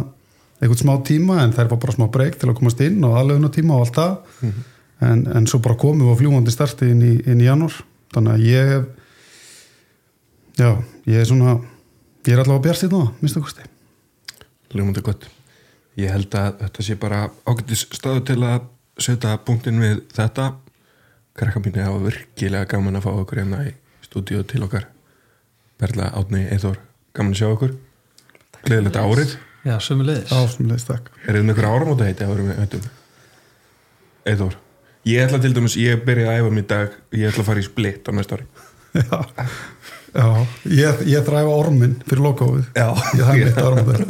einhvern, 0.59 0.79
smá 0.81 0.95
tíma 1.05 1.43
en 1.43 1.53
þær 1.55 1.69
var 1.75 1.81
bara 1.83 1.95
smá 1.95 2.07
breyk 2.11 2.39
til 2.39 2.49
að 2.49 2.57
komast 2.57 2.81
inn 2.83 3.03
og 3.05 3.19
aðlöfuna 3.19 3.51
tíma 3.53 3.77
og 3.77 3.85
allt 3.85 3.99
það 3.99 4.55
en, 5.05 5.25
en 5.35 5.47
svo 5.47 5.61
bara 5.63 5.77
komum 5.79 6.07
við 6.07 6.15
á 6.15 6.19
fljúandi 6.19 6.53
starti 6.53 6.91
inn 6.93 7.03
í, 7.05 7.13
inn 7.29 7.41
í 7.43 7.47
janúar. 7.47 7.75
Þannig 8.13 8.35
að 8.35 8.45
ég 8.47 8.71
hef 8.73 8.87
já, 10.59 10.69
ég 11.07 11.21
er 11.21 11.27
svona 11.29 11.57
ég 12.25 12.33
er 12.33 12.41
allavega 12.43 12.65
bjart 12.67 12.85
í 12.85 12.91
það, 12.91 13.11
minnstu 13.21 13.43
kosti. 13.43 13.67
Ljómandi 14.75 15.03
gott. 15.05 15.27
Ég 15.99 16.13
held 16.13 16.35
að 16.37 16.61
þetta 16.63 16.85
sé 16.85 16.97
bara 16.99 17.25
ágættis 17.47 17.85
staðu 17.95 18.23
til 18.27 18.39
að 18.43 18.67
setja 18.99 19.35
punktin 19.45 19.81
við 19.81 20.03
þetta. 20.15 20.51
Krakka 21.39 21.61
mínu 21.63 21.83
hafa 21.85 22.03
virkilega 22.03 22.67
gaman 22.73 22.99
að 22.99 23.05
fá 23.07 23.11
okkur 23.13 23.43
hérna 23.43 23.63
í 23.69 23.73
stúdíu 24.03 24.43
til 24.47 24.63
okkar. 24.65 24.89
Berla 25.79 26.09
Átni 26.19 26.45
Eithor 26.51 26.79
gaman 27.15 27.35
að 27.35 27.41
sjá 27.41 27.51
okkur. 27.53 27.75
Gleðilegt 28.65 28.99
árið. 28.99 29.37
Já, 29.63 29.75
sömulegis 29.83 30.31
Er 31.27 31.35
þið 31.35 31.43
með 31.43 31.53
einhverja 31.53 31.71
áramóta 31.75 32.07
heiti 32.07 32.27
að? 32.27 32.89
Eithor 34.29 34.55
Ég 35.09 35.23
ætla 35.25 35.39
til 35.41 35.53
dæmis, 35.55 35.75
ég 35.79 36.01
byrja 36.05 36.29
að 36.33 36.39
æfa 36.41 36.49
mér 36.55 36.63
í 36.63 36.69
dag 36.69 36.95
Ég 37.15 37.29
ætla 37.31 37.43
að 37.45 37.49
fara 37.49 37.61
í 37.63 37.67
splitt 37.67 38.09
á 38.09 38.11
næsta 38.17 38.37
ári. 38.37 38.45
Já, 38.99 39.19
já. 40.17 40.25
Ég, 40.73 41.01
ég 41.13 41.25
þræfa 41.27 41.51
ormin 41.53 41.91
fyrir 42.07 42.23
lokófið 42.25 42.65
Já. 42.73 42.87
ég 43.13 43.23
það 43.23 43.33
er 43.35 43.43
mitt 43.45 43.61
ormin 43.69 44.01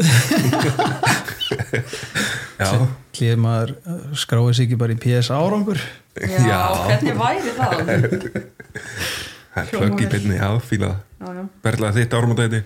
Já, 2.59 2.69
Klíð 3.15 3.37
maður 3.43 3.73
skráði 4.19 4.53
sig 4.55 4.67
ekki 4.69 4.77
bara 4.79 4.95
í 4.95 4.99
PS 5.03 5.29
árangur? 5.35 5.79
Já, 6.19 6.39
Já. 6.47 6.61
hvernig 6.87 7.15
væri 7.19 7.53
það? 7.57 7.75
það 9.49 9.61
er 9.61 9.69
plögg 9.73 10.03
í 10.05 10.09
byrni, 10.13 10.35
já, 10.39 10.49
fíla 10.63 10.91
Berla 11.65 11.91
þitt 11.95 12.15
áramóta 12.15 12.47
heiti 12.47 12.61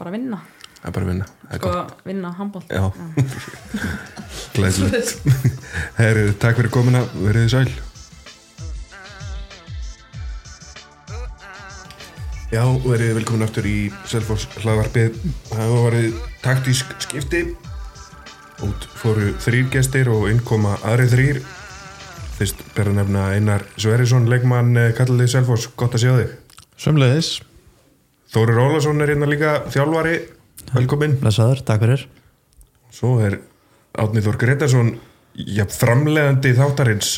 bara 0.00 0.12
vinna 0.14 0.38
Það 0.82 0.88
er 0.88 0.94
bara 0.96 1.06
að 1.06 1.10
vinna, 1.12 1.26
sko, 1.46 1.70
gott. 1.70 1.90
vinna 2.08 2.30
handbólt 2.34 2.72
Já, 2.74 2.82
glæðilegt 4.56 5.12
Herri, 6.00 6.24
takk 6.42 6.58
fyrir 6.58 6.72
komina, 6.74 7.04
verið 7.14 7.46
þið 7.46 7.52
sæl. 7.54 7.70
Já, 12.52 12.64
verið 12.82 13.06
þið 13.06 13.16
velkomin 13.20 13.46
aftur 13.46 13.70
í 13.70 13.76
Selfoss 14.10 14.50
hlaðvarpið. 14.60 15.22
Það 15.48 15.62
hefur 15.62 15.86
verið 15.86 16.18
taktísk 16.42 16.90
skipti. 17.06 17.44
Út 18.66 18.90
fóru 18.98 19.30
þrýr 19.46 19.70
gestir 19.72 20.10
og 20.12 20.26
inn 20.30 20.42
koma 20.46 20.74
aðri 20.86 21.08
þrýr 21.14 21.40
Fyrst 22.42 22.60
ber 22.74 22.88
að 22.90 22.96
nefna 22.98 23.24
Einar 23.36 23.62
Sverrisson, 23.76 24.28
leikmann 24.30 24.74
eh, 24.74 24.92
kallið 24.98 25.28
Selfoss, 25.30 25.68
gott 25.78 25.94
að 25.94 26.02
sjá 26.02 26.12
þig. 26.16 26.30
Sömleiðis, 26.80 27.28
Þórir 28.32 28.58
Ólason 28.64 29.04
er 29.04 29.12
hérna 29.12 29.28
líka 29.28 29.50
þjálfari, 29.70 30.16
velkomin 30.72 31.16
blessaður, 31.20 31.62
takk 31.66 31.84
fyrir. 31.84 32.06
Svo 32.92 33.16
er 33.24 33.38
Átni 34.00 34.22
Þór 34.24 34.38
Gretarsson 34.40 34.94
já, 35.36 35.64
framleiðandi 35.68 36.54
þáttarins. 36.56 37.14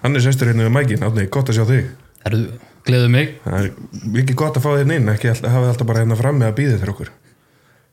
Hann 0.00 0.16
er 0.16 0.24
sestur 0.24 0.50
hérna 0.50 0.66
við 0.68 0.74
mækin. 0.76 1.04
Átni, 1.04 1.26
gott 1.32 1.52
að 1.52 1.60
sjá 1.60 1.66
þig. 1.68 1.90
Erðu, 2.28 2.58
gleðu 2.88 3.12
mig? 3.12 3.34
Það 3.44 3.66
er 3.66 4.10
mikið 4.16 4.38
gott 4.40 4.56
að 4.56 4.66
fá 4.66 4.70
þér 4.72 4.94
inn 4.96 5.12
ekki 5.12 5.32
hafa 5.34 5.72
alltaf 5.72 5.88
bara 5.88 6.04
hérna 6.04 6.18
frammi 6.20 6.48
að 6.48 6.56
býða 6.60 6.80
þér 6.80 6.92
okkur. 6.94 7.12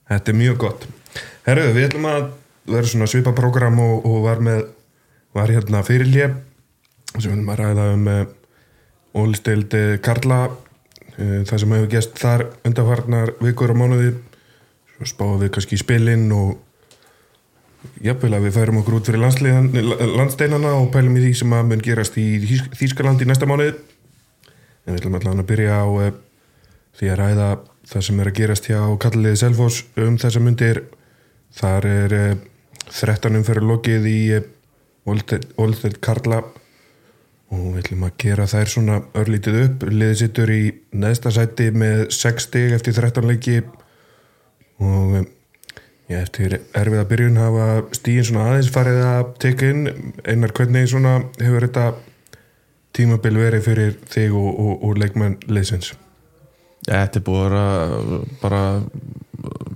Þetta 0.08 0.34
er 0.34 0.40
mjög 0.40 0.60
gott. 0.64 0.88
Herru, 1.48 1.68
við 1.76 1.90
ætlum 1.90 2.08
að 2.12 2.30
vera 2.68 2.92
svona 2.92 3.08
svipa 3.12 3.34
program 3.36 3.80
og, 3.84 4.08
og 4.08 4.24
var 4.28 4.44
með 4.44 4.66
var 5.36 5.52
hérna 5.52 5.84
fyrirljef 5.86 6.38
sem 7.18 7.30
við 7.30 7.36
erum 7.36 7.52
að 7.52 7.60
ræða 7.62 7.86
um 7.94 8.08
uh, 8.12 8.24
ólisteild 9.18 9.76
uh, 9.78 9.98
Karla 10.04 10.40
uh, 10.50 11.44
það 11.48 11.62
sem 11.62 11.76
hefur 11.76 11.92
gæst 11.92 12.18
þar 12.20 12.46
undarfarnar 12.68 13.34
vikur 13.44 13.74
og 13.74 13.80
mánuði 13.82 14.12
svo 14.98 15.08
spáum 15.10 15.38
við 15.42 15.54
kannski 15.56 15.78
í 15.78 15.82
spilin 15.82 16.26
og 16.36 16.58
jafnvel 18.04 18.34
að 18.38 18.48
við 18.48 18.56
færum 18.58 18.80
okkur 18.82 18.98
út 18.98 19.10
fyrir 19.10 19.22
landsteinana 19.22 20.74
og 20.80 20.90
pælum 20.94 21.18
í 21.20 21.24
því 21.28 21.32
sem 21.42 21.54
að 21.56 21.70
mun 21.72 21.84
gerast 21.86 22.18
í 22.20 22.26
Þýsk- 22.44 22.76
Þýskaland 22.80 23.22
í 23.24 23.30
næsta 23.30 23.50
mánuð 23.50 23.76
en 23.78 24.92
við 24.92 25.00
ætlum 25.02 25.18
allan 25.20 25.44
að 25.44 25.50
byrja 25.52 25.80
á 25.84 25.88
uh, 25.88 26.12
því 26.98 27.12
að 27.14 27.20
ræða 27.22 27.50
það 27.88 28.06
sem 28.10 28.22
er 28.22 28.30
að 28.32 28.38
gerast 28.42 28.70
hjá 28.72 28.80
kalliði 29.04 29.42
Selfoss 29.44 29.84
um 30.04 30.18
þessa 30.20 30.44
myndir 30.44 30.84
þar 31.58 31.90
er 31.94 32.18
uh, 32.18 32.38
13 32.92 33.40
umferður 33.40 33.70
lokið 33.74 34.08
í 34.10 34.20
uh, 34.40 34.48
Olstedt 35.08 36.02
Karla 36.04 36.42
og 37.48 37.60
við 37.72 37.78
ætlum 37.86 38.02
að 38.04 38.16
gera 38.20 38.44
þær 38.52 38.68
svona 38.68 38.96
örlítið 39.16 39.58
upp. 39.62 39.84
Liðið 39.88 40.18
sittur 40.20 40.50
í 40.52 40.64
neðsta 41.00 41.32
sæti 41.32 41.70
með 41.72 42.10
6 42.12 42.48
stig 42.50 42.74
eftir 42.76 42.98
13 42.98 43.24
leiki 43.30 43.62
og 44.84 45.16
um, 45.22 45.28
já, 46.08 46.20
eftir 46.22 46.58
erfiða 46.78 47.06
byrjun 47.10 47.40
hafa 47.42 47.68
stíðin 47.98 48.28
svona 48.30 48.50
aðeins 48.52 48.72
farið 48.74 49.00
að 49.06 49.32
teka 49.44 49.72
inn. 49.74 50.14
Einar 50.28 50.54
hvernig 50.58 50.90
svona 50.92 51.16
hefur 51.42 51.68
þetta 51.68 51.88
tímabil 52.98 53.38
verið 53.38 53.66
fyrir 53.66 53.98
þig 54.10 54.36
og, 54.38 54.52
og, 54.54 54.86
og 54.88 55.02
leikmenn 55.02 55.38
liðsins? 55.50 55.94
Þetta 56.88 57.20
er 57.20 57.26
búið 57.28 57.58
að 57.60 58.14
bara 58.42 58.62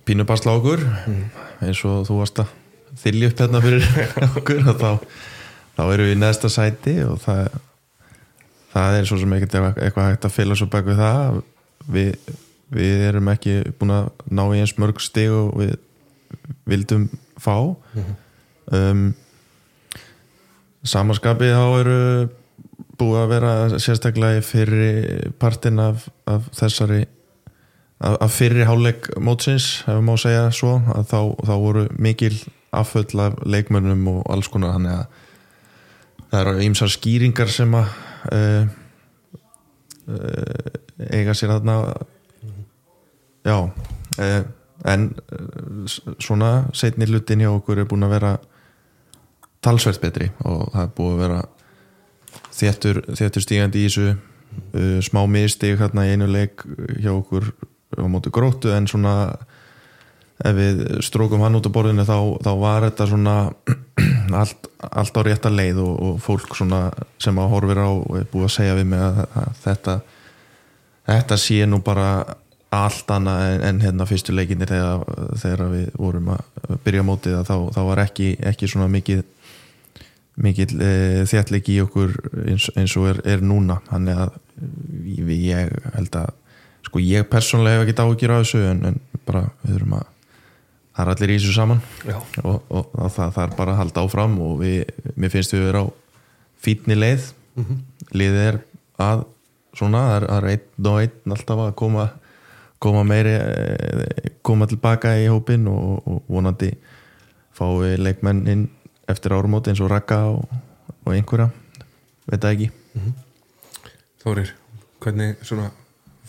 pínu 0.08 0.26
bara 0.26 0.42
slá 0.42 0.54
okkur 0.54 0.82
eins 1.62 1.82
og 1.86 2.06
þú 2.08 2.22
varst 2.22 2.40
að 2.42 2.54
þylja 3.02 3.32
upp 3.32 3.44
hérna 3.44 3.62
fyrir 3.64 3.90
okkur 4.40 4.64
og 4.72 4.80
þá, 4.80 4.92
þá 5.78 5.84
erum 5.88 6.08
við 6.08 6.16
í 6.16 6.22
neðsta 6.22 6.52
sæti 6.54 6.96
og 7.06 7.20
það 7.26 7.60
það 8.72 8.98
er 8.98 9.10
svo 9.10 9.20
sem 9.20 9.36
ekkert 9.36 9.58
eitthvað 9.58 9.84
eitthvað 9.86 10.10
hægt 10.10 10.28
að 10.28 10.36
fylla 10.38 10.58
svo 10.58 10.68
bak 10.72 10.88
við 10.88 11.02
það. 11.02 11.42
Við, 11.92 12.12
við 12.72 13.08
erum 13.10 13.32
ekki 13.32 13.62
búin 13.80 13.96
að 13.96 14.12
ná 14.32 14.44
í 14.56 14.62
eins 14.62 14.78
mörg 14.80 15.02
stig 15.04 15.32
og 15.34 15.56
við 15.60 15.76
vildum 16.70 17.10
fá. 17.42 17.56
Um, 18.72 19.12
samanskapið 20.88 21.56
þá 21.58 21.66
eru 21.82 21.98
búið 23.02 23.20
að 23.22 23.32
vera 23.34 23.54
sérstaklega 23.82 24.40
í 24.40 24.46
fyrri 24.46 24.92
partin 25.42 25.82
af, 25.82 26.08
af 26.30 26.48
þessari 26.56 27.04
af, 28.02 28.16
af 28.18 28.34
fyrri 28.34 28.66
hálfleik 28.68 29.12
mótsins, 29.22 29.82
ef 29.90 30.02
má 30.06 30.14
segja 30.22 30.50
svo 30.56 30.78
að 30.94 31.08
þá, 31.12 31.20
þá 31.48 31.54
voru 31.66 31.86
mikil 32.02 32.34
afföll 32.72 33.26
af 33.26 33.42
leikmönnum 33.46 34.08
og 34.14 34.22
alls 34.32 34.50
konar 34.52 34.78
þannig 34.78 34.96
að 34.96 35.06
það 36.32 36.40
eru 36.42 36.66
ýmsar 36.68 36.94
skýringar 36.94 37.52
sem 37.52 37.76
að 37.76 37.94
uh, 38.32 38.64
uh, 40.08 40.72
eiga 41.12 41.36
sér 41.36 41.58
þarna 41.58 41.78
já 43.46 43.58
uh, 43.58 44.44
en 44.86 45.10
uh, 45.12 45.86
svona 46.20 46.52
setni 46.74 47.08
hlutin 47.10 47.44
hjá 47.44 47.52
okkur 47.52 47.84
er 47.84 47.90
búin 47.90 48.06
að 48.08 48.16
vera 48.16 48.34
talsvert 49.62 50.02
betri 50.02 50.32
og 50.46 50.72
það 50.74 50.84
er 50.84 50.94
búið 50.98 51.14
að 51.14 51.24
vera 51.26 51.42
þéttur, 52.52 53.02
þéttur 53.18 53.46
stígandi 53.46 53.82
í 53.82 53.90
þessu 53.90 54.08
uh, 54.12 55.00
smá 55.06 55.24
mistig 55.30 55.80
hérna 55.82 56.08
í 56.08 56.16
einu 56.16 56.30
leik 56.32 56.66
hjá 56.98 57.14
okkur 57.14 57.52
á 57.98 58.06
móti 58.08 58.32
gróttu 58.34 58.72
en 58.74 58.88
svona 58.88 59.16
ef 60.42 60.56
við 60.58 60.80
strókum 61.06 61.44
hann 61.46 61.58
út 61.60 61.68
á 61.70 61.72
borðinu 61.74 62.06
þá, 62.08 62.18
þá 62.42 62.52
var 62.62 62.88
þetta 62.88 63.08
svona 63.12 63.36
allt, 64.42 64.72
allt 64.90 65.20
á 65.20 65.22
rétta 65.28 65.52
leið 65.54 65.82
og, 65.84 65.94
og 66.08 66.24
fólk 66.24 66.56
sem 66.58 66.72
að 67.44 67.52
horfir 67.54 67.84
á 67.84 67.90
og 67.90 68.18
er 68.18 68.30
búið 68.32 68.48
að 68.48 68.56
segja 68.56 68.78
við 68.80 68.90
mig 68.94 69.04
að, 69.06 69.22
að 69.44 69.62
þetta 69.66 69.98
þetta 71.12 71.38
sé 71.40 71.66
nú 71.70 71.82
bara 71.86 72.10
allt 72.72 73.12
annað 73.12 73.42
en, 73.50 73.64
en 73.68 73.82
hérna 73.84 74.08
fyrstu 74.08 74.34
leikinni 74.36 74.68
þegar, 74.70 75.04
þegar 75.42 75.72
við 75.74 75.88
vorum 76.00 76.30
að 76.38 76.76
byrja 76.86 77.04
mótið 77.04 77.38
að 77.42 77.50
þá, 77.50 77.56
þá 77.76 77.82
var 77.90 78.04
ekki, 78.06 78.30
ekki 78.52 78.70
svona 78.72 78.88
mikið 78.92 79.26
mikið 80.42 80.76
e, 80.80 80.92
þjættleiki 81.30 81.76
í 81.76 81.82
okkur 81.84 82.14
eins, 82.46 82.70
eins 82.80 82.94
og 83.00 83.10
er, 83.12 83.20
er 83.28 83.44
núna. 83.46 83.82
Þannig 83.90 84.22
að 84.24 84.38
ég, 85.12 85.34
ég 85.50 85.74
held 85.98 86.16
að 86.22 86.32
sko 86.88 87.02
ég 87.04 87.28
persónlega 87.30 87.82
hef 87.82 87.90
ekki 87.90 88.06
áhyggjur 88.06 88.34
af 88.36 88.46
þessu 88.46 88.64
en, 88.70 88.82
en 88.90 89.02
bara 89.28 89.44
við 89.62 89.76
þurfum 89.76 89.98
að 90.00 90.08
það 90.92 91.04
er 91.04 91.12
allir 91.14 91.34
í 91.34 91.38
þessu 91.38 91.58
saman. 91.58 91.84
Já. 92.08 92.18
og, 92.44 92.58
og, 92.70 92.96
og 92.96 93.12
það, 93.12 93.36
það 93.36 93.44
er 93.44 93.58
bara 93.60 93.76
að 93.76 93.82
halda 93.82 94.06
áfram 94.06 94.40
og 94.48 94.56
við, 94.64 94.96
mér 95.16 95.36
finnst 95.36 95.56
við 95.56 95.68
vera 95.68 95.84
á 95.84 95.88
fítni 96.62 96.98
leið. 96.98 97.30
Liðið 98.16 98.42
er 98.48 98.58
að 99.02 99.26
svona, 99.76 100.02
það 100.24 100.36
er 100.38 100.50
einn 100.56 100.92
og 100.92 101.00
einn 101.04 101.36
alltaf 101.36 101.64
að 101.68 101.78
koma 101.80 102.08
koma 102.82 103.04
meiri 103.08 103.36
eh, 103.38 104.32
koma 104.42 104.68
tilbaka 104.70 105.14
í 105.22 105.28
hópin 105.30 105.68
og, 105.70 106.02
og 106.08 106.24
vonandi 106.32 106.72
fái 107.58 107.98
leikmenn 108.02 108.46
inn 108.50 108.68
eftir 109.12 109.36
árumóti 109.36 109.72
eins 109.72 109.82
og 109.84 109.92
Raka 109.92 110.24
og, 110.32 110.48
og 111.06 111.14
einhverja 111.14 111.52
veit 112.30 112.42
það 112.42 112.56
ekki? 112.56 112.72
Þórir, 114.22 114.52
hvernig 115.04 115.46
svona 115.46 115.70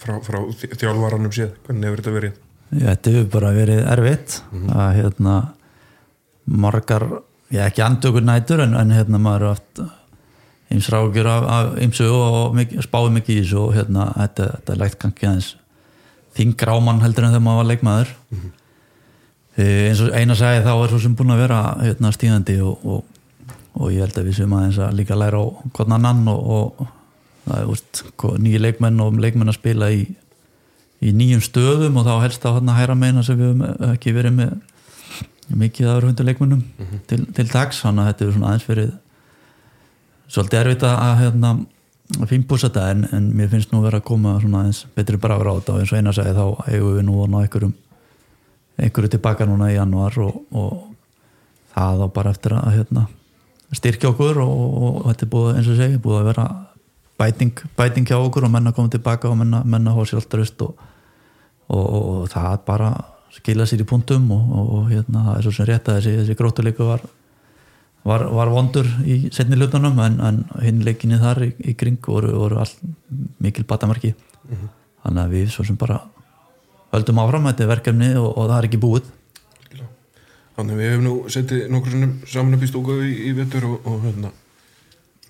frá, 0.03 0.19
frá 0.25 0.41
þjálfvaranum 0.51 1.33
séð, 1.35 1.57
hvernig 1.67 1.89
hefur 1.89 2.03
þetta 2.03 2.15
verið? 2.17 2.39
Já, 2.73 2.87
þetta 2.87 3.15
hefur 3.17 3.33
bara 3.35 3.51
verið 3.57 3.83
erfitt. 3.93 4.39
Að 4.73 4.95
hérna 4.99 5.35
margar, 6.49 7.09
já 7.53 7.67
ekki 7.69 7.85
andökur 7.85 8.25
nætur 8.25 8.65
en, 8.65 8.77
en 8.79 8.95
hérna 8.97 9.21
maður 9.23 9.47
er 9.47 9.51
oft 9.53 9.83
ymsrákjur 10.73 11.29
af, 11.29 11.75
ymsu 11.85 12.09
og 12.09 12.63
spáði 12.85 13.19
mikið 13.19 13.35
í 13.35 13.43
þessu 13.43 13.59
og 13.61 13.75
hérna 13.77 14.09
þetta, 14.17 14.49
þetta 14.57 14.73
er 14.73 14.81
lægt 14.81 14.99
kannski 15.03 15.29
aðeins 15.29 15.51
þingra 16.37 16.77
ámann 16.79 17.03
heldur 17.05 17.27
en 17.27 17.35
þegar 17.35 17.47
maður 17.47 17.63
var 17.63 17.71
leikmaður. 17.73 18.13
Mm 18.33 18.51
eins 19.61 20.01
og 20.01 20.15
eina 20.17 20.37
sagði 20.37 20.65
þá 20.65 20.73
er 20.73 20.93
svo 20.93 20.99
sem 21.03 21.15
búin 21.17 21.35
að 21.35 21.43
vera 21.45 21.61
hérna 21.83 22.13
stíðandi 22.15 22.57
og, 22.65 22.85
og, 22.89 23.05
og 23.77 23.93
ég 23.93 24.01
held 24.07 24.17
að 24.17 24.29
við 24.31 24.39
sem 24.41 24.55
aðeins 24.57 24.81
að 24.81 24.97
líka 24.97 25.19
læra 25.19 25.43
á 25.45 25.47
hvern 25.77 25.97
annan 25.99 26.23
og, 26.33 26.41
og 26.49 26.93
það 27.45 27.59
er 27.59 27.73
úst, 27.75 28.03
nýju 28.47 28.63
leikmenn 28.63 29.05
og 29.05 29.21
leikmenn 29.21 29.53
að 29.53 29.59
spila 29.59 29.91
í 29.93 30.07
í 31.03 31.11
nýjum 31.19 31.43
stöðum 31.43 31.97
og 31.99 32.07
þá 32.07 32.13
helst 32.23 32.45
á 32.47 32.55
hérna 32.55 32.77
hæra 32.79 32.95
meina 32.95 33.25
sem 33.27 33.37
við 33.37 33.49
höfum 33.51 33.89
ekki 33.91 34.13
verið 34.15 34.37
með 34.37 34.53
mikið 35.53 35.89
aður 35.91 36.05
hundur 36.09 36.29
leikmennum 36.29 36.61
til, 37.11 37.25
til 37.35 37.47
dags, 37.51 37.81
þannig 37.83 38.05
að 38.05 38.13
þetta 38.13 38.25
er 38.25 38.37
svona 38.37 38.53
aðeins 38.53 38.69
verið 38.71 38.93
svolítið 40.33 40.61
erfitt 40.61 40.85
að 40.87 41.17
hérna 41.19 41.51
að 42.21 42.29
fínbúsa 42.31 42.69
þetta 42.69 42.89
en, 42.93 43.07
en 43.17 43.31
mér 43.37 43.51
finnst 43.53 43.73
nú 43.73 43.81
verið 43.85 44.03
að 44.03 44.09
koma 44.11 44.35
svona 44.43 44.63
aðeins 44.63 44.85
betri 44.97 45.21
bragur 45.21 45.49
á 45.49 45.57
þetta. 45.59 45.75
Og 45.75 45.83
eins 45.83 45.93
og 45.93 46.01
eina 46.01 46.15
segi 46.17 46.35
þá 46.37 46.45
eigum 46.69 46.97
við 46.97 47.07
nú 47.09 47.17
að 47.23 47.33
ná 47.33 47.39
einhverjum 47.43 47.75
einhverju 48.83 49.13
tilbaka 49.15 49.47
núna 49.49 49.71
í 49.73 49.77
januar 49.77 50.19
og, 50.23 50.43
og 50.57 50.73
það 51.75 52.05
á 52.05 52.07
bara 52.13 52.33
eftir 52.35 52.57
að 52.57 52.77
hérna, 52.77 53.07
styrkja 53.73 54.13
okkur 54.13 54.43
og, 54.43 54.53
og, 54.53 54.85
og 55.03 55.09
þetta 55.11 55.27
er 55.27 55.33
búið 55.33 55.57
eins 55.57 55.73
og 55.73 55.81
segi, 55.81 56.01
búið 56.03 56.21
að 56.21 56.29
vera 56.33 56.47
bæting, 57.21 57.65
bæting 57.79 58.09
hjá 58.09 58.19
okkur 58.19 58.47
og 58.49 58.53
menna 58.53 58.75
komið 58.77 58.97
tilbaka 58.97 59.31
og 59.31 59.39
menna, 59.41 59.63
menna 59.65 59.95
hóð 59.97 60.11
sér 60.11 60.23
alltaf 60.23 60.41
rust 60.41 60.65
og, 60.67 60.89
það 62.29 62.57
bara 62.67 62.93
skila 63.33 63.65
sér 63.69 63.85
í 63.85 63.89
punktum 63.89 64.27
og 64.35 64.91
hérna, 64.91 65.23
það 65.29 65.37
er 65.39 65.45
svo 65.47 65.53
sem 65.57 65.69
rétt 65.69 65.89
að 65.89 66.01
þessi, 66.01 66.17
þessi 66.21 66.37
grótuleiku 66.37 66.89
var, 66.89 67.05
var, 68.09 68.25
var 68.35 68.51
vondur 68.53 68.89
í 69.07 69.19
setni 69.35 69.59
hlutunum 69.59 69.99
en, 70.03 70.19
en 70.25 70.43
hinn 70.63 70.83
leikinni 70.87 71.21
þar 71.23 71.45
í, 71.47 71.51
í 71.71 71.75
kring 71.79 72.01
voru, 72.03 72.33
voru 72.37 72.61
all, 72.63 72.73
mikil 73.43 73.65
batamarki. 73.69 74.15
Þannig 75.03 75.23
að 75.25 75.35
við 75.37 75.51
svo 75.55 75.67
sem 75.67 75.79
bara 75.79 76.01
höldum 76.93 77.21
áfram 77.23 77.49
þetta 77.51 77.65
er 77.65 77.73
verkefni 77.73 78.11
og, 78.21 78.31
og 78.33 78.51
það 78.51 78.57
er 78.59 78.69
ekki 78.69 78.83
búið. 78.83 79.11
Þannig 80.57 80.79
við 80.79 80.91
hefum 80.93 81.07
nú 81.07 81.15
settið 81.33 81.65
nokkur 81.73 81.97
saman 82.29 82.59
upp 82.59 82.67
í 82.67 82.69
stúku 82.69 82.99
í, 83.07 83.15
í 83.31 83.33
vettur 83.39 83.71
og, 83.71 83.89
og 83.89 84.03
hérna, 84.05 84.35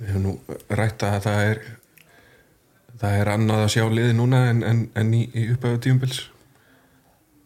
við 0.01 0.11
hefum 0.11 0.27
nú 0.27 0.59
rætt 0.73 1.07
að 1.07 1.21
það 1.29 1.45
er 1.53 1.63
það 3.03 3.19
er 3.19 3.31
annað 3.33 3.65
að 3.65 3.73
sjá 3.75 3.85
liði 3.91 4.17
núna 4.17 4.45
en, 4.51 4.63
en, 4.67 4.83
en 4.99 5.15
í, 5.17 5.25
í 5.35 5.49
upphæðu 5.55 5.83
tíumbils 5.87 6.23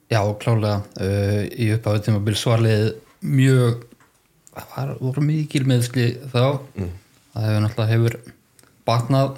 Já, 0.07 0.21
klálega 0.39 0.85
uh, 1.03 1.43
í 1.51 1.73
upphafi 1.75 2.05
tímabil 2.07 2.37
svarlið 2.39 2.85
mjög 3.27 3.81
það 4.57 4.77
var, 4.77 4.95
voru 5.01 5.25
mikil 5.25 5.65
meðsli 5.69 6.07
þá 6.33 6.45
Mm. 6.77 6.93
það 7.35 7.47
hefur 7.47 7.63
náttúrulega 7.65 7.93
hefur 7.93 8.17
batnað 8.87 9.37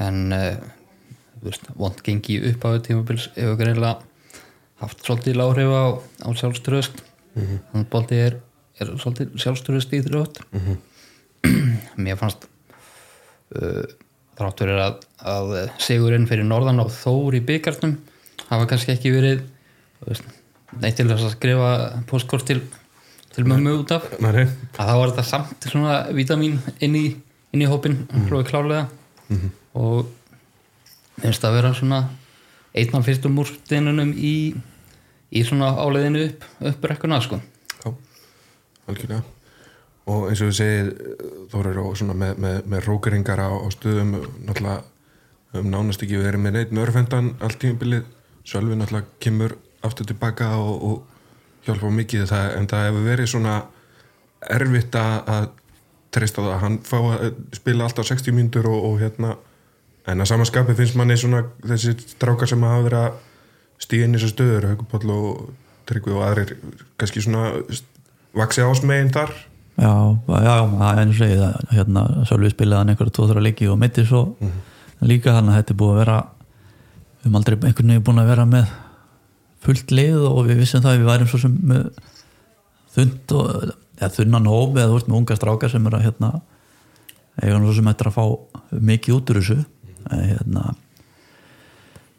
en 0.00 0.32
uh, 0.32 0.56
veist, 1.44 1.66
vond 1.76 2.02
gengi 2.04 2.38
í 2.38 2.52
upphafi 2.52 2.84
tímabils 2.86 3.30
hefur 3.36 3.58
greinlega 3.60 3.98
haft 4.80 5.02
svolítið 5.04 5.36
láhrif 5.40 5.72
á, 5.72 5.84
á 6.24 6.28
sjálfströðst 6.32 7.02
mm 7.34 7.42
-hmm. 7.42 7.58
þannig 7.72 7.90
bolti 7.90 8.20
er, 8.26 8.38
er 8.80 8.92
svolítið 8.96 9.34
sjálfströðst 9.36 9.92
í 9.92 10.02
þrjótt 10.06 10.40
mér 12.04 12.16
fannst 12.20 12.46
uh, 13.56 13.84
þráttur 14.40 14.72
er 14.72 14.80
að, 14.86 15.00
að 15.20 15.54
sigurinn 15.82 16.28
fyrir 16.28 16.46
norðan 16.48 16.80
á 16.80 16.86
Þór 16.88 17.36
í 17.36 17.44
byggarnum 17.44 17.98
hafa 18.48 18.68
kannski 18.70 18.94
ekki 18.94 19.12
verið 19.12 19.42
veist, 20.06 20.24
neitt 20.80 20.96
til 20.96 21.08
þess 21.10 21.26
að 21.28 21.34
skrifa 21.36 21.70
postkort 22.08 22.46
til, 22.48 22.60
til 23.40 23.48
mömmu 23.48 23.74
út 23.80 23.92
af 23.94 24.06
Nei, 24.20 24.44
að 24.44 24.88
þá 24.88 24.94
var 24.98 25.12
þetta 25.12 25.26
samt 25.26 25.68
svona 25.72 25.98
vítamín 26.14 26.58
inn 26.84 26.96
í, 26.98 27.04
inn 27.54 27.64
í 27.64 27.68
hópin 27.68 28.02
mm. 28.04 28.28
klárlega 28.48 28.86
og 29.78 30.10
finnst 31.20 31.44
að 31.46 31.56
vera 31.56 31.72
svona 31.76 32.02
einn 32.76 32.94
af 32.96 33.06
fyrstum 33.06 33.34
múrstinunum 33.38 34.12
í, 34.14 34.54
í 35.30 35.42
svona 35.46 35.72
áleiðinu 35.78 36.24
upp, 36.28 36.46
upp 36.70 36.88
rekkuna 36.92 37.20
sko. 37.24 37.40
Já. 37.80 37.90
algjörlega 38.90 39.22
og 40.10 40.28
eins 40.30 40.40
og 40.42 40.50
þú 40.50 40.56
segir 40.58 40.92
Þórir 41.50 41.80
og 41.82 41.96
svona 41.98 42.16
með, 42.18 42.38
með, 42.42 42.56
með 42.70 42.86
rókeringar 42.88 43.42
á, 43.42 43.50
á 43.50 43.68
stöðum 43.74 44.16
náttúrulega 44.46 44.82
um 45.58 45.70
nánast 45.70 46.02
ekki 46.04 46.20
verið 46.20 46.44
með 46.44 46.56
neitt 46.56 46.74
nörfendan 46.74 47.34
allt 47.42 47.58
tímabilið, 47.62 48.04
Sölvi 48.46 48.76
náttúrulega 48.78 49.18
kemur 49.22 49.56
aftur 49.86 50.06
tilbaka 50.06 50.52
og, 50.58 50.84
og 50.86 51.19
hjálpa 51.66 51.92
mikið. 51.94 52.26
Það, 52.30 52.50
en 52.58 52.68
það 52.70 52.86
hefur 52.88 53.06
verið 53.06 53.30
svona 53.32 53.56
erfitt 54.56 54.96
að, 54.96 55.48
treysta 56.10 56.42
það, 56.42 56.58
hann 56.64 56.78
fá 56.86 56.96
að 56.98 57.26
spila 57.54 57.86
alltaf 57.86 58.08
60 58.08 58.34
mínútur 58.34 58.66
og, 58.70 58.86
og 58.88 58.96
hérna 59.02 59.36
en 60.10 60.22
að 60.24 60.30
samanskapi 60.32 60.74
finnst 60.78 60.96
manni 60.98 61.16
svona 61.20 61.44
þessi 61.62 61.94
strákar 62.14 62.50
sem 62.50 62.64
hafa 62.66 62.86
verið 62.86 63.04
að 63.04 63.20
stíða 63.84 64.06
inn 64.06 64.16
í 64.16 64.18
þessu 64.18 64.32
stöður, 64.32 64.66
Haugupall 64.72 65.12
og 65.14 65.52
Tryggvi 65.90 66.16
og 66.16 66.24
aðrir, 66.26 66.56
kannski 67.00 67.22
svona 67.24 67.52
vaksi 68.36 68.64
ásmegin 68.64 69.12
þar. 69.14 69.32
Já, 69.80 69.92
já, 70.26 70.56
það 70.66 70.90
er 70.90 71.00
eins 71.00 71.14
og 71.14 71.20
segið 71.22 71.44
að 71.46 71.72
hérna, 71.76 72.02
Sölvi 72.28 72.50
spilaði 72.52 72.80
hann 72.80 72.92
einhverja 72.92 73.14
tvo-þra 73.16 73.44
leiki 73.46 73.70
og 73.70 73.78
mitti 73.80 74.04
svo 74.04 74.24
líka 75.00 75.34
hann 75.36 75.48
að 75.48 75.60
þetta 75.60 75.72
er 75.72 75.78
búið 75.80 75.94
að 75.94 76.00
vera 76.02 76.16
við 76.20 77.24
höfum 77.24 77.38
aldrei 77.38 77.56
einhvern 77.56 77.92
veginn 77.92 78.04
búin 78.04 78.20
að 78.20 78.30
vera 78.34 78.46
með 78.48 78.74
fullt 79.64 79.92
lið 79.94 80.18
og 80.24 80.40
við 80.48 80.62
vissum 80.62 80.82
það 80.84 80.94
að 80.94 81.00
við 81.00 81.10
værim 81.10 81.30
svo 81.30 81.40
sem 81.42 81.56
þund 82.94 83.34
og 83.36 83.74
eða 84.00 84.14
þunnan 84.16 84.48
hóp 84.48 84.78
eða 84.78 84.88
þú 84.88 84.96
veist 84.96 85.10
með 85.10 85.18
unga 85.20 85.36
strákar 85.36 85.72
sem 85.72 85.86
er 85.86 85.96
að 85.96 86.06
hérna 86.08 86.30
eiga 87.40 87.54
hann 87.54 87.66
svo 87.66 87.76
sem 87.76 87.90
ættir 87.90 88.10
að 88.10 88.16
fá 88.16 88.24
mikið 88.90 89.16
út 89.16 89.32
úr 89.32 89.40
þessu. 89.40 89.58
En, 90.10 90.24
hérna 90.24 90.74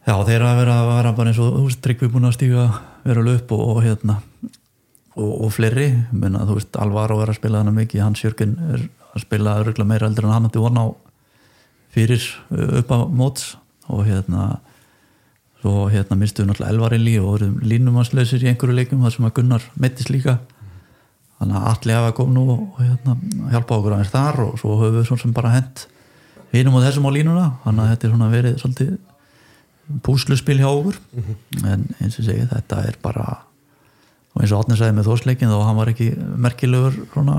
já 0.06 0.16
þeir 0.28 0.46
að 0.46 0.60
vera, 0.62 0.78
vera 0.88 1.14
bara 1.18 1.32
eins 1.32 1.42
og 1.42 1.54
þú 1.56 1.66
veist 1.68 1.84
tryggvi 1.86 2.10
búin 2.14 2.30
að 2.30 2.38
stíga 2.38 2.66
vera 3.06 3.26
upp 3.36 3.54
og, 3.58 3.64
og 3.74 3.84
hérna 3.86 4.18
og, 5.18 5.32
og 5.32 5.54
fleiri, 5.54 5.90
menna 6.14 6.46
þú 6.48 6.58
veist 6.60 6.82
Alvaro 6.82 7.20
er 7.22 7.34
að 7.34 7.40
spila 7.42 7.62
hana 7.62 7.74
mikið, 7.76 8.04
Hans 8.06 8.24
Jörgen 8.24 8.58
er 8.72 8.86
að 9.12 9.26
spila 9.26 9.58
öruglega 9.62 9.90
meira 9.90 10.10
eldur 10.10 10.30
en 10.30 10.36
hann 10.36 10.48
hætti 10.48 10.62
von 10.62 10.80
á 10.80 10.86
fyrir 11.92 12.24
uh, 12.54 12.80
upp 12.80 12.94
á 12.94 12.98
móts. 13.10 13.56
Og 13.92 14.06
hérna 14.08 14.62
svo 15.62 15.86
hérna 15.94 16.18
mistu 16.18 16.42
við 16.42 16.50
náttúrulega 16.50 16.74
elvarinli 16.74 17.14
og 17.22 17.28
vorum 17.28 17.60
línumanslausir 17.62 18.42
í 18.42 18.50
einhverju 18.50 18.76
leikum 18.76 19.04
þar 19.06 19.14
sem 19.16 19.28
að 19.28 19.36
Gunnar 19.38 19.68
mettist 19.78 20.10
líka. 20.10 20.40
Þannig 21.38 21.58
að 21.58 21.68
allir 21.72 21.98
hafa 21.98 22.16
komið 22.18 22.38
nú 22.38 22.46
og 22.56 22.80
hérna, 22.82 23.16
hjálpa 23.54 23.78
okkur 23.78 23.96
aðeins 23.96 24.14
þar 24.14 24.42
og 24.48 24.58
svo 24.62 24.78
höfum 24.80 24.98
við 24.98 25.08
svona 25.10 25.24
sem 25.24 25.36
bara 25.38 25.54
hent 25.54 25.86
hinum 26.52 26.78
og 26.78 26.86
þessum 26.86 27.08
á 27.10 27.12
línuna. 27.14 27.46
Þannig 27.66 27.84
að 27.84 27.92
þetta 27.92 28.08
er 28.08 28.14
svona 28.16 28.30
verið 28.32 28.58
svolítið 28.62 28.92
púsluspil 30.06 30.60
hjá 30.62 30.70
okkur. 30.70 31.00
En 31.62 31.88
eins 32.00 32.18
og 32.18 32.28
segið 32.28 32.54
þetta 32.56 32.84
er 32.90 33.00
bara 33.02 33.26
og 34.32 34.42
eins 34.42 34.54
og 34.54 34.64
Átni 34.64 34.78
sagði 34.80 34.96
með 34.98 35.10
þósleikin 35.10 35.52
þá 35.52 35.58
hann 35.68 35.78
var 35.78 35.92
ekki 35.92 36.08
merkilegur 36.40 37.02
svona, 37.12 37.36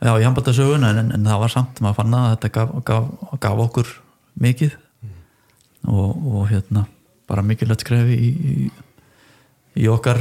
já 0.00 0.12
í 0.16 0.24
handbættasögun 0.24 0.86
en, 0.88 1.02
en, 1.02 1.12
en 1.18 1.28
það 1.28 1.42
var 1.44 1.52
samt, 1.52 1.82
maður 1.84 1.98
fann 2.00 2.16
að 2.16 2.30
þetta 2.30 2.50
gaf, 2.56 2.72
gaf, 2.88 3.12
gaf 3.44 3.62
okkur 3.66 3.92
mikið. 4.40 4.78
Og, 5.82 6.10
og 6.14 6.46
hérna 6.48 6.86
bara 7.32 7.44
mikilvægt 7.46 7.84
skrefi 7.86 8.16
í, 8.16 8.30
í, 8.52 8.70
í 9.82 9.88
okkar 9.90 10.20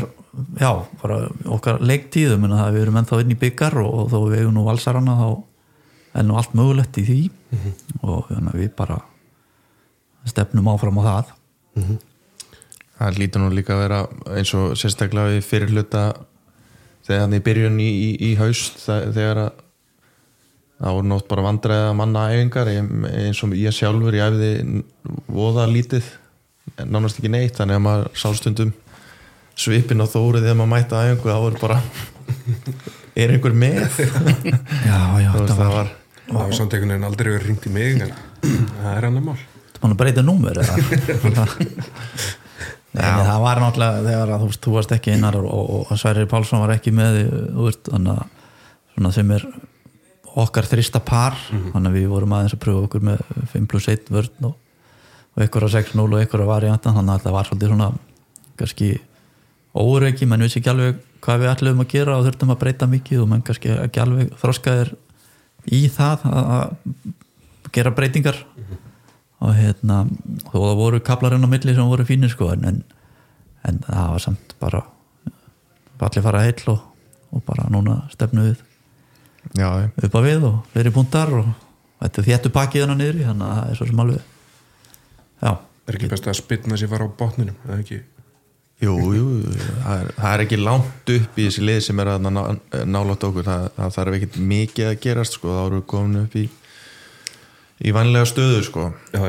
já, 0.60 0.72
bara 1.02 1.22
okkar 1.52 1.82
leiktíðum 1.84 2.48
en 2.48 2.56
það 2.56 2.76
við 2.76 2.86
erum 2.86 3.00
ennþá 3.02 3.22
inn 3.24 3.34
í 3.36 3.40
byggar 3.40 3.78
og, 3.84 4.06
þó 4.12 4.18
við 4.32 4.38
eigum 4.42 4.56
nú 4.56 4.66
valsarana 4.68 5.18
þá 5.20 5.28
er 6.20 6.28
nú 6.28 6.38
allt 6.40 6.56
mögulegt 6.58 7.00
í 7.00 7.06
því. 7.08 7.20
Og 8.04 8.30
hérna, 8.32 8.54
við 8.56 8.72
bara 8.78 9.00
stefnum 10.28 10.70
áfram 10.72 11.00
á 11.02 11.04
það. 11.08 11.34
Það 13.02 13.18
lítur 13.18 13.42
nú 13.42 13.50
líka 13.56 13.76
að 13.76 13.84
vera 13.86 14.00
eins 14.38 14.54
og 14.54 14.76
sérstaklega 14.78 15.36
við 15.36 15.46
fyrir 15.48 15.72
hluta 15.74 16.04
þegar 17.08 17.24
hann 17.24 17.34
í 17.34 17.44
byrjun 17.44 17.80
í, 17.82 17.90
í, 17.90 18.10
í 18.30 18.32
haust 18.38 18.84
þegar 18.86 19.46
að 19.48 19.52
það 20.82 20.98
voru 20.98 21.10
nótt 21.10 21.28
bara 21.30 21.46
vandræða 21.46 21.94
manna 21.98 22.28
æfingar 22.34 22.70
eins 22.70 23.42
og 23.46 23.56
ég 23.58 23.74
sjálfur 23.74 24.18
ég 24.18 24.32
æfði 24.32 24.84
voða 25.30 25.68
lítið 25.70 26.08
nánast 26.86 27.20
ekki 27.20 27.32
neitt 27.32 27.58
þannig 27.60 27.80
að 27.80 27.86
maður 27.86 28.12
sálstundum 28.22 28.74
svipin 29.60 30.04
á 30.04 30.08
þórið 30.10 30.48
þegar 30.48 30.60
maður 30.60 30.74
mæta 30.74 31.06
æfingu 31.06 31.32
þá 31.32 31.42
voru 31.46 31.62
bara 31.62 31.80
er 33.22 33.34
einhver 33.36 33.56
með? 33.56 33.82
Já, 34.88 35.00
já, 35.22 35.32
veist, 35.36 35.56
það 35.56 35.66
var 35.66 35.74
var 35.76 35.98
það 36.32 36.44
var 36.44 36.54
samt 36.58 36.76
einhvern 36.76 36.94
veginn 36.94 37.08
aldrei 37.08 37.32
verið 37.34 37.50
ringt 37.50 37.66
í 37.68 37.74
mig 37.74 38.06
en 38.06 38.14
það 38.42 38.94
er 38.94 39.08
annar 39.10 39.26
mál. 39.26 39.40
Þú 39.72 39.82
mann 39.84 39.96
að 39.96 40.00
breyta 40.04 40.24
númer 40.26 40.62
eða? 40.62 41.48
Nei, 42.92 43.06
nei, 43.08 43.22
það 43.24 43.38
var 43.40 43.60
náttúrulega 43.64 44.00
þegar 44.04 44.32
að 44.36 44.42
þú, 44.42 44.48
veist, 44.50 44.60
þú 44.66 44.72
varst 44.76 44.90
ekki 44.92 45.14
einar 45.16 45.36
og, 45.40 45.46
og, 45.48 45.84
og 45.94 46.00
Sverrir 46.00 46.26
Pálsson 46.28 46.60
var 46.60 46.74
ekki 46.74 46.92
með 46.92 47.22
þú 47.24 47.68
veist, 47.70 47.86
þannig 47.88 48.18
að 48.18 48.34
svona 48.92 49.12
sem 49.16 49.32
er 49.32 49.46
okkar 50.44 50.68
þrista 50.68 51.00
par 51.00 51.38
þannig 51.48 51.88
að 51.88 51.96
við 51.96 52.10
vorum 52.12 52.36
aðeins 52.36 52.56
að 52.58 52.62
pröfa 52.66 52.82
okkur 52.90 53.06
með 53.08 53.24
5 53.54 53.70
plus 53.72 53.88
1 53.94 54.12
vörn 54.12 54.50
og, 54.50 54.58
og 55.32 55.46
ykkur 55.46 55.68
að 55.68 55.78
6-0 55.78 56.04
og 56.06 56.26
ykkur 56.26 56.44
að 56.44 56.52
varianta 56.52 56.94
þannig 56.96 57.14
að 57.16 57.26
það 57.26 57.36
var 57.38 57.50
svolítið 57.50 57.72
svona 57.72 57.90
kannski 58.60 58.90
óreiki, 59.72 60.28
menn 60.28 60.44
vissi 60.44 60.60
ekki 60.60 60.72
alveg 60.74 61.00
hvað 61.24 61.44
við 61.44 61.52
ætlum 61.54 61.84
að 61.84 61.92
gera 61.94 62.18
og 62.18 62.26
þurftum 62.28 62.54
að 62.54 62.62
breyta 62.64 62.88
mikið 62.92 63.24
og 63.24 63.30
menn 63.32 63.44
kannski 63.46 63.72
ekki 63.78 64.02
alveg 64.04 64.32
þroskaðir 64.42 64.94
í 65.72 65.82
það 65.94 66.26
að 66.32 66.96
gera 67.72 67.94
breytingar. 67.96 68.40
Og 69.42 69.54
hérna 69.58 70.04
þó 70.52 70.58
það 70.58 70.76
voru 70.78 71.00
kaplarinn 71.06 71.46
á 71.48 71.50
milli 71.50 71.74
sem 71.74 71.88
voru 71.90 72.06
fínir 72.06 72.30
sko 72.34 72.52
en, 72.54 72.84
en, 73.66 73.80
það 73.88 74.12
var 74.16 74.26
samt 74.26 74.56
bara 74.62 74.84
allir 76.02 76.26
fara 76.26 76.44
heill 76.46 76.74
og, 76.74 76.84
og 77.30 77.44
bara 77.46 77.68
núna 77.70 78.02
stefnu 78.14 78.44
við 78.50 78.62
já, 79.58 79.90
upp 79.90 80.16
að 80.18 80.28
við 80.28 80.46
og 80.50 80.56
fleiri 80.74 80.94
púntar 80.94 81.30
og 81.38 81.50
þetta 82.02 82.26
þéttu 82.26 82.52
pakið 82.54 82.86
hana 82.86 82.98
niður 82.98 83.20
þannig 83.28 83.46
að 83.48 83.60
það 83.60 83.72
er 83.72 83.80
svo 83.80 83.90
sem 83.90 84.02
alveg 84.04 84.31
já, 85.42 85.52
er 85.88 85.98
ekki 85.98 86.10
best 86.12 86.30
að 86.30 86.40
spilna 86.40 86.80
sér 86.80 86.92
fara 86.92 87.08
á 87.08 87.18
botninum 87.18 87.58
eða 87.68 87.84
ekki 87.84 88.02
Jú, 88.82 88.96
jú, 89.14 89.26
það 89.84 90.00
er, 90.00 90.08
það 90.16 90.32
er 90.32 90.42
ekki 90.42 90.58
langt 90.58 91.10
upp 91.14 91.36
í 91.38 91.44
þessi 91.46 91.62
lið 91.62 91.84
sem 91.86 92.00
er 92.02 92.10
að 92.16 92.24
ná, 92.26 92.40
nálátt 92.90 93.26
okkur 93.28 93.46
það, 93.46 93.68
það 93.76 93.92
þarf 93.94 94.16
ekkert 94.18 94.38
mikið 94.52 94.88
að 94.90 94.96
gerast 95.04 95.38
sko, 95.38 95.52
þá 95.54 95.60
erum 95.68 95.76
við 95.76 95.84
komin 95.92 96.22
upp 96.24 96.38
í 96.42 96.46
í 97.82 97.94
vanlega 97.94 98.30
stöðu 98.30 98.64
sko 98.66 98.88
já, 99.14 99.22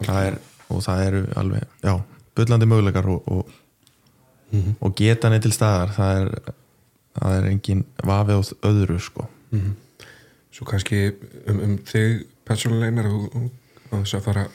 það 0.00 0.20
er, 0.22 0.38
og 0.72 0.80
það 0.86 1.02
eru 1.10 1.22
alveg, 1.42 1.66
já, 1.84 1.92
bullandi 2.40 2.70
möguleikar 2.72 3.10
og, 3.12 3.28
og, 3.36 3.52
og 4.80 4.96
getan 4.96 5.36
er 5.36 5.44
til 5.44 5.52
staðar 5.52 5.92
það 5.96 6.22
er, 6.22 6.54
það 7.20 7.36
er 7.36 7.50
engin 7.52 7.84
vafið 8.00 8.40
á 8.40 8.42
öðru 8.70 8.96
sko 9.10 9.28
svo 10.56 10.68
kannski 10.68 11.02
um, 11.50 11.60
um 11.60 11.76
þig 11.84 12.24
persónulegnar 12.48 13.10
og 13.12 13.50
þess 13.90 14.16
að 14.16 14.24
fara 14.30 14.46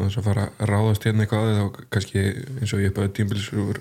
og 0.00 0.08
þess 0.08 0.20
að 0.20 0.28
fara 0.30 0.46
að 0.50 0.70
ráðast 0.72 1.06
hérna 1.06 1.26
eitthvað 1.26 1.44
aðeins 1.46 1.60
þá 1.60 1.88
kannski 1.94 2.24
eins 2.60 2.74
og 2.74 2.82
ég 2.82 2.92
upp 2.92 3.00
að 3.02 3.12
tímbilisur 3.18 3.80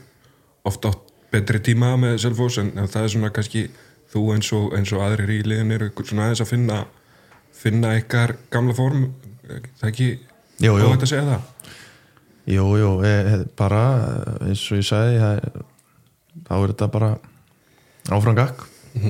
ofta 0.70 0.92
átt 0.94 1.06
betri 1.34 1.62
tíma 1.64 1.94
með 2.02 2.18
Selfos 2.26 2.58
en, 2.62 2.74
en 2.76 2.90
það 2.90 3.06
er 3.06 3.14
svona 3.16 3.34
kannski 3.34 3.68
þú 4.10 4.24
eins 4.36 4.50
og, 4.58 4.72
eins 4.78 4.94
og 4.96 5.04
aðrir 5.06 5.36
í 5.38 5.44
liðin 5.46 5.76
eru 5.78 5.92
svona 6.02 6.28
aðeins 6.28 6.44
að 6.44 6.52
finna 6.54 6.80
finna 7.60 7.94
ykkar 8.00 8.36
gamla 8.54 8.76
form. 8.78 9.10
Það 9.50 9.84
er 9.84 9.90
ekki 9.90 10.10
óvægt 10.70 11.06
að 11.06 11.12
segja 11.12 11.26
það? 11.28 11.76
Jú, 12.50 12.66
jú, 12.80 12.92
e, 13.06 13.14
e, 13.14 13.40
bara 13.60 13.82
eins 14.48 14.64
og 14.72 14.80
ég 14.80 14.88
sagði 14.88 15.20
það, 15.22 15.60
þá 16.48 16.54
er 16.56 16.72
þetta 16.72 16.88
bara 16.96 17.10
áfrangak 18.10 18.64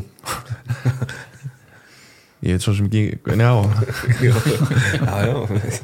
ég 2.44 2.56
veit 2.56 2.64
svo 2.64 2.74
sem 2.76 2.90
ekki 2.90 3.04
já, 3.40 3.52
já, 4.26 4.36
já, 5.24 5.36
við 5.54 5.80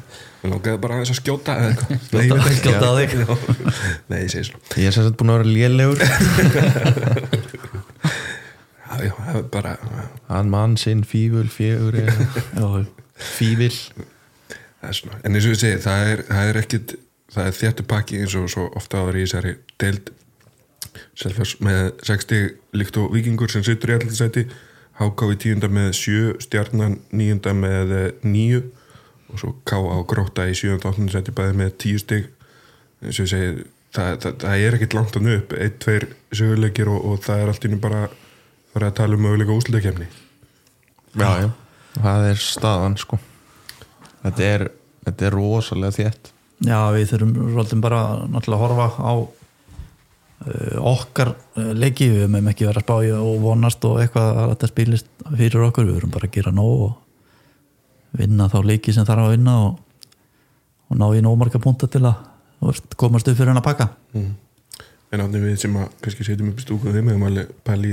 langaði 0.52 0.82
bara 0.82 0.98
aðeins 0.98 1.12
að 1.14 1.20
skjóta 1.20 1.52
Nei, 1.60 1.70
ég 2.26 2.32
veit 2.32 2.46
ekki. 2.50 2.60
Skjóta 2.62 2.86
á 2.86 2.92
þig. 2.98 3.10
Nei, 4.10 4.18
ég 4.22 4.30
segi 4.32 4.44
svona 4.50 4.80
ég 4.82 4.90
er 4.90 4.96
sagt 4.96 5.18
búin 5.20 5.32
að 5.32 5.40
vera 5.40 5.52
lélegur. 5.56 6.00
Já, 8.86 9.02
já, 9.02 9.12
það 9.18 9.36
er 9.36 9.48
bara 9.52 9.72
hann 10.30 10.48
mann 10.48 10.76
sinn 10.80 11.02
fíful 11.04 11.48
fjögur 11.52 11.96
já, 12.00 12.84
fífil 13.18 13.74
það 13.74 14.86
er 14.88 14.96
svona, 15.00 15.18
en 15.24 15.34
eins 15.36 15.48
og 15.48 15.52
ég 15.52 15.60
segi 15.60 15.80
það 15.84 16.12
er, 16.12 16.22
það 16.28 16.50
er 16.50 16.60
ekkit, 16.60 16.94
það 17.34 17.50
er 17.50 17.58
þéttu 17.58 17.86
pakki 17.90 18.20
eins 18.22 18.36
og 18.38 18.46
svo 18.52 18.68
ofta 18.78 19.02
áður 19.02 19.18
í 19.18 19.24
þessari 19.26 19.52
deild. 19.82 20.12
Selfoss 21.16 21.58
með 21.64 21.82
60 22.06 22.46
líkt 22.78 22.98
og 23.00 23.12
vikingur 23.12 23.52
sem 23.52 23.64
sittur 23.66 23.92
í 23.92 23.98
allir 23.98 24.16
sæti. 24.16 24.46
HK 24.96 25.26
í 25.34 25.38
tíunda 25.42 25.68
með 25.68 25.90
7 25.98 26.36
stjarnan 26.46 27.00
níunda 27.12 27.52
með 27.56 27.92
9 28.24 28.62
og 29.36 29.42
svo 29.44 29.54
K 29.68 29.76
á 29.76 29.98
gróta 30.08 30.48
í 30.48 30.56
7. 30.56 30.78
og 30.80 30.90
8. 30.90 31.08
sæti 31.12 31.36
bæði 31.36 31.58
með 31.60 31.72
10 31.84 32.02
stig. 32.02 32.28
Eins 33.04 33.20
og 33.20 33.26
ég 33.28 33.32
segi 33.32 33.66
það, 33.96 34.12
það, 34.22 34.36
það 34.42 34.64
er 34.66 34.76
ekkit 34.76 34.96
langt 34.96 35.18
að 35.18 35.32
upp 35.36 35.56
1-2 35.56 35.98
söguleikir 36.36 36.90
og, 36.92 37.02
og 37.10 37.20
það 37.24 37.42
er 37.42 37.52
allt 37.52 37.66
innum 37.68 37.82
bara 37.82 38.06
fara 38.74 38.90
að 38.90 38.98
tala 39.00 39.16
um 39.16 39.24
möguleika 39.24 39.56
úslutakefni 39.56 40.08
já, 41.16 41.28
já, 41.40 41.48
það 41.96 42.28
er 42.30 42.42
staðan 42.42 42.98
sko. 43.00 43.18
Þetta 44.24 44.48
er, 44.50 44.66
þetta 45.06 45.26
er 45.28 45.36
rosalega 45.36 45.96
þétt. 45.96 46.30
Já, 46.66 46.78
við 46.96 47.10
þurfum 47.12 47.34
svolítið 47.54 47.82
bara 47.84 48.02
náttúrulega 48.32 48.56
að 48.56 48.62
horfa 48.64 48.88
á 49.06 49.14
uh, 49.16 50.78
okkar 50.92 51.32
uh, 51.36 51.72
leiki. 51.76 52.10
Við 52.10 52.24
höfum 52.24 52.50
ekki 52.50 52.68
verið 52.68 52.82
að 52.82 52.86
spája 52.86 53.20
og 53.22 53.40
vonast 53.44 53.88
og 53.88 54.00
eitthvað 54.02 54.40
að 54.42 54.52
þetta 54.54 54.70
spilist 54.72 55.10
fyrir 55.28 55.66
okkur. 55.68 55.88
Við 55.88 56.00
höfum 56.00 56.14
bara 56.16 56.28
að 56.28 56.36
gera 56.38 56.54
nóg 56.56 56.86
og 56.88 56.94
vinna 58.16 58.48
þá 58.52 58.58
leiki 58.64 58.92
sem 58.94 59.06
þarf 59.08 59.26
að 59.26 59.34
vinna 59.36 59.54
og, 59.66 59.78
og 60.90 60.98
ná 61.00 61.06
í 61.18 61.22
nómarka 61.24 61.58
punta 61.62 61.88
til 61.90 62.04
að 62.06 62.22
komast 62.96 63.28
upp 63.28 63.36
fyrir 63.38 63.52
hann 63.52 63.60
að 63.62 63.66
pakka 63.68 63.88
En 65.14 65.22
átni 65.22 65.38
við 65.38 65.56
sem 65.62 65.74
að 65.78 65.90
kannski 66.02 66.24
setjum 66.26 66.48
upp 66.50 66.58
í 66.60 66.64
stúku 66.64 66.90
við 66.92 67.04
meðum 67.06 67.26
alveg 67.28 67.50
pæli 67.64 67.92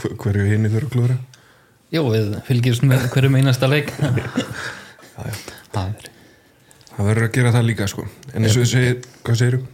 hver- 0.00 0.16
hverju 0.22 0.44
hinni 0.52 0.70
þurfa 0.72 0.86
að 0.88 0.94
klúra 0.96 1.16
Jú, 1.92 2.02
við 2.08 2.30
fylgjumst 2.46 2.84
með 2.88 3.02
hverjum 3.12 3.34
einasta 3.36 3.68
leik. 3.68 3.90
Það 5.12 5.82
er 5.82 6.08
Það 6.92 7.06
verður 7.08 7.26
að 7.26 7.34
gera 7.36 7.50
það 7.52 7.66
líka 7.68 7.86
sko. 7.88 8.04
En 8.32 8.44
eins 8.46 8.56
og 8.56 8.62
þið 8.62 8.70
segir, 8.70 8.96
hvað 9.24 9.36
segirum? 9.40 9.66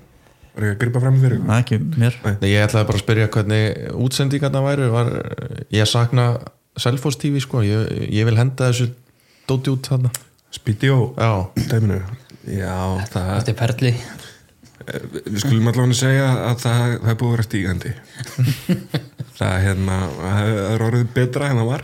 Var 0.54 0.66
ég 0.66 0.72
að 0.74 0.80
gripa 0.82 1.00
fram 1.02 1.16
fyrir? 1.22 1.40
Nei, 1.46 1.56
ekki 1.62 1.78
mér. 1.84 2.18
Nei, 2.24 2.50
ég 2.52 2.64
ætlaði 2.66 2.88
bara 2.90 2.98
að 2.98 3.02
spyrja 3.04 3.28
hvernig 3.34 3.62
útsendingarna 4.06 4.62
væru. 4.64 4.88
Var, 4.94 5.10
ég 5.74 5.90
sakna 5.90 6.26
Selfoss 6.78 7.18
TV 7.22 7.38
sko, 7.42 7.62
ég, 7.66 7.86
ég 8.14 8.26
vil 8.28 8.38
henda 8.38 8.70
þessu 8.70 8.88
dóti 9.48 9.74
út 9.74 9.90
þarna. 9.90 10.14
Spíti 10.54 10.90
og 10.92 11.18
Já, 11.18 11.32
dæminu? 11.68 12.00
Já, 12.48 12.76
það, 13.12 13.30
Þetta 13.34 13.52
er 13.52 13.58
perli 13.58 13.94
við 14.88 15.38
skulum 15.42 15.68
allavega 15.68 15.96
segja 15.98 16.26
að 16.48 16.60
það, 16.62 16.82
það 17.02 17.10
er 17.12 17.16
búið 17.20 17.28
að 17.28 17.34
vera 17.34 17.46
stígandi. 17.46 17.94
Það 19.38 19.52
er 19.54 19.60
hérna 19.62 19.96
það 20.18 20.48
er 20.64 20.82
orðið 20.82 21.10
betra 21.14 21.48
en 21.52 21.60
það 21.60 21.68
var 21.68 21.82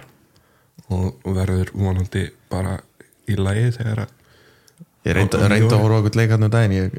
og, 0.89 1.05
og 1.23 1.37
verður 1.37 1.69
vonandi 1.79 2.23
bara 2.51 2.73
í 3.31 3.37
lagi 3.39 3.69
þegar 3.77 4.01
að 4.03 4.17
ég 5.07 5.15
reyndi 5.21 5.39
að 5.45 5.77
horfa 5.77 6.01
okkur 6.01 6.19
leik 6.19 6.35
hann 6.35 6.49
um 6.49 6.51
daginn, 6.51 6.75
ég 6.75 6.97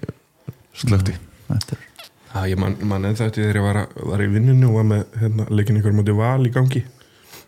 Þetta 0.76 1.76
er 1.76 1.84
Já, 2.36 2.40
ég 2.52 2.60
man, 2.60 2.78
man 2.88 3.08
ennþá 3.08 3.30
eftir 3.30 3.46
þegar 3.46 3.60
ég 3.60 3.66
var, 3.66 3.82
að, 3.82 4.00
var 4.12 4.24
í 4.24 4.30
vinninu 4.32 4.70
og 4.70 4.78
var 4.80 4.88
með 4.90 5.04
hérna, 5.22 5.50
leikin 5.56 5.78
ykkur 5.80 5.94
móti 5.96 6.16
val 6.16 6.48
í 6.48 6.52
gangi. 6.52 6.82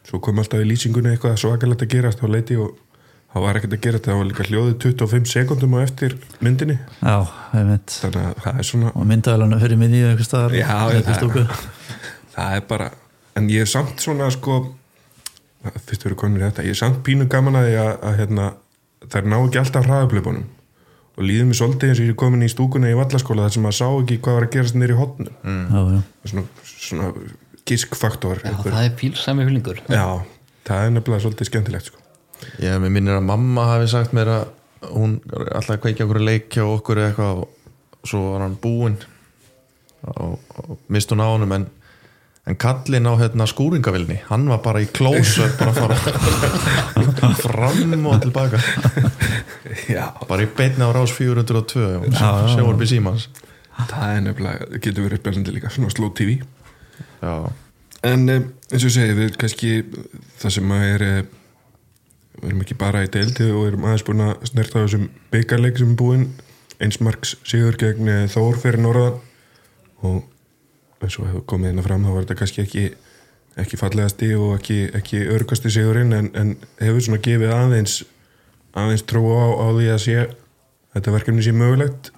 Svo 0.07 0.19
kom 0.23 0.39
alltaf 0.39 0.63
í 0.63 0.67
lýsingunni 0.67 1.11
eitthvað 1.11 1.39
svakalegt 1.41 1.83
að 1.83 1.91
gerast 1.91 2.23
á 2.23 2.27
leiti 2.31 2.55
og 2.59 2.77
það 3.33 3.45
var 3.45 3.59
ekkert 3.59 3.75
að 3.75 3.83
gera 3.85 3.99
þetta, 3.99 4.11
það 4.11 4.21
var 4.21 4.29
líka 4.31 4.47
hljóðið 4.47 4.77
25 4.85 5.31
sekundum 5.33 5.75
á 5.75 5.79
eftir 5.83 6.15
myndinni. 6.43 6.77
Já, 7.01 7.17
veit 7.53 7.97
þannig 8.01 8.23
að 8.23 8.39
það 8.45 8.61
er 8.61 8.69
svona 8.71 8.93
og 8.93 9.09
myndavelana 9.11 9.61
fyrir 9.61 9.81
minni 9.81 10.01
í 10.01 10.07
eitthvað 10.07 10.29
staðar. 10.29 10.57
Já, 10.57 10.77
í 10.93 11.03
það, 11.07 11.67
það 12.35 12.57
er 12.59 12.67
bara 12.71 12.91
en 13.37 13.49
ég 13.53 13.65
er 13.65 13.69
samt 13.69 14.01
svona 14.03 14.29
sko 14.33 14.61
fyrst 15.87 16.05
erum 16.07 16.19
komin 16.19 16.41
í 16.41 16.45
þetta, 16.45 16.65
ég 16.65 16.75
er 16.75 16.79
samt 16.79 17.01
pínu 17.05 17.27
gaman 17.31 17.57
að, 17.59 17.71
ég 17.73 17.81
að, 17.81 17.97
að 18.07 18.21
hérna, 18.21 18.45
þær 19.07 19.27
ná 19.27 19.37
ekki 19.39 19.61
alltaf 19.61 19.89
hraðablöpunum 19.89 20.45
og 21.17 21.25
líður 21.25 21.49
mér 21.49 21.57
svolítið 21.57 21.91
eins 21.91 21.99
og 22.01 22.05
ég 22.05 22.13
er 22.13 22.19
komin 22.21 22.45
í 22.45 22.49
stúkuna 22.51 22.91
í 22.91 22.97
vallaskóla 22.97 23.47
þar 23.47 23.55
sem 23.55 23.63
maður 23.65 23.77
sá 23.79 23.87
ekki 23.89 24.19
hvað 24.21 24.37
var 24.37 24.47
að 24.47 24.51
gerast 24.53 24.77
nýri 24.77 24.97
hotnum 24.97 25.37
mm. 25.41 26.01
Svona, 26.29 26.43
svona 26.69 27.07
giskfaktor 27.67 28.43
Já, 28.43 28.51
einhver. 28.51 28.75
það 28.75 28.89
er 28.89 28.97
pílsami 29.01 29.47
fylgningur 29.47 29.81
Já, 29.89 30.05
það 30.69 30.83
er 30.83 30.93
nefnilega 30.93 31.25
svolítið 31.25 31.49
skemmtilegt 31.49 31.89
sko. 31.89 32.03
Ég 32.63 32.87
minnir 32.87 33.17
að 33.17 33.27
mamma 33.29 33.67
hafi 33.73 33.89
sagt 33.91 34.13
mér 34.17 34.33
að 34.33 34.45
hún 34.93 35.17
alltaf 35.27 35.81
kveikja 35.83 36.05
okkur 36.05 36.21
að 36.21 36.27
leikja 36.29 36.65
og 36.65 36.75
okkur 36.79 37.01
eitthvað 37.05 37.41
og 37.43 38.07
svo 38.07 38.21
var 38.33 38.45
hann 38.45 38.59
búinn. 38.61 38.99
Og, 40.07 40.37
og 40.61 40.77
mist 40.93 41.11
hún 41.11 41.23
á 41.25 41.27
honum 41.27 41.55
en, 41.57 41.65
en 42.47 42.59
kallinn 42.61 43.09
á 43.09 43.13
hérna 43.19 43.47
skúringavilni 43.49 44.19
hann 44.29 44.45
var 44.47 44.61
bara 44.63 44.83
í 44.83 44.87
close-up 44.93 45.57
bara 45.59 45.73
fara 45.75 47.33
fram 47.43 47.97
og 48.05 48.21
tilbaka. 48.23 48.61
Já, 49.89 50.13
bara 50.29 50.45
í 50.45 50.51
beinni 50.55 50.85
á 50.85 50.93
rás 50.93 51.11
402 51.17 52.13
sem 52.13 52.63
voru 52.63 52.79
við 52.79 52.93
símans 52.93 53.27
það 53.85 54.13
er 54.15 54.21
nefnilega 54.25 54.81
getur 54.81 55.05
verið 55.05 55.21
spennandi 55.21 55.55
líka, 55.55 55.71
svona 55.73 55.93
slow 55.93 56.13
tv 56.17 56.37
já, 57.21 57.33
En 58.05 58.29
um, 58.29 58.47
eins 58.71 58.83
og 58.83 58.87
ég 58.87 58.93
segi, 58.93 59.15
við 59.17 59.37
kannski 59.41 59.71
það 60.37 60.53
sem 60.53 60.73
að 60.73 60.83
er 60.87 61.05
eh, 61.05 61.21
við 62.41 62.49
erum 62.51 62.63
ekki 62.65 62.77
bara 62.79 63.03
í 63.05 63.11
deildi 63.11 63.49
og 63.51 63.67
erum 63.69 63.87
aðeins 63.87 64.05
búin 64.07 64.25
að 64.27 64.45
snerta 64.49 64.83
þessum 64.83 65.09
byggarleik 65.33 65.79
sem 65.79 65.93
er 65.93 65.99
búinn 65.99 66.27
einsmarks 66.83 67.35
sigur 67.47 67.77
gegn 67.79 68.09
eh, 68.11 68.25
Þór 68.31 68.59
fyrir 68.61 68.83
norðan 68.83 69.19
og 70.05 70.23
eins 71.01 71.17
og 71.17 71.29
hefur 71.29 71.45
komið 71.49 71.71
hérna 71.71 71.85
fram 71.85 72.05
þá 72.05 72.11
var 72.13 72.25
þetta 72.25 72.39
kannski 72.41 72.63
ekki 72.65 72.85
ekki 73.57 73.79
fallegasti 73.79 74.29
og 74.37 74.57
ekki, 74.59 74.77
ekki 74.97 75.23
örgasti 75.33 75.71
sigurinn 75.73 76.13
en, 76.13 76.29
en 76.37 76.53
hefur 76.81 77.03
svona 77.07 77.23
gefið 77.25 77.53
aðeins 77.55 78.01
aðeins 78.77 79.05
trú 79.09 79.23
á, 79.33 79.45
á 79.57 79.67
því 79.73 79.89
að 79.93 80.03
sé 80.03 80.17
þetta 80.93 81.15
verkefni 81.15 81.45
sé 81.45 81.53
mögulegt 81.57 82.11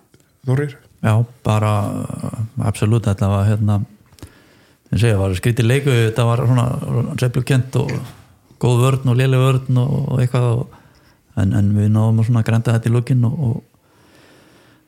Þórir? 0.47 0.75
já, 1.03 1.13
bara 1.45 1.71
absolutt, 2.67 3.07
þetta 3.07 3.31
var 3.31 3.47
hérna 3.47 3.79
það 4.91 5.19
var 5.21 5.35
skrítið 5.39 5.69
leiku 5.69 5.93
þetta 5.93 6.27
var 6.27 6.43
svona 6.49 6.67
sveiflukent 7.15 7.79
og 7.79 7.93
góð 8.59 8.83
vörn 8.83 9.11
og 9.11 9.17
léleg 9.19 9.41
vörn 9.41 9.81
og, 9.81 9.95
og 10.13 10.21
eitthvað 10.23 10.47
og, 10.51 10.77
en, 11.39 11.53
en 11.55 11.71
við 11.77 11.91
náðum 11.95 12.39
að 12.39 12.47
grænda 12.49 12.75
þetta 12.75 12.89
í 12.89 12.93
lukkin 12.93 13.25
og, 13.27 13.61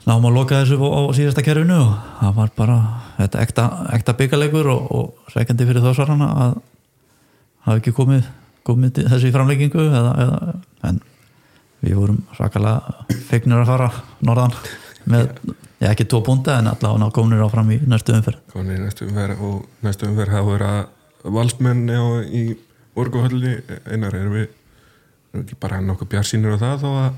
náðum 0.07 0.28
að 0.32 0.38
loka 0.39 0.59
þessu 0.61 0.80
á, 0.82 0.89
á 0.89 1.01
síðasta 1.15 1.45
kerfinu 1.45 1.78
og 1.78 1.93
það 2.19 2.36
var 2.39 2.53
bara 2.57 2.78
þetta 3.19 3.45
ekta, 3.45 3.65
ekta 3.97 4.17
byggarleikur 4.19 4.69
og, 4.74 5.15
sækandi 5.34 5.67
fyrir 5.69 5.86
þá 5.86 5.91
svarana 5.95 6.30
að 6.45 6.55
hafa 7.67 7.80
ekki 7.80 7.95
komið, 7.95 8.30
komið 8.67 9.03
í 9.05 9.34
framleikingu 9.34 9.88
eða, 9.88 10.13
eða, 10.26 10.55
en 10.89 11.01
við 11.82 11.97
vorum 11.97 12.22
svakalega 12.38 13.19
fegnir 13.30 13.61
að 13.61 13.69
fara 13.69 13.91
norðan 14.26 14.57
með, 15.09 15.30
ég 15.82 15.93
ekki 15.93 16.07
tvo 16.09 16.22
búnda 16.26 16.59
en 16.59 16.69
allavega 16.69 17.13
komnir 17.15 17.41
áfram 17.41 17.72
í 17.74 17.80
næstu 17.89 18.13
umferð. 18.13 18.41
Komin 18.53 18.78
í 18.78 18.82
næstu 18.84 19.07
umferð 19.07 19.45
og 19.47 19.86
næstu 19.86 20.09
umferð 20.09 20.36
hafa 20.36 20.51
verið 20.51 20.76
að 20.76 21.32
valsmenn 21.38 21.89
á, 21.89 22.05
í 22.26 22.43
orguhöllinni 23.01 23.57
einar 23.85 24.15
erum 24.17 24.37
við 24.37 24.47
erum 24.47 25.43
ekki 25.43 25.59
bara 25.63 25.81
nokkuð 25.83 26.11
bjarsýnir 26.13 26.55
á 26.55 26.63
það 26.63 26.81
þó 26.83 26.89
að 26.91 27.11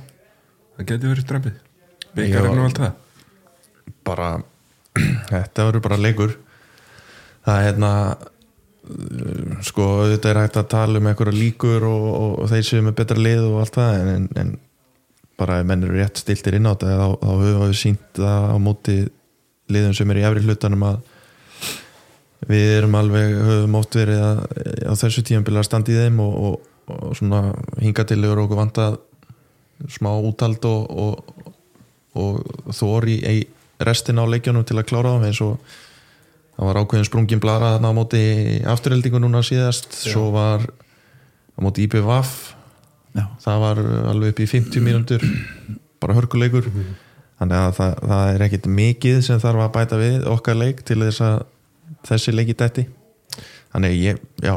það 0.73 0.89
geti 0.91 1.11
verið 1.11 1.27
strempið 1.27 1.61
byggar 2.17 2.47
Já. 2.47 2.51
og 2.51 2.65
allt 2.67 2.81
það. 2.81 2.93
Bara 4.07 4.29
þetta 5.31 5.67
verður 5.69 5.85
bara 5.87 6.01
leikur. 6.01 6.35
Það 7.43 7.59
er 7.59 7.65
hérna 7.69 7.93
uh, 8.17 9.55
sko 9.65 9.87
þetta 10.13 10.31
er 10.31 10.41
hægt 10.43 10.61
að 10.61 10.69
tala 10.75 11.01
um 11.01 11.09
einhverja 11.09 11.37
líkur 11.37 11.87
og, 11.89 12.05
og, 12.11 12.37
og 12.43 12.53
þeir 12.53 12.69
séu 12.69 12.85
með 12.85 12.99
betra 13.01 13.19
lið 13.19 13.47
og 13.49 13.63
allt 13.63 13.79
það 13.79 13.97
en, 13.97 14.13
en, 14.13 14.29
en 14.43 14.53
bara 15.39 15.59
ef 15.59 15.67
menn 15.67 15.83
eru 15.87 15.97
rétt 15.97 16.21
stiltir 16.21 16.59
inn 16.59 16.69
á 16.69 16.73
þetta 16.75 16.93
þá, 16.99 17.07
þá 17.17 17.31
höfum 17.31 17.65
við 17.65 17.79
sínt 17.79 18.19
það 18.19 18.49
á 18.53 18.57
móti 18.61 18.97
liðum 19.73 19.95
sem 19.97 20.13
er 20.13 20.21
í 20.21 20.25
efri 20.27 20.45
hlutanum 20.45 20.85
að 20.91 21.01
við 22.49 22.69
erum 22.77 22.97
alveg 22.99 23.33
höfum 23.47 23.79
oft 23.79 23.97
verið 23.97 24.21
að, 24.25 24.43
á 24.89 24.93
þessu 24.99 25.23
tímabili 25.25 25.61
að 25.61 25.67
standa 25.69 25.93
í 25.93 25.97
þeim 25.97 26.21
og, 26.23 26.35
og, 26.47 26.69
og 26.93 27.17
svona 27.17 27.41
hinga 27.79 28.05
til 28.09 28.19
yfir 28.21 28.43
okkur 28.43 28.59
vantað 28.59 28.99
smá 29.91 30.11
útald 30.15 30.65
og, 30.69 30.93
og, 31.03 31.33
og 32.19 32.73
þor 32.75 33.09
í, 33.11 33.37
restina 33.83 34.23
á 34.23 34.31
leikjunum 34.31 34.65
til 34.67 34.77
að 34.79 34.87
klára 34.91 35.15
það 35.17 35.29
eins 35.29 35.41
og 35.43 35.77
það 36.53 36.67
var 36.69 36.81
ákveðin 36.83 37.07
sprungin 37.09 37.43
blara 37.43 37.75
þarna 37.75 37.91
á 37.91 37.97
móti 37.97 38.25
afturheldingu 38.69 39.21
núna 39.23 39.41
síðast 39.45 39.95
svo 39.97 40.29
var 40.35 40.63
á 40.63 41.59
móti 41.63 41.87
IPVAF 41.87 42.53
Já. 43.13 43.25
það 43.41 43.63
var 43.63 43.81
alveg 44.11 44.33
upp 44.33 44.43
í 44.43 44.49
50 44.49 44.85
mínútur 44.85 45.25
bara 46.03 46.17
hörkuleikur. 46.17 46.69
Þannig 47.39 47.57
að 47.59 47.73
það, 47.77 47.93
það 48.11 48.29
er 48.33 48.45
ekkit 48.47 48.69
mikið 48.79 49.19
sem 49.25 49.41
þarf 49.41 49.65
að 49.65 49.73
bæta 49.77 49.99
við 49.99 50.27
okkar 50.31 50.59
leik 50.59 50.83
til 50.87 50.99
þess 51.01 51.23
að 51.25 51.41
þessi 52.07 52.35
leiki 52.35 52.55
dætti 52.59 52.87
þannig 53.73 53.97
ég, 53.99 54.21
já 54.43 54.55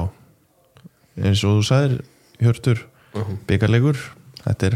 eins 1.16 1.42
og 1.46 1.60
þú 1.60 1.66
sagðir 1.70 1.96
Hjörtur, 2.36 2.82
byggarleikur 3.48 4.00
þetta 4.42 4.68
er 4.68 4.74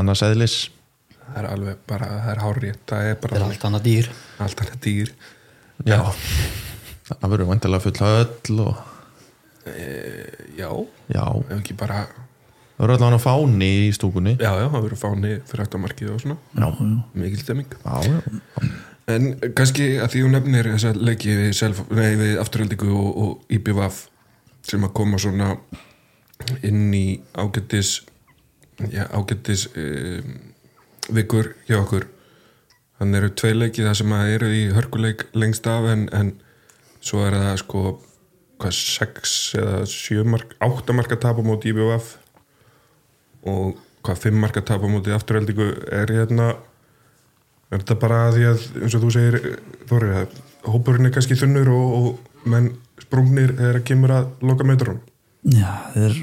annars 0.00 0.22
eðlis. 0.26 0.56
Það 1.24 1.38
er 1.40 1.46
alveg 1.48 1.78
bara, 1.88 2.08
það 2.10 2.32
er 2.32 2.42
hárið 2.42 2.74
það 2.90 3.06
er 3.08 3.30
er 3.38 3.44
allt 3.46 3.64
annað 3.68 3.86
dýr. 3.86 4.10
Allt 4.44 4.60
annað 4.64 4.82
dýr. 4.84 5.14
Já, 5.88 6.00
það 7.08 7.32
verður 7.32 7.50
vantilega 7.50 7.84
full 7.86 8.10
öll 8.10 8.60
og 8.66 8.82
já, 10.58 10.68
já, 11.08 11.24
ef 11.24 11.56
ekki 11.56 11.76
bara 11.80 12.04
það 12.04 12.82
verður 12.82 12.96
allavega 12.98 13.22
fáni 13.24 13.70
í 13.86 13.92
stúkunni. 13.96 14.36
Já, 14.36 14.52
já, 14.60 14.66
það 14.68 14.80
verður 14.82 15.00
fáni 15.00 15.34
fyrir 15.48 15.64
aftamarkið 15.64 16.12
og 16.12 16.24
svona. 16.26 16.38
Já, 16.52 16.68
já. 16.68 16.96
mikil 17.24 17.40
stemming. 17.40 17.78
Já, 17.80 17.96
já, 18.04 18.68
En 19.10 19.34
kannski 19.56 19.98
að 20.00 20.14
því 20.14 20.22
þú 20.24 20.30
nefnir 20.32 20.70
þessa 20.72 20.94
leiki 20.96 21.34
við, 21.36 21.50
self, 21.58 21.82
nei, 21.92 22.14
við 22.16 22.38
afturhaldingu 22.40 22.88
og, 22.88 23.10
og 23.24 23.52
IBVF 23.52 24.06
sem 24.64 24.86
að 24.86 24.94
koma 24.96 25.20
svona 25.20 25.50
inn 26.64 26.88
í 26.96 27.20
ágættis 27.36 27.98
já, 28.88 29.04
ágættis 29.12 29.66
um, 29.76 30.38
vikur 31.12 31.52
hjá 31.68 31.82
okkur. 31.82 32.08
Þannig 32.98 33.20
eru 33.20 33.30
tvei 33.36 33.52
leiki 33.58 33.84
það 33.84 34.00
sem 34.00 34.16
að 34.16 34.32
eru 34.38 34.50
í 34.56 34.64
hörkuleik 34.72 35.28
lengst 35.36 35.68
af 35.68 35.90
en, 35.92 36.08
en 36.16 36.32
svo 37.04 37.26
er 37.26 37.36
það 37.36 37.60
sko 37.60 37.86
hvað 38.62 38.76
sex 38.78 39.32
eða 39.58 39.80
sjö 39.90 40.24
mark 40.24 40.54
átta 40.64 40.94
marka 40.96 41.18
tap 41.20 41.40
á 41.40 41.44
móti 41.44 41.74
IBVF 41.74 42.14
og 43.50 43.74
hvað 44.04 44.22
fimm 44.22 44.38
marka 44.40 44.62
tap 44.64 44.84
á 44.84 44.88
móti 44.88 45.12
afturhaldingu 45.12 45.66
er 45.92 46.12
hérna 46.14 46.54
Er 47.74 47.82
þetta 47.82 47.96
bara 47.98 48.20
því 48.34 48.46
að, 48.52 48.68
eins 48.84 48.94
og 48.94 49.02
þú 49.02 49.10
segir, 49.16 49.40
Þóri, 49.90 50.12
að 50.20 50.36
hópurinn 50.70 51.08
er 51.08 51.14
kannski 51.16 51.36
þunnur 51.38 51.72
og, 51.74 51.96
og 51.98 52.48
menn 52.50 52.70
sprungnir 53.02 53.56
þegar 53.58 53.80
að 53.80 53.86
kemur 53.88 54.14
að 54.14 54.46
loka 54.46 54.66
metrunum? 54.68 55.02
Já, 55.50 55.70
þeir 55.96 56.14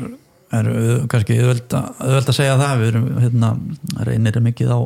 eru 0.61 0.95
kannski 1.11 1.37
auðvelt 1.41 1.75
að, 1.77 2.15
að 2.21 2.31
segja 2.37 2.55
það. 2.59 2.73
Við 2.79 2.91
erum, 2.93 3.07
hérna, 3.25 3.51
reynir 4.07 4.39
er 4.39 4.45
mikið 4.47 4.73
á 4.73 4.79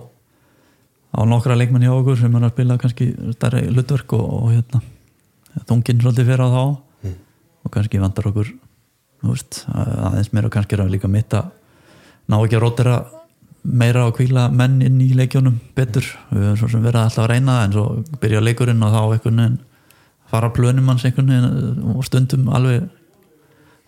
á 1.15 1.19
nokkra 1.23 1.55
leikmenn 1.55 1.85
hjá 1.85 1.93
okkur 1.93 2.17
sem 2.19 2.33
er 2.35 2.43
að 2.43 2.53
spila 2.53 2.77
kannski 2.81 3.07
stærri 3.37 3.63
hlutverk 3.69 4.15
og, 4.17 4.25
og 4.25 4.49
hérna 4.51 4.81
þunginn 5.69 6.01
svolítið 6.03 6.31
fyrir 6.31 6.43
á 6.43 6.49
þá. 6.51 6.63
Og 7.65 7.73
kannski 7.73 8.01
vandar 8.01 8.27
okkur 8.29 8.49
þú 9.25 9.31
veist, 9.31 9.61
aðeins 9.71 10.33
meira 10.35 10.49
og 10.49 10.53
kannski 10.53 10.75
er 10.75 10.83
að 10.83 10.91
líka 10.93 11.09
mitt 11.09 11.33
að 11.33 11.47
ná 12.29 12.37
ekki 12.37 12.57
að 12.57 12.65
rótera 12.65 12.97
meira 13.65 14.05
og 14.07 14.17
kvíla 14.17 14.47
menn 14.53 14.81
inn 14.85 14.99
í 15.01 15.11
leikjónum 15.17 15.57
betur, 15.77 16.05
við 16.31 16.43
höfum 16.49 16.59
svo 16.59 16.69
sem 16.71 16.83
verið 16.85 17.01
alltaf 17.01 17.23
að 17.25 17.31
reyna 17.31 17.57
það 17.57 17.65
en 17.65 17.75
svo 17.75 18.19
byrja 18.21 18.43
leikurinn 18.43 18.85
og 18.85 18.93
þá 18.93 19.01
einhvern 19.01 19.41
veginn 19.41 19.57
fara 20.31 20.51
plönum 20.53 20.91
hans 20.91 21.05
einhvern 21.07 21.31
veginn 21.33 21.95
og 21.95 22.05
stundum 22.05 22.49
alveg 22.53 22.85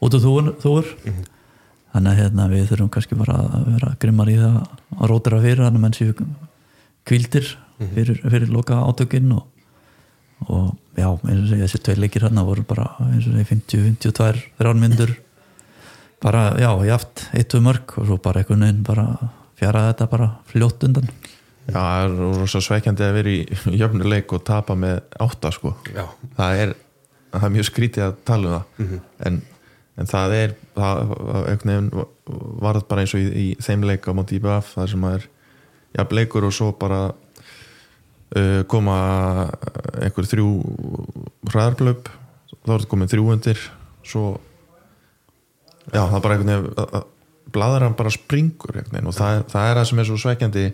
út 0.03 0.17
úr 0.17 0.23
þúur, 0.23 0.49
þúur. 0.61 0.89
þannig 1.93 2.11
að 2.11 2.19
hérna, 2.21 2.49
við 2.51 2.65
þurfum 2.71 2.91
kannski 2.93 3.17
bara 3.17 3.37
að 3.45 3.69
vera 3.73 3.93
grimmar 4.01 4.31
í 4.31 4.37
það 4.41 4.57
að 4.97 5.11
rótera 5.11 5.43
fyrir 5.45 5.63
þannig 5.63 5.79
að 5.79 5.85
menn 5.85 5.97
séu 5.97 6.17
kvildir 7.07 7.53
fyrir, 7.77 8.19
fyrir 8.21 8.51
loka 8.53 8.81
átökinn 8.83 9.31
og, 9.37 9.45
og 10.49 10.73
já, 10.97 11.09
eins 11.29 11.53
og 11.53 11.63
þessi 11.63 11.81
tvei 11.85 11.97
leikir 12.01 12.27
hérna 12.27 12.45
voru 12.47 12.65
bara 12.67 12.89
eins 13.07 13.25
og 13.29 13.37
segja 13.37 13.49
50-52 13.53 14.45
þrjármyndur 14.59 15.15
bara, 16.21 16.47
já, 16.57 16.71
jaft, 16.89 17.27
eittu 17.37 17.61
mörg 17.61 17.97
og 18.01 18.09
svo 18.09 18.17
bara 18.21 18.41
einhvern 18.41 18.65
veginn 18.65 18.85
bara 18.85 19.07
fjaraði 19.57 19.91
þetta 19.91 20.09
bara 20.13 20.29
fljótt 20.51 20.87
undan? 20.87 21.11
Já, 21.67 21.75
það 21.75 22.01
er 22.05 22.17
rosa 22.39 22.61
sveikjandi 22.63 23.03
að 23.03 23.15
vera 23.19 23.33
í 23.33 23.77
jöfnuleik 23.81 24.33
og 24.35 24.43
tapa 24.47 24.75
með 24.79 25.01
átta 25.23 25.51
sko. 25.55 25.73
Já. 25.91 26.05
það 26.37 26.63
er, 26.63 26.73
það 27.35 27.47
er 27.47 27.55
mjög 27.57 27.69
skrítið 27.71 28.05
að 28.07 28.19
tala 28.27 28.51
um 28.51 28.91
það. 28.91 28.99
En, 29.27 29.39
en 29.97 30.11
það 30.11 30.35
er 30.37 30.53
það, 30.77 31.15
varð 32.63 32.85
bara 32.87 33.03
eins 33.03 33.15
og 33.17 33.23
í, 33.23 33.27
í 33.27 33.47
þeim 33.63 33.87
leik 33.89 34.07
á 34.07 34.15
móti 34.15 34.39
IBF 34.39 34.75
það 34.77 34.93
sem 34.93 35.09
að 35.09 35.17
er 35.17 35.27
jafn 35.97 36.19
leikur 36.19 36.47
og 36.47 36.55
svo 36.55 36.71
bara 36.77 37.01
uh, 37.09 38.61
koma 38.69 38.97
einhver 40.01 40.27
þrjú 40.29 40.49
hraðarblöp 41.49 42.11
þá 42.67 42.71
er 42.71 42.77
þetta 42.77 42.91
komin 42.91 43.11
þrjú 43.11 43.29
undir 43.33 43.61
svo 44.07 44.25
já, 45.91 46.01
það 46.01 46.17
er 46.17 46.25
bara 46.25 46.37
einhvern 46.37 46.51
veginn 46.53 47.13
blaðaran 47.53 47.95
bara 47.97 48.13
springur 48.13 48.81
og 48.81 49.13
það, 49.15 49.43
það 49.51 49.69
er 49.69 49.79
það 49.79 49.89
sem 49.89 50.01
er 50.01 50.09
svo 50.09 50.19
sveikjandi 50.21 50.65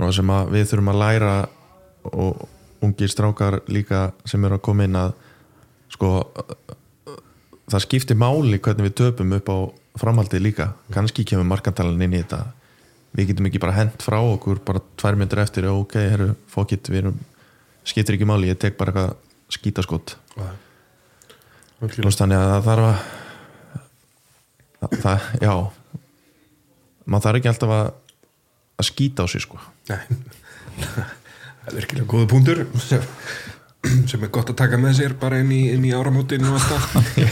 og 0.00 0.14
sem 0.16 0.32
við 0.52 0.68
þurfum 0.70 0.92
að 0.94 1.00
læra 1.02 1.34
og 2.12 2.44
ungir 2.84 3.10
strákar 3.12 3.60
líka 3.72 4.08
sem 4.28 4.44
eru 4.44 4.58
að 4.58 4.64
koma 4.66 4.86
inn 4.88 4.98
að 4.98 5.14
sko 5.94 6.10
það 7.70 7.84
skiptir 7.86 8.18
máli 8.20 8.60
hvernig 8.60 8.90
við 8.90 8.96
töpum 9.00 9.34
upp 9.38 9.50
á 9.50 9.58
framhaldið 10.00 10.42
líka. 10.42 10.72
Kannski 10.92 11.24
kemur 11.28 11.46
markantalan 11.48 12.02
inn 12.02 12.16
í 12.16 12.20
þetta. 12.22 12.40
Við 13.14 13.30
getum 13.30 13.46
ekki 13.48 13.62
bara 13.62 13.76
hent 13.76 14.02
frá 14.02 14.18
okkur 14.18 14.58
bara 14.66 14.82
tvær 14.98 15.16
myndir 15.20 15.40
eftir, 15.44 15.68
ok, 15.70 15.94
herru, 16.10 16.32
fókitt 16.50 16.90
við 16.90 17.04
erum, 17.04 17.20
skiptir 17.86 18.18
ekki 18.18 18.26
máli, 18.26 18.50
ég 18.50 18.58
tek 18.58 18.74
bara 18.80 18.90
eitthvað 18.90 19.14
skítaskott 19.54 20.16
þannig 22.18 22.40
að 22.40 22.50
það 22.50 22.66
þarf 22.68 22.88
að 22.88 23.23
það, 24.84 25.00
það, 25.04 25.26
já. 25.44 25.54
Maður 27.04 27.26
þarf 27.26 27.40
ekki 27.40 27.50
alltaf 27.52 27.74
að 27.78 27.86
að 28.74 28.88
skýta 28.90 29.24
á 29.24 29.26
sig 29.30 29.44
sko. 29.44 29.58
Nei, 29.90 30.00
það 30.82 31.68
er 31.68 31.76
virkilega 31.78 32.08
góða 32.10 32.30
punktur 32.32 32.62
sem, 32.82 33.04
sem 34.10 34.24
er 34.24 34.32
gott 34.34 34.50
að 34.50 34.58
taka 34.58 34.80
með 34.80 34.96
sér 34.98 35.14
bara 35.20 35.38
inn 35.42 35.52
í, 35.54 35.60
inn 35.74 35.84
í 35.86 35.92
áramótin 35.94 36.46
og 36.48 36.56
alltaf 36.58 36.96
já, 37.20 37.28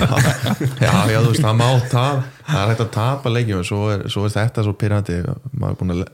já, 0.79 0.93
já, 1.11 1.19
þú 1.19 1.33
veist, 1.33 1.43
það 1.43 1.57
má 1.59 1.69
tap 1.91 2.29
það 2.47 2.61
er 2.61 2.71
hægt 2.71 2.85
að 2.85 2.93
tapa 2.95 3.33
leikjum 3.33 3.65
svo 3.67 3.81
er, 3.91 4.05
svo 4.13 4.27
er 4.29 4.37
þetta 4.37 4.67
svo 4.67 4.77
pyrrandi 4.79 5.19
maður 5.27 5.73
er 5.73 5.81
búin 5.81 5.95
að 5.97 6.05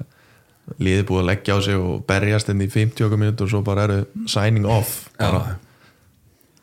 liðið 0.76 1.06
búið 1.08 1.22
að 1.22 1.28
leggja 1.30 1.56
á 1.56 1.58
sig 1.64 1.80
og 1.80 2.02
berjast 2.08 2.50
inn 2.52 2.64
í 2.64 2.68
50 2.72 3.06
okkar 3.06 3.20
mínútur 3.20 3.48
og 3.48 3.52
svo 3.52 3.62
bara 3.64 3.86
eru 3.88 4.26
signing 4.28 4.66
off. 4.68 5.06
Bara, 5.16 5.56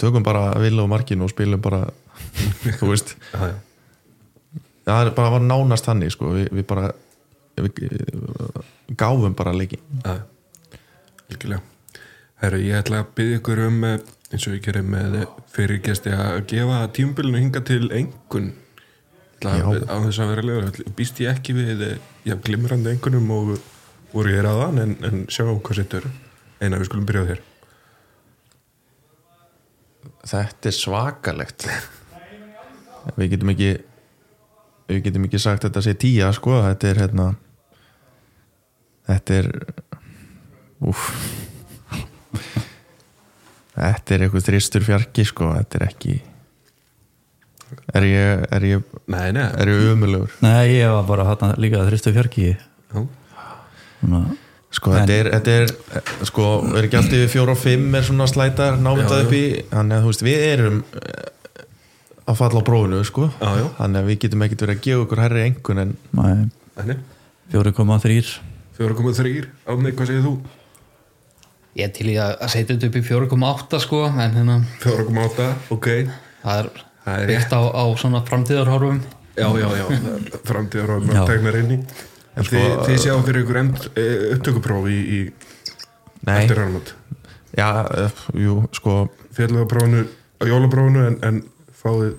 tökum 0.01 0.25
bara 0.25 0.51
vilja 0.61 0.83
og 0.83 0.91
markin 0.91 1.23
og 1.25 1.31
spilum 1.33 1.61
bara 1.63 1.87
þú 2.79 2.91
veist. 2.91 3.15
Já, 3.33 3.49
já. 3.49 3.55
Það 4.85 5.11
bara 5.17 5.33
var 5.35 5.45
nánast 5.45 5.87
þannig 5.87 6.13
sko, 6.13 6.33
við, 6.35 6.49
við 6.53 6.67
bara 6.69 6.89
við, 7.57 7.79
gáfum 8.97 9.37
bara 9.37 9.55
Já, 9.55 10.19
virkilega 11.29 11.63
Herru, 12.43 12.59
ég 12.59 12.81
ætla 12.81 13.01
að 13.01 13.13
byggja 13.17 13.39
ykkur 13.39 13.63
um 13.69 13.83
eh, 13.87 13.99
eins 14.33 14.45
og 14.49 14.57
ég 14.57 14.65
gerir 14.65 14.83
með 14.85 15.21
fyrirgesti 15.55 16.11
að 16.11 16.41
gefa 16.51 16.81
tímabilinu 16.93 17.41
hinga 17.45 17.63
til 17.65 17.87
engun 17.95 18.51
á 19.45 19.95
þess 20.03 20.19
að 20.19 20.31
vera 20.33 20.43
leður 20.45 20.83
býst 20.97 21.21
ég 21.23 21.31
ekki 21.31 21.55
við 21.55 21.83
eh, 21.85 21.97
já, 22.27 22.35
glimrandi 22.35 22.91
engunum 22.91 23.31
og 23.35 23.55
voru 24.11 24.31
ég 24.33 24.45
ráðan 24.45 24.81
en, 24.83 24.95
en 25.05 25.25
sjáum 25.31 25.61
hvað 25.63 25.81
sittur 25.81 26.07
eina 26.61 26.79
við 26.79 26.89
skulum 26.89 27.07
byrja 27.07 27.25
á 27.25 27.29
þér. 27.31 27.43
Þetta 30.25 30.69
er 30.69 30.75
svakalegt. 30.75 31.67
Við 33.15 33.35
getum 33.35 33.51
ekki 33.53 33.71
við 34.89 35.01
getum 35.07 35.25
ekki 35.27 35.41
sagt 35.41 35.63
að 35.63 35.71
þetta 35.71 35.85
sé 35.87 35.95
tíja 36.01 36.29
sko, 36.35 36.59
þetta 36.67 36.91
er 36.91 37.01
hérna 37.03 37.27
þetta 39.09 39.39
er 39.41 39.49
úf 40.85 41.09
þetta 43.75 44.15
er 44.15 44.25
eitthvað 44.25 44.47
þristur 44.49 44.85
fjarki 44.85 45.27
sko, 45.27 45.51
þetta 45.57 45.81
er 45.81 45.87
ekki 45.89 46.15
er 47.95 48.07
ég 48.07 48.47
er 48.55 48.65
ég, 48.69 48.95
Nei, 49.11 49.27
nei, 49.35 49.45
er 49.45 49.71
ég 49.71 49.91
umulegur 49.93 50.33
Nei, 50.45 50.77
ég 50.77 50.91
var 50.93 51.05
bara 51.09 51.27
hann 51.31 51.55
líka 51.61 51.81
að 51.81 51.91
þristu 51.91 52.13
fjarki. 52.15 52.49
Svona, 52.93 54.21
sko 54.75 54.93
þetta 54.93 55.15
er, 55.17 55.29
þetta 55.33 55.55
er 55.59 56.27
sko, 56.29 56.49
er 56.75 56.87
ekki 56.87 56.99
allt 56.99 57.15
yfir 57.17 57.31
fjóra 57.33 57.55
og 57.55 57.61
fimm 57.61 57.97
er 57.97 58.05
svona 58.05 58.27
slætar 58.29 58.77
námyndað 58.79 59.25
upp 59.25 59.35
í 59.35 59.45
þannig 59.71 59.97
að 59.97 60.05
þú 60.05 60.11
veist, 60.11 60.25
við 60.25 60.45
erum 60.51 60.81
að 62.25 62.39
falla 62.39 62.61
á 62.61 62.67
prófunu 62.67 63.01
sko. 63.07 63.29
Já, 63.39 63.49
já. 63.61 63.65
þannig 63.79 64.01
að 64.01 64.09
við 64.09 64.19
getum 64.25 64.45
ekkert 64.45 64.65
verið 64.65 64.77
að 64.77 64.85
gefa 64.87 65.05
okkur 65.05 65.23
herri 65.25 65.43
engun 65.45 65.81
en 65.83 65.95
nei, 66.17 66.47
nei. 66.89 66.97
4,3 67.53 68.21
4,3 68.75 69.33
Átni, 69.69 69.91
hvað 69.95 70.09
segir 70.09 70.25
þú? 70.25 70.33
Ég 71.75 71.89
er 71.89 71.93
til 71.95 72.07
í 72.09 72.15
að 72.19 72.33
að 72.39 72.51
setja 72.55 72.73
þetta 72.73 72.89
upp 72.89 72.97
í 72.97 73.05
4,8 73.05 73.81
sko 73.83 74.01
en 74.09 74.35
hérna 74.39 74.57
4,8, 74.83 75.47
ok. 75.75 75.89
Það 76.41 76.63
er 76.63 76.73
Það 77.05 77.21
er 77.21 77.29
byggt 77.29 77.53
á, 77.53 77.61
á 77.69 77.83
svona 78.01 78.19
framtíðarhorfum. 78.25 78.99
Já, 79.35 79.45
já, 79.61 79.67
já, 79.77 79.85
framtíðar 80.47 80.93
og 80.95 81.09
Já. 81.11 81.19
tegnar 81.29 81.57
inn 81.59 81.73
í. 81.75 81.77
En 82.35 82.47
sko, 82.47 82.55
þið, 82.55 82.71
þið 82.87 83.01
sjáum 83.03 83.25
fyrir 83.27 83.43
ykkur 83.43 83.59
end, 83.61 83.83
e, 83.93 84.05
upptökupróf 84.33 84.87
í, 84.89 84.95
í 85.05 85.19
nei, 86.25 86.39
eftir 86.39 86.57
rannmót 86.57 86.95
já, 87.55 87.67
uh, 87.85 88.23
jú, 88.35 88.55
sko. 88.75 88.95
Fjallagaprófinu, 89.35 90.05
á 90.39 90.43
jólaprófinu 90.49 91.05
en, 91.07 91.17
en 91.23 91.43
fáið 91.85 92.13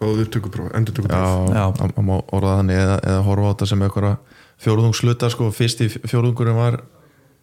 fáið 0.00 0.22
upptökupróf, 0.24 0.70
endurtökupróf. 0.74 1.50
Já, 1.52 1.56
Já. 1.56 1.64
það 1.76 2.04
má 2.08 2.14
orða 2.32 2.54
þannig 2.60 2.78
eða, 2.80 3.00
eða 3.04 3.24
horfa 3.26 3.48
á 3.48 3.50
þetta 3.52 3.66
sem 3.70 3.82
einhverja 3.84 4.12
fjórðungsluta 4.60 5.28
sko, 5.32 5.50
fyrst 5.56 5.82
í 5.84 5.88
fjórðungurinn 5.92 6.56
var 6.56 6.78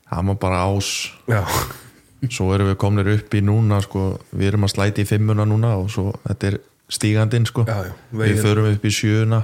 það 0.09 0.31
var 0.31 0.39
bara 0.41 0.63
ás. 0.65 0.89
Já, 1.29 1.43
svo 2.33 2.49
erum 2.55 2.71
við 2.71 2.79
komnir 2.81 3.11
upp 3.13 3.37
í 3.37 3.43
núna 3.45 3.77
sko, 3.85 4.07
við 4.33 4.51
erum 4.51 4.65
að 4.65 4.73
slæti 4.73 5.05
í 5.05 5.09
fimmuna 5.09 5.45
núna 5.45 5.75
og 5.77 5.91
svo 5.93 6.15
þetta 6.25 6.51
er 6.51 6.59
stígandinn 6.89 7.45
sko. 7.45 7.67
já, 7.67 7.77
já. 7.91 7.93
Við 8.23 8.41
förum 8.41 8.71
upp 8.71 8.85
í 8.89 8.93
sjöuna. 8.95 9.43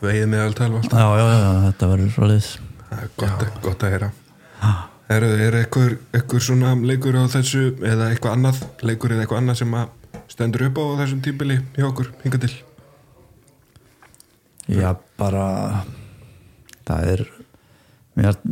Vegið 0.00 0.28
með 0.32 0.44
alltaf 0.46 0.76
alltaf. 0.80 0.96
Já, 0.96 1.08
já, 1.20 1.26
já, 1.36 1.50
þetta 1.68 1.92
verður 1.92 2.12
svolítið 2.16 2.68
gott, 3.20 3.46
gott 3.62 3.84
að 3.84 3.94
heyra. 3.94 4.12
Er, 5.10 5.24
er 5.26 5.56
eitthvað, 5.58 5.96
eitthvað 6.14 6.44
svona 6.46 6.72
leikur 6.86 7.16
á 7.18 7.24
þessu 7.28 7.64
eða 7.82 8.12
eitthvað 8.14 8.36
annað? 8.36 8.60
Leikur 8.86 9.12
eða 9.12 9.24
eitthvað 9.26 9.42
annað 9.42 9.58
sem 9.60 9.74
að 9.76 9.88
stendur 10.30 10.68
upp 10.68 10.80
á 10.80 10.84
þessum 11.02 11.22
tímbili 11.24 11.58
hjá 11.76 11.86
okkur, 11.88 12.12
hinga 12.24 12.40
til? 12.42 12.52
Já, 14.70 14.94
bara 15.18 15.46
það 16.86 17.08
er 17.14 17.24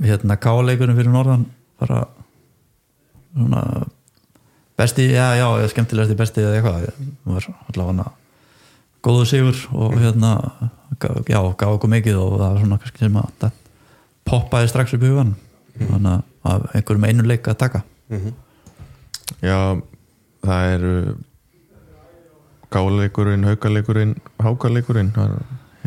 hérna 0.03 0.39
káleikurinn 0.41 0.97
fyrir 0.99 1.13
norðan 1.13 1.47
bara 1.79 2.07
svona 3.35 3.63
besti, 4.79 5.09
já, 5.13 5.35
já, 5.39 5.47
skemmtilegasti 5.71 6.17
besti 6.19 6.43
eða 6.43 6.59
eitthvað, 6.59 6.89
það 7.25 7.37
var 7.37 7.49
allavega 7.73 8.09
góðu 9.05 9.29
sigur 9.31 9.61
og 9.79 9.95
hérna 9.99 10.33
já, 10.99 11.41
gaf 11.59 11.69
okkur 11.77 11.93
mikið 11.93 12.19
og 12.19 12.35
það 12.39 12.49
var 12.49 12.61
svona 12.63 12.81
kannski 12.83 13.05
sem 13.05 13.21
að 13.21 13.31
það 13.45 13.63
poppaði 14.29 14.73
strax 14.73 14.97
upp 14.97 15.05
í 15.05 15.13
hugan 15.13 15.37
þannig 15.79 16.27
að 16.49 16.67
einhverjum 16.75 17.07
einu 17.07 17.27
leik 17.27 17.49
að 17.49 17.59
taka. 17.63 17.83
Já, 19.45 19.59
það 20.43 20.73
eru 20.75 20.93
gáleikurinn, 22.75 23.47
haukaleikurinn 23.49 24.17
hákaleikurinn 24.43 25.13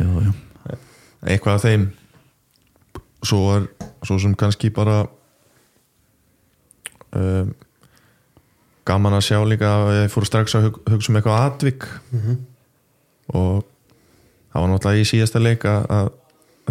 er 0.02 1.34
eitthvað 1.36 1.58
af 1.58 1.66
þeim. 1.66 1.90
Svo 3.22 3.42
er 3.56 3.68
svo 4.02 4.18
sem 4.22 4.34
kannski 4.38 4.72
bara 4.74 5.04
um, 7.14 7.52
gaman 8.90 9.18
að 9.20 9.28
sjá 9.28 9.38
líka 9.46 9.70
að 9.70 9.92
ég 10.00 10.14
fór 10.14 10.26
strax 10.26 10.58
að 10.58 10.70
hug, 10.70 10.80
hugsa 10.90 11.14
um 11.14 11.20
eitthvað 11.20 11.46
atvik. 11.46 11.88
Og 13.32 13.62
það 14.52 14.64
var 14.64 14.74
náttúrulega 14.74 15.04
í 15.06 15.10
síðasta 15.12 15.42
leik 15.44 15.68
að, 15.70 15.86
að 16.00 16.12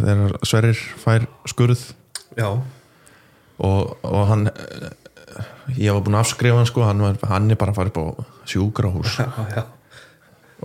þegar 0.00 0.38
Sverrir 0.42 0.84
fær 1.04 1.28
skurð. 1.48 1.86
Já, 2.38 2.50
og, 3.60 3.94
og 4.06 4.26
hann 4.30 4.48
ég 5.78 5.92
var 5.94 6.02
búin 6.04 6.16
að 6.18 6.24
afskrifa 6.24 6.58
hann 6.58 6.68
sko. 6.68 6.84
Hann, 6.86 7.02
var, 7.04 7.20
hann 7.30 7.50
er 7.52 7.58
bara 7.60 7.74
að 7.74 7.80
fara 7.80 7.92
upp 7.92 8.00
á 8.02 8.06
sjúkrahús. 8.50 9.18
Já, 9.20 9.28
já. 9.54 9.62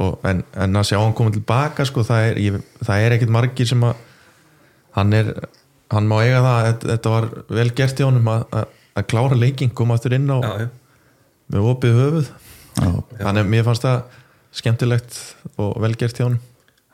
Og, 0.01 0.17
en, 0.27 0.41
en 0.59 0.79
að 0.79 0.89
sjá 0.89 0.97
hann 0.99 1.15
koma 1.17 1.33
tilbaka 1.35 1.85
sko, 1.87 2.03
það 2.07 2.29
er, 2.29 2.41
ég, 2.43 2.57
það 2.83 3.03
er 3.05 3.15
ekkit 3.15 3.35
margir 3.35 3.69
sem 3.69 3.85
að 3.87 4.01
hann 4.95 5.15
er 5.15 5.31
hann 5.93 6.09
má 6.09 6.17
eiga 6.23 6.41
það, 6.43 6.57
að 6.69 6.87
þetta 6.89 7.13
var 7.13 7.27
vel 7.59 7.67
gert 7.77 8.01
í 8.01 8.07
honum 8.07 8.31
að, 8.31 8.45
að, 8.59 8.73
að 8.95 9.07
klára 9.11 9.37
leiking 9.39 9.75
koma 9.77 9.97
aftur 9.97 10.15
inn 10.17 10.27
á 10.31 10.37
já, 10.39 10.51
já. 10.65 10.69
með 11.53 11.69
opið 11.71 11.99
höfuð. 11.99 12.31
Þannig 12.75 13.41
að 13.43 13.51
mér 13.53 13.67
fannst 13.67 13.85
það 13.85 14.17
skemmtilegt 14.55 15.19
og 15.61 15.77
vel 15.83 15.93
gert 15.99 16.19
í 16.19 16.25
honum. 16.25 16.41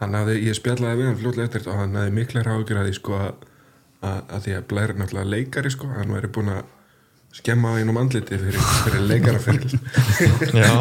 Hann 0.02 0.18
hafði, 0.18 0.38
ég 0.48 0.58
spjallaði 0.58 1.00
við 1.00 1.10
hann 1.10 1.18
fljótlega 1.22 1.48
eftir 1.48 1.62
þetta 1.64 1.74
og 1.74 1.82
hann 1.84 1.98
hafði 2.02 2.78
að 2.82 2.88
því 2.90 2.94
sko 2.98 3.18
að, 3.20 3.48
að, 4.02 4.20
að 4.20 4.46
því 4.46 4.56
að 4.58 4.68
Blær 4.72 4.94
er 4.94 5.02
náttúrulega 5.02 5.34
leikari 5.36 5.74
sko, 5.74 5.90
hann 5.94 6.16
væri 6.16 6.32
búin 6.34 6.54
að 6.56 6.64
skemma 7.38 7.72
á 7.72 7.80
einum 7.80 8.00
andliti 8.02 8.40
fyrir, 8.42 8.66
fyrir 8.84 9.06
leikaraferil. 9.08 9.78
Já, 10.58 10.74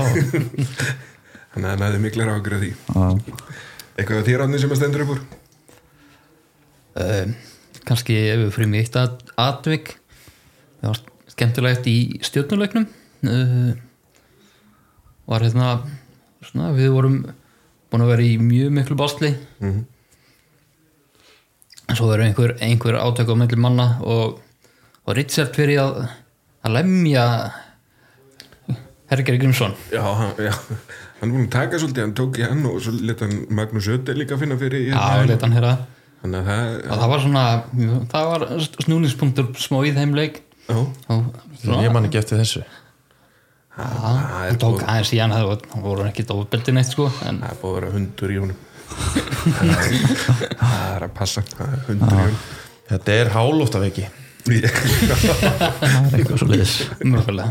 Þannig 1.51 1.67
að 1.67 1.73
hann 1.75 1.85
hafði 1.87 2.01
miklar 2.05 2.31
ágjur 2.35 2.55
að 2.57 2.65
því. 2.65 2.73
Eitthvað 3.99 4.21
á 4.23 4.27
þér 4.29 4.43
átni 4.45 4.61
sem 4.63 4.71
að 4.75 4.79
stendur 4.81 5.05
upp 5.05 5.15
úr? 5.17 5.23
uh, 7.01 7.33
kannski 7.87 8.17
ef 8.31 8.39
við 8.45 8.51
fyrir 8.55 8.69
mig 8.71 8.85
eitt 8.85 8.97
at 9.01 9.23
atvik 9.41 9.93
það 10.81 10.89
var 10.93 11.01
skemmtilegt 11.33 11.87
í 11.91 11.95
stjórnuleiknum 12.27 12.87
uh, 13.31 13.71
var 15.31 15.45
hérna 15.47 15.69
svona, 16.45 16.71
við 16.77 16.91
vorum 16.95 17.17
búin 17.91 18.05
að 18.05 18.11
vera 18.15 18.27
í 18.27 18.35
mjög 18.43 18.75
miklu 18.79 18.99
básli 19.01 19.33
Mhm. 19.63 19.81
en 21.91 21.97
svo 21.99 22.07
verður 22.11 22.27
einhver, 22.29 22.57
einhver 22.63 22.99
átök 23.01 23.31
á 23.31 23.35
melli 23.39 23.57
manna 23.59 23.89
og, 24.07 24.41
og 25.07 25.17
Richard 25.19 25.55
fyrir 25.57 25.81
að, 25.83 26.05
að 26.67 26.77
lemja 26.79 27.25
Herger 29.11 29.39
Grímsson 29.41 29.75
Já, 29.91 30.03
hann, 30.07 30.35
já, 30.39 30.53
hann 31.21 31.31
er 31.31 31.35
búin 31.37 31.47
að 31.47 31.55
taka 31.55 31.81
svolítið, 31.81 32.05
hann 32.07 32.15
tók 32.19 32.39
í 32.41 32.45
hann 32.47 32.67
og 32.71 32.79
svo 32.85 32.93
leta 32.97 33.29
hann 33.29 33.43
Magnús 33.57 33.89
Ödel 33.93 34.17
líka 34.21 34.39
finna 34.41 34.57
fyrir 34.61 34.91
Já, 34.91 35.01
leta 35.29 35.47
hann 35.47 35.57
hérna 35.59 35.75
Þannig 36.21 36.41
að 36.41 36.49
það, 36.51 37.01
það 37.01 37.11
var 37.11 37.23
svona 37.25 37.43
það 38.13 38.31
var 38.31 38.43
snúningspunktur 38.85 39.47
smá 39.61 39.79
í 39.89 39.93
þeim 39.97 40.17
leik 40.19 40.43
ég 40.71 41.93
man 41.95 42.07
ekki 42.07 42.21
eftir 42.21 42.41
þessu. 42.41 42.63
Það 43.75 43.93
hann 44.05 44.59
tók 44.61 44.77
búið, 44.77 44.87
aðeins 44.93 45.13
í 45.17 45.21
hann 45.23 45.35
það 45.35 45.65
voru 45.85 46.05
ekki 46.09 46.27
dófbeldi 46.29 46.75
neitt 46.77 46.93
sko 46.93 47.07
en 47.29 47.41
það 47.41 47.55
er 47.55 47.61
búið 47.63 47.71
að 47.71 47.79
vera 47.79 47.93
hundur 47.97 48.35
í 48.35 48.41
honum. 48.43 48.59
Það 49.61 50.81
er- 50.91 51.05
að 51.07 51.13
passa, 51.17 51.45
það 51.55 51.77
er 51.77 51.85
hundur 51.87 52.11
í 52.11 52.21
honum. 52.21 52.41
Þetta 52.91 53.17
er 53.21 53.33
hálóftaveki 53.37 54.09
það 54.51 54.61
er 56.01 56.15
eitthvað 56.17 56.41
svo 56.41 56.49
mögulega. 57.07 57.51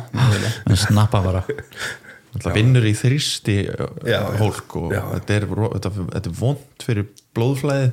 en 0.66 0.80
snappa 0.80 1.22
bara 1.24 1.44
það 2.38 2.56
vinnur 2.60 2.86
í 2.86 2.94
þrýsti 3.00 3.56
Já, 4.06 4.20
hólk 4.40 4.76
og 4.80 4.92
já. 4.94 5.02
þetta 5.16 5.38
er, 5.40 5.48
ro- 5.50 5.72
þetta, 5.76 5.92
þetta 6.14 6.30
er 6.30 6.36
vond 6.40 6.86
fyrir 6.86 7.08
blóðflæðið. 7.38 7.92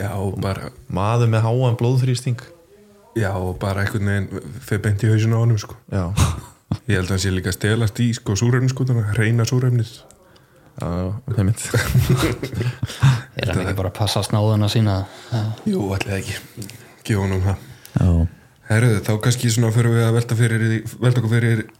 Já, 0.00 0.10
bara, 0.42 0.70
maður 0.88 1.30
með 1.34 1.44
háan 1.46 1.76
blóðþrýsting. 1.80 2.40
Já, 3.18 3.32
bara 3.60 3.82
einhvern 3.84 4.06
veginn 4.10 4.54
fyrir 4.64 4.82
beint 4.86 5.02
í 5.04 5.10
hausinu 5.10 5.38
á 5.38 5.42
honum 5.42 5.58
sko. 5.60 5.76
já, 5.92 6.04
Ég 6.86 7.00
held 7.00 7.08
að 7.08 7.14
hann 7.16 7.22
sé 7.24 7.30
líka 7.34 7.50
stelast 7.54 7.98
í 8.02 8.08
sko 8.14 8.36
súrefni 8.38 8.70
sko, 8.70 8.86
reyna 9.18 9.42
súrefnið. 9.48 9.90
Já, 10.80 10.90
nefnt 11.34 11.64
er 13.40 13.50
hann 13.50 13.64
ekki 13.64 13.74
bara 13.78 13.90
að 13.90 13.96
passa 13.98 14.22
snáðuna 14.24 14.68
sína? 14.70 14.94
Jú, 15.68 15.82
allir 15.96 16.20
ekki, 16.20 17.16
honum 17.18 17.42
það. 17.44 17.66
Já, 17.98 18.10
Herðu, 18.70 19.00
þá 19.02 19.10
kannski 19.24 19.50
svona 19.50 19.72
fyrir 19.74 19.90
við 19.96 20.04
að 20.06 20.14
velta 20.14 20.36
fyrir 20.38 20.64
velta 21.02 21.18
okkur 21.20 21.32
fyrir 21.34 21.62
uh, 21.64 21.79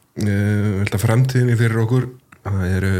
framtíðinni 1.02 1.56
fyrir 1.58 1.82
okkur. 1.84 2.08
Það 2.44 2.64
eru 2.76 2.92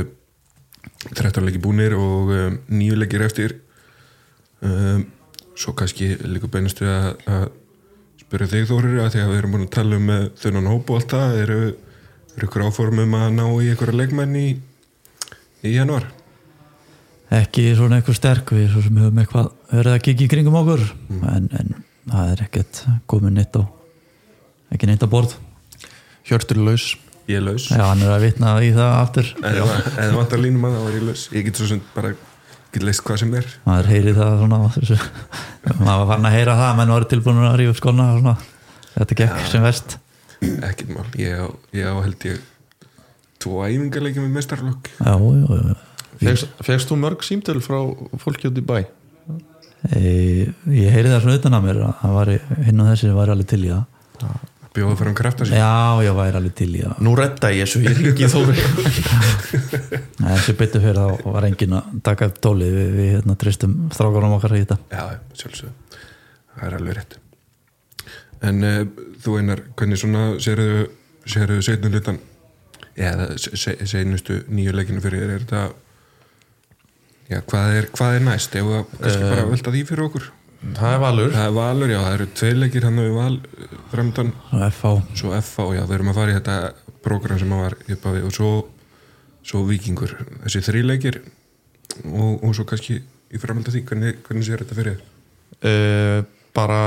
13 1.17 1.47
leiki 1.47 1.63
búnir 1.63 1.97
og 1.97 2.31
um, 2.35 2.59
nýju 2.69 2.99
leikir 3.01 3.25
eftir. 3.27 3.57
Um, 4.61 5.07
svo 5.57 5.75
kannski 5.77 6.13
líka 6.21 6.51
beinustu 6.53 6.87
að, 6.89 7.51
spyrja 8.21 8.51
þig 8.53 8.69
Þórir 8.69 9.01
að 9.03 9.13
því 9.15 9.23
að 9.23 9.31
við 9.33 9.39
erum 9.41 9.55
búin 9.57 9.67
að 9.67 9.75
tala 9.75 9.97
um 9.99 10.11
þunnan 10.39 10.71
hóp 10.71 10.91
og 10.93 11.01
allt 11.01 11.15
það. 11.17 11.37
Eru, 11.45 11.61
ykkur 12.41 12.65
áformum 12.69 13.19
að 13.19 13.29
ná 13.37 13.45
í 13.59 13.73
ykkur 13.75 13.93
leikmenn 13.97 14.37
í, 14.39 14.49
í 15.67 15.75
januar 15.75 16.07
ekki 17.31 17.69
svona 17.79 18.01
eitthvað 18.01 18.17
sterk. 18.19 18.55
Við 18.57 18.73
svo 18.73 18.83
sem 18.85 18.97
höfum 18.99 19.21
eitthvað 19.23 19.51
verið 19.71 19.95
að 19.95 20.03
kikið 20.07 20.33
kringum 20.33 20.59
okkur. 20.61 20.83
En, 21.31 21.47
en 21.61 21.69
það 22.11 22.33
er 22.33 22.43
ekkert 22.47 22.83
komin 23.11 23.37
neitt 23.39 23.55
á 23.55 23.63
ekki 24.75 24.89
neitt 24.91 25.05
á 25.05 25.09
borð 25.11 25.37
hjörtur 26.31 26.63
laus. 26.71 26.89
Ég 27.31 27.39
er 27.39 27.47
laus. 27.47 27.69
Já, 27.71 27.85
hann 27.85 28.03
er 28.03 28.15
að 28.17 28.25
vitna 28.27 28.57
í 28.65 28.73
það 28.75 28.97
aftur. 28.97 29.31
Eða 29.45 29.79
eða 29.93 30.11
vantar 30.17 30.43
línum 30.43 30.67
að 30.67 30.77
það 30.77 30.87
var 30.89 30.99
ég 30.99 31.09
laus. 31.11 31.25
Ég 31.37 31.47
get 31.47 31.61
svo 31.61 31.71
sem 31.71 31.83
bara 31.95 32.15
get 32.71 32.87
leist 32.87 33.05
hvað 33.07 33.23
sem 33.23 33.35
er. 33.39 33.51
Maður 33.67 33.91
heyri 33.93 34.15
það 34.17 34.37
svona 34.45 34.61
þessu, 34.77 35.01
maður 35.83 36.01
var 36.03 36.13
farin 36.15 36.31
að 36.31 36.39
heyra 36.39 36.61
það 36.63 36.79
menn 36.81 36.95
var 36.97 37.11
tilbúin 37.11 37.43
að 37.45 37.59
rífa 37.61 37.75
upp 37.75 37.83
svona, 37.83 38.37
þetta 38.97 39.21
gekk 39.23 39.51
sem 39.51 39.67
vest 39.67 40.01
ekkert 40.41 40.93
mál, 40.95 41.07
ég 41.21 41.43
ég 41.77 41.85
á 41.85 41.95
held 42.01 42.25
ég 42.29 42.41
tvo 43.41 43.65
æfingarleiki 43.67 44.23
með 44.23 44.37
mestarlokk 44.39 44.89
já, 44.97 45.13
já, 45.13 45.75
já 46.25 46.35
fegst 46.65 46.91
þú 46.91 46.99
mörg 47.01 47.25
símtöl 47.25 47.61
frá 47.65 47.79
fólki 48.21 48.49
út 48.51 48.61
í 48.61 48.65
bæ? 48.65 48.81
E, 49.97 50.01
ég 50.77 50.93
heyri 50.93 51.09
það 51.09 51.23
svona 51.25 51.39
utan 51.41 51.57
að 51.57 51.67
mér 51.67 51.83
að 51.87 51.95
það 52.03 52.17
var 52.19 52.33
hinn 52.67 52.83
og 52.83 52.91
þessi 52.91 53.13
var 53.17 53.33
alveg 53.33 53.51
til 53.53 53.63
í 53.65 53.71
það 53.73 54.33
bjóða 54.77 54.97
fyrir 55.01 55.11
um 55.11 55.17
krafta 55.19 55.47
sér 55.49 55.59
já, 55.59 55.71
ég 56.07 56.15
væri 56.19 56.39
alveg 56.41 56.55
til 56.61 56.69
í 56.79 56.83
það. 56.85 57.01
Nú 57.07 57.15
redda 57.19 57.51
ég 57.55 57.67
þessu, 57.67 57.81
ég 57.87 57.99
ringi 57.99 58.29
þóri. 58.31 58.55
En 60.21 60.29
þessi 60.37 60.55
byttu 60.61 60.81
fyrir 60.83 60.99
þá 61.01 61.25
var 61.35 61.47
engin 61.49 61.75
að 61.79 61.91
taka 62.07 62.29
upp 62.31 62.39
tólið. 62.45 62.75
Við, 62.77 62.91
við 62.99 63.09
hérna, 63.17 63.37
tristum 63.41 63.77
strákarum 63.95 64.35
okkar 64.37 64.55
í 64.59 64.63
þetta. 64.63 64.77
Já, 64.93 65.05
sjálfsög, 65.41 66.01
það 66.55 66.67
er 66.69 66.77
alveg 66.79 66.99
rétt. 67.01 67.17
En 68.51 68.65
uh, 68.65 68.81
þú 69.25 69.37
einar 69.41 69.63
hvernig 69.77 70.01
svona 70.01 70.25
sérðu 70.41 70.85
sérðu 71.31 71.61
setnum 71.67 71.93
hlutan 71.97 72.19
eða 73.01 73.31
se- 73.41 73.57
se- 73.61 73.79
seinustu 73.89 74.39
nýju 74.53 74.73
leikinu 74.77 75.03
fyrir 75.05 75.29
er 75.35 75.43
þetta 75.45 75.65
já, 77.31 77.41
hvað 77.47 77.75
er, 77.81 77.89
hvað 77.97 78.17
er 78.19 78.25
næst? 78.27 78.57
Ef 78.59 78.71
að 78.71 78.87
kannski 78.97 79.27
bara 79.29 79.45
velta 79.51 79.75
því 79.75 79.83
fyrir 79.91 80.07
okkur 80.09 80.31
það 80.61 80.95
er 80.95 81.01
valur. 81.01 81.33
Það 81.35 81.47
er 81.47 81.55
Valur, 81.57 81.93
já, 81.93 81.99
það 82.05 82.17
eru 82.17 82.27
tveir 82.41 82.59
leikir 82.61 82.87
hann 82.87 83.01
við 83.01 83.15
Val 83.17 83.37
framdann 83.91 84.33
og 84.51 84.65
FH 84.69 84.93
svo 85.19 85.33
FH, 85.39 85.69
já, 85.79 85.83
við 85.87 85.97
erum 85.97 86.13
að 86.13 86.21
fara 86.21 86.35
í 86.35 86.37
þetta 86.37 86.57
program 87.05 87.41
sem 87.41 87.55
að 87.57 87.63
var 87.65 87.77
upp 87.81 88.05
á 88.05 88.11
við 88.11 88.27
og 88.29 88.35
svo, 88.37 88.51
svo 89.47 89.63
Víkingur, 89.69 90.13
þessi 90.45 90.63
þrý 90.67 90.83
leikir 90.91 91.21
og, 92.05 92.45
og 92.45 92.53
svo 92.57 92.67
kannski 92.69 93.01
í 93.01 93.41
framhald 93.41 93.71
af 93.71 93.75
því, 93.75 93.85
hvernig, 93.89 94.21
hvernig 94.27 94.47
sér 94.47 94.65
þetta 94.65 94.79
fyrir 94.79 95.01
uh, 95.65 96.21
bara 96.57 96.83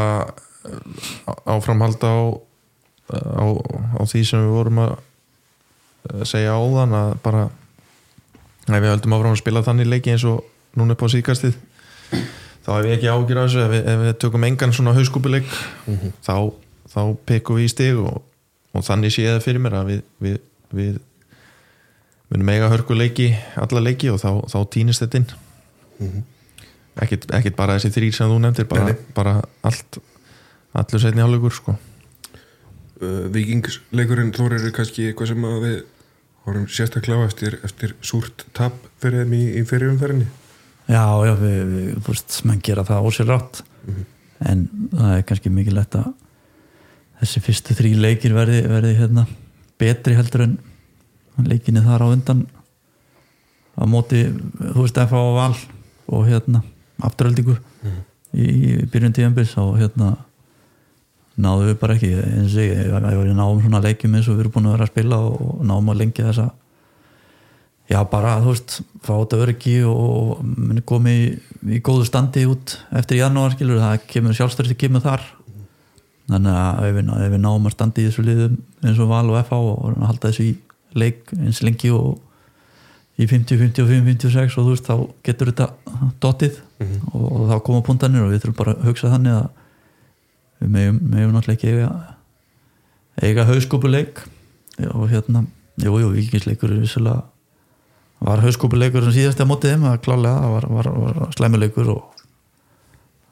uh, 0.67 1.55
áframhald 1.55 2.03
á, 2.03 2.15
á 3.09 3.45
á 3.97 4.01
því 4.05 4.23
sem 4.27 4.43
við 4.43 4.55
vorum 4.57 4.81
að 4.83 4.93
uh, 4.93 6.23
segja 6.27 6.55
áðan 6.59 6.97
að 6.99 7.13
bara 7.25 7.47
ef 8.67 8.77
við 8.77 8.91
höldum 8.91 9.17
áfram 9.17 9.35
að 9.35 9.41
spila 9.41 9.65
þannig 9.65 9.89
leiki 9.91 10.13
eins 10.13 10.27
og 10.27 10.43
núna 10.79 10.95
upp 10.95 11.05
á 11.05 11.13
síkastið 11.15 11.57
þá 12.63 12.69
hef 12.77 12.87
ég 12.87 12.97
ekki 12.97 13.09
ágjur 13.11 13.39
af 13.41 13.47
þessu. 13.49 13.63
Ef 13.63 13.71
við, 13.73 13.87
ef 13.93 14.03
við 14.03 14.13
tökum 14.23 14.47
engan 14.47 14.75
svona 14.75 14.95
hauskúpuleik 14.97 15.49
þá, 16.25 16.35
þá 16.93 17.01
pekum 17.29 17.59
við 17.59 17.67
í 17.67 17.71
stig 17.73 18.01
og, 18.01 18.21
og 18.73 18.85
þannig 18.87 19.15
sé 19.15 19.27
það 19.29 19.41
fyrir 19.47 19.63
mér 19.63 19.79
að 19.79 19.89
við, 19.91 20.03
við, 20.23 20.37
við 20.73 21.01
munum 22.33 22.53
eiga 22.53 22.71
hörku 22.71 22.97
leiki 22.97 23.31
alla 23.61 23.83
leiki 23.83 24.11
og 24.13 24.21
þá, 24.21 24.29
þá 24.49 24.59
týnist 24.73 25.03
þetta 25.03 25.21
inn. 25.21 26.21
Ekkit, 27.03 27.27
ekkit 27.33 27.57
bara 27.57 27.77
þessi 27.77 27.93
þrýr 27.95 28.15
sem 28.15 28.29
þú 28.29 28.41
nefndir 28.41 28.69
bara, 28.69 28.91
Nei, 28.91 29.07
bara 29.15 29.39
allt 29.65 29.99
allur 30.77 31.01
setni 31.01 31.23
álugur 31.23 31.53
sko. 31.53 31.75
Uh, 33.01 33.25
Víkingsleikurinn 33.33 34.31
þór 34.35 34.59
eru 34.59 34.71
kannski 34.75 35.09
eitthvað 35.09 35.33
sem 35.33 35.47
að 35.49 35.59
við 35.65 35.75
horfum 36.43 36.67
sérstaklega 36.69 37.25
á 37.25 37.27
eftir, 37.27 37.57
eftir 37.65 37.95
súrt 38.05 38.45
tap 38.55 38.75
fyrir 39.01 39.23
þeim 39.23 39.35
í, 39.37 39.43
í 39.59 39.63
fyrirumferðinni 39.67 40.29
já, 40.87 41.03
já, 41.27 41.33
við, 41.39 41.61
við 41.73 41.93
fúst, 42.05 42.41
menn 42.47 42.61
gera 42.63 42.85
það 42.87 43.07
ósér 43.09 43.31
rátt 43.31 43.63
en 44.43 44.65
það 44.91 45.15
er 45.15 45.25
kannski 45.27 45.51
mikilvægt 45.53 45.97
að 45.99 46.11
þessi 47.21 47.43
fyrstu 47.45 47.77
þrý 47.77 47.93
leikir 48.03 48.35
verði, 48.35 48.63
verði 48.67 48.93
hérna, 48.97 49.25
betri 49.79 50.17
heldur 50.17 50.45
en 50.47 50.57
leikinni 51.47 51.83
þar 51.83 52.03
á 52.03 52.07
undan. 52.11 52.43
Á 53.73 53.83
móti, 53.89 54.25
þú 54.27 54.83
veist, 54.83 54.99
FH 54.99 55.17
og 55.17 55.37
Val 55.37 55.55
og 56.13 56.27
hérna 56.27 56.61
afturöldingu 57.03 57.55
í, 58.35 58.43
í 58.43 58.73
byrjun 58.91 59.15
tíðanbils 59.15 59.55
og 59.61 59.79
hérna 59.79 60.13
náðum 61.33 61.71
við 61.71 61.79
bara 61.81 61.95
ekki. 61.97 62.11
Eins 62.13 62.57
og 62.57 62.67
ég, 62.67 62.91
ef 62.91 63.23
við 63.23 63.33
náum 63.39 63.63
svona 63.63 63.81
leikjum 63.83 64.19
eins 64.19 64.27
og 64.27 64.37
við 64.37 64.45
erum 64.45 64.55
búin 64.57 64.69
að 64.69 64.75
vera 64.75 64.87
að 64.87 64.93
spila 64.93 65.21
og, 65.29 65.39
og 65.47 65.63
náum 65.71 65.89
að 65.93 66.03
lengja 66.03 66.27
þessa 66.29 66.49
já 67.91 67.99
bara 68.09 68.37
þú 68.41 68.51
veist 68.53 68.75
fá 69.03 69.13
þetta 69.13 69.39
öryggi 69.43 69.77
og 69.87 70.43
muni 70.43 70.83
komi 70.87 71.13
í, 71.13 71.29
í 71.77 71.79
góðu 71.83 72.07
standi 72.07 72.45
út 72.49 72.77
eftir 72.95 73.19
janúar 73.19 73.55
skilur 73.55 73.81
það 73.81 74.05
kemur 74.09 74.37
sjálfstæðist 74.37 74.79
kemur 74.79 75.03
þar. 75.03 75.25
Þannig 76.31 76.55
að 76.55 76.85
ef 76.87 76.93
við, 76.95 77.09
ef 77.25 77.33
við 77.33 77.41
náum 77.43 77.67
að 77.67 77.75
standi 77.75 78.03
í 78.03 78.07
þessu 78.07 78.23
liðum 78.23 78.59
eins 78.83 79.01
og 79.03 79.09
Val 79.11 79.25
og 79.27 79.39
FH 79.41 79.57
og 79.59 80.05
halda 80.07 80.29
þessu 80.29 80.45
í 80.45 80.53
leik 80.95 81.33
eins 81.35 81.59
lengi 81.65 81.91
og 81.91 82.21
í 83.19 83.27
50, 83.29 83.59
55, 83.59 84.07
56 84.07 84.55
og 84.57 84.65
þú 84.65 84.71
veist 84.71 84.87
þá 84.87 84.95
getur 85.27 85.51
þetta 85.51 85.67
dottið 86.23 86.55
og, 87.11 87.27
og 87.27 87.43
þá 87.51 87.57
koma 87.67 87.83
puntanir 87.85 88.23
og 88.23 88.31
við 88.31 88.45
þurfum 88.45 88.57
bara 88.61 88.73
að 88.77 88.87
hugsa 88.87 89.11
þannig 89.11 89.35
að 89.41 89.51
við 90.63 90.71
meðum, 90.71 91.35
náttúrulega 91.35 91.57
ekki 91.57 91.73
eiga 91.73 91.91
eiga 93.21 93.45
hauskúpuleik. 93.45 94.23
Og 94.95 95.11
hérna, 95.11 95.43
jú, 95.77 95.93
jú, 96.01 96.09
vikingsleikur 96.15 96.71
er 96.71 96.81
vissulega 96.81 97.27
var 98.23 98.43
hauskúpuleikur 98.43 99.03
sem 99.07 99.17
síðast 99.17 99.41
að 99.43 99.49
mótið 99.51 99.73
þeim 99.75 99.87
klálega 100.03 100.43
það 100.43 100.53
var, 100.55 100.67
var, 100.77 100.89
var 101.03 101.35
slæmuleikur 101.35 101.91
og 101.93 102.23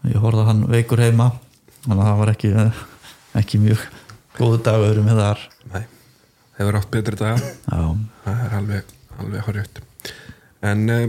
ég 0.09 0.19
horfði 0.19 0.43
að 0.43 0.49
hann 0.49 0.63
veikur 0.71 1.03
heima 1.03 1.29
þannig 1.85 2.01
að 2.01 2.09
það 2.09 2.19
var 2.21 2.31
ekki 2.33 2.53
ekki 3.41 3.61
mjög 3.61 3.85
góðu 4.37 4.59
dagur 4.65 5.01
með 5.05 5.21
þar 5.21 5.45
Nei, 5.71 5.83
hefur 6.57 6.77
átt 6.79 6.91
betri 6.91 7.19
daga. 7.19 7.51
Já, 7.69 7.81
það 8.25 8.43
er 8.45 8.57
alveg, 8.57 8.93
alveg 9.21 9.47
horrjögt 9.47 9.81
en 10.67 10.83
eh, 10.93 11.07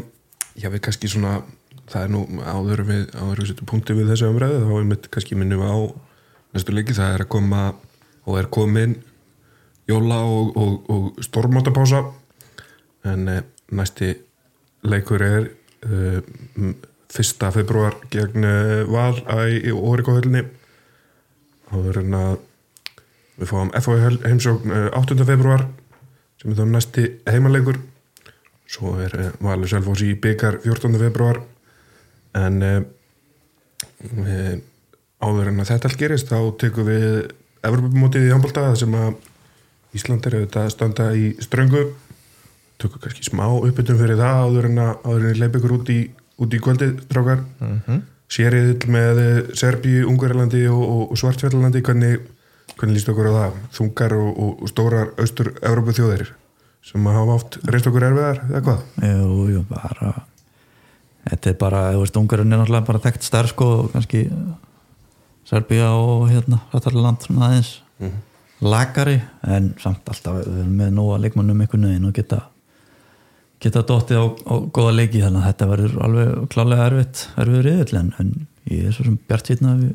já 0.58 0.68
við 0.72 0.84
kannski 0.86 1.10
svona 1.10 1.40
það 1.90 2.06
er 2.06 2.12
nú 2.14 2.22
áður 2.40 2.84
við 2.88 3.06
áður 3.16 3.42
við 3.42 3.50
setjum 3.50 3.70
punkti 3.72 3.96
við 3.96 4.12
þessu 4.12 4.30
umræðu 4.30 4.60
þá 4.66 4.74
er 4.78 4.90
mitt 4.92 5.08
kannski 5.12 5.38
minnum 5.38 5.64
við 5.64 5.72
á 5.74 5.78
næstu 6.54 6.76
leiki 6.76 6.96
það 6.96 7.16
er 7.16 7.24
að 7.24 7.32
koma 7.34 7.62
og 8.22 8.38
er 8.38 8.48
komin 8.52 8.94
jóla 9.90 10.20
og, 10.22 10.52
og, 10.56 10.90
og 10.92 11.24
stormátapása 11.24 12.04
en 13.10 13.28
eh, 13.28 13.42
næsti 13.72 14.14
leikur 14.88 15.22
er 15.22 15.50
uh, 15.86 16.20
fyrsta 17.12 17.50
februar 17.54 17.98
gegn 18.12 18.46
uh, 18.46 18.82
val 18.90 19.18
í 19.52 19.72
Órikóhöllinni 19.72 20.44
áður 21.72 22.02
en 22.02 22.18
að 22.18 22.34
við 23.40 23.50
fáum 23.50 23.72
FH 23.78 24.26
heimsókn 24.26 24.74
uh, 24.74 24.88
8. 25.00 25.18
februar 25.28 25.66
sem 26.40 26.52
er 26.52 26.58
þá 26.58 26.66
næsti 26.68 27.06
heimaleikur 27.28 27.80
svo 28.72 28.96
er 29.04 29.32
Valur 29.42 29.68
Selfoss 29.70 30.04
í 30.04 30.14
byggar 30.18 30.60
14. 30.64 30.96
februar 31.00 31.42
en 32.38 32.62
uh, 32.64 32.80
áður 35.22 35.52
en 35.52 35.62
að 35.62 35.70
þetta 35.74 35.90
allt 35.90 36.00
gerist 36.00 36.32
þá 36.32 36.38
tekum 36.60 36.88
við 36.88 37.06
Evropamótið 37.62 38.26
í 38.26 38.32
handbólta 38.32 38.72
sem 38.78 38.94
að 38.98 39.12
Ísland 39.94 40.24
er 40.26 40.38
auðvitað 40.38 40.64
að 40.64 40.72
standa 40.72 41.10
í 41.14 41.26
ströngu 41.44 41.82
tökum 42.82 43.02
kannski 43.02 43.26
smá 43.26 43.44
uppbytun 43.52 44.00
fyrir 44.00 44.20
það 44.20 44.42
áður 44.46 44.68
en 44.70 44.82
að, 44.82 44.92
áður 45.06 45.24
en 45.24 45.30
að 45.30 45.40
leipa 45.42 45.60
ykkur 45.60 45.76
út 45.78 45.92
í, 45.92 45.98
út 46.42 46.56
í 46.56 46.60
kvöldið 46.66 46.92
strákar 47.06 47.42
mm 47.42 47.78
-hmm. 47.86 48.02
sériðill 48.36 48.92
með 48.96 49.22
eh, 49.22 49.40
Serbíu, 49.58 50.06
Ungarlandi 50.10 50.66
og, 50.68 50.82
og, 50.82 51.02
og 51.10 51.20
Svartfjallalandi 51.20 51.82
hvernig, 51.82 52.18
hvernig 52.76 52.98
líst 52.98 53.12
okkur 53.12 53.30
á 53.30 53.38
það 53.38 53.62
þungar 53.78 54.16
og, 54.18 54.42
og 54.42 54.68
stórar 54.72 55.14
austur-Európa 55.16 55.96
þjóðir 55.98 56.34
sem 56.82 57.06
hafa 57.06 57.38
oft 57.38 57.58
reist 57.70 57.86
okkur 57.86 58.08
erfiðar 58.10 58.42
eða 58.50 58.62
hvað? 58.66 58.84
jú, 59.06 59.48
jú, 59.54 59.64
bara 59.70 60.12
þetta 61.30 61.50
er 61.50 61.56
bara, 61.60 61.80
þú 61.94 62.02
veist, 62.02 62.18
Ungarinn 62.18 62.52
er 62.52 62.62
náttúrulega 62.62 62.88
bara 62.88 63.02
þekkt 63.06 63.26
stærð 63.26 63.54
sko, 63.54 63.70
og 63.84 63.92
kannski 63.94 64.26
Serbía 65.46 65.90
og 65.98 66.28
hérna 66.30 66.60
svona 66.72 67.48
aðeins 67.48 67.80
lagari, 68.62 69.20
en 69.42 69.72
samt 69.82 70.06
alltaf 70.08 70.38
við 70.38 70.60
erum 70.62 70.74
með 70.78 70.90
nóga 70.94 71.18
leikmannum 71.22 71.62
einhvern 71.64 71.88
veginn 71.88 72.08
og 72.08 72.14
geta 72.14 72.40
geta 73.62 73.84
dottið 73.86 74.18
á, 74.18 74.26
á 74.26 74.54
góða 74.74 74.94
leiki 74.98 75.22
þannig 75.22 75.42
að 75.42 75.48
þetta 75.50 75.70
verður 75.72 75.98
alveg 76.06 76.30
klálega 76.52 76.86
erfitt 76.90 77.26
erfiður 77.38 77.70
yfirlega 77.72 78.02
en, 78.02 78.14
en 78.18 78.32
ég 78.72 78.88
er 78.88 78.96
svo 78.96 79.06
sem 79.06 79.18
bjart 79.28 79.50
sýtna 79.50 79.74
að 79.74 79.84
við 79.84 79.92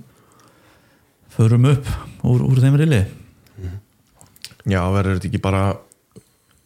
förum 1.37 1.69
upp 1.73 1.89
úr, 2.27 2.45
úr 2.47 2.63
þeim 2.63 2.79
reyli 2.79 3.05
Já, 4.67 4.81
verður 4.91 5.15
þetta 5.15 5.29
ekki 5.29 5.39
bara 5.39 5.61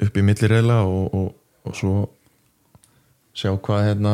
upp 0.01 0.15
í 0.17 0.23
millireila 0.25 0.79
og, 0.89 1.13
og, 1.13 1.27
og 1.69 1.75
svo 1.77 1.93
sjá 3.37 3.51
hvað 3.61 3.83
hérna 3.85 4.13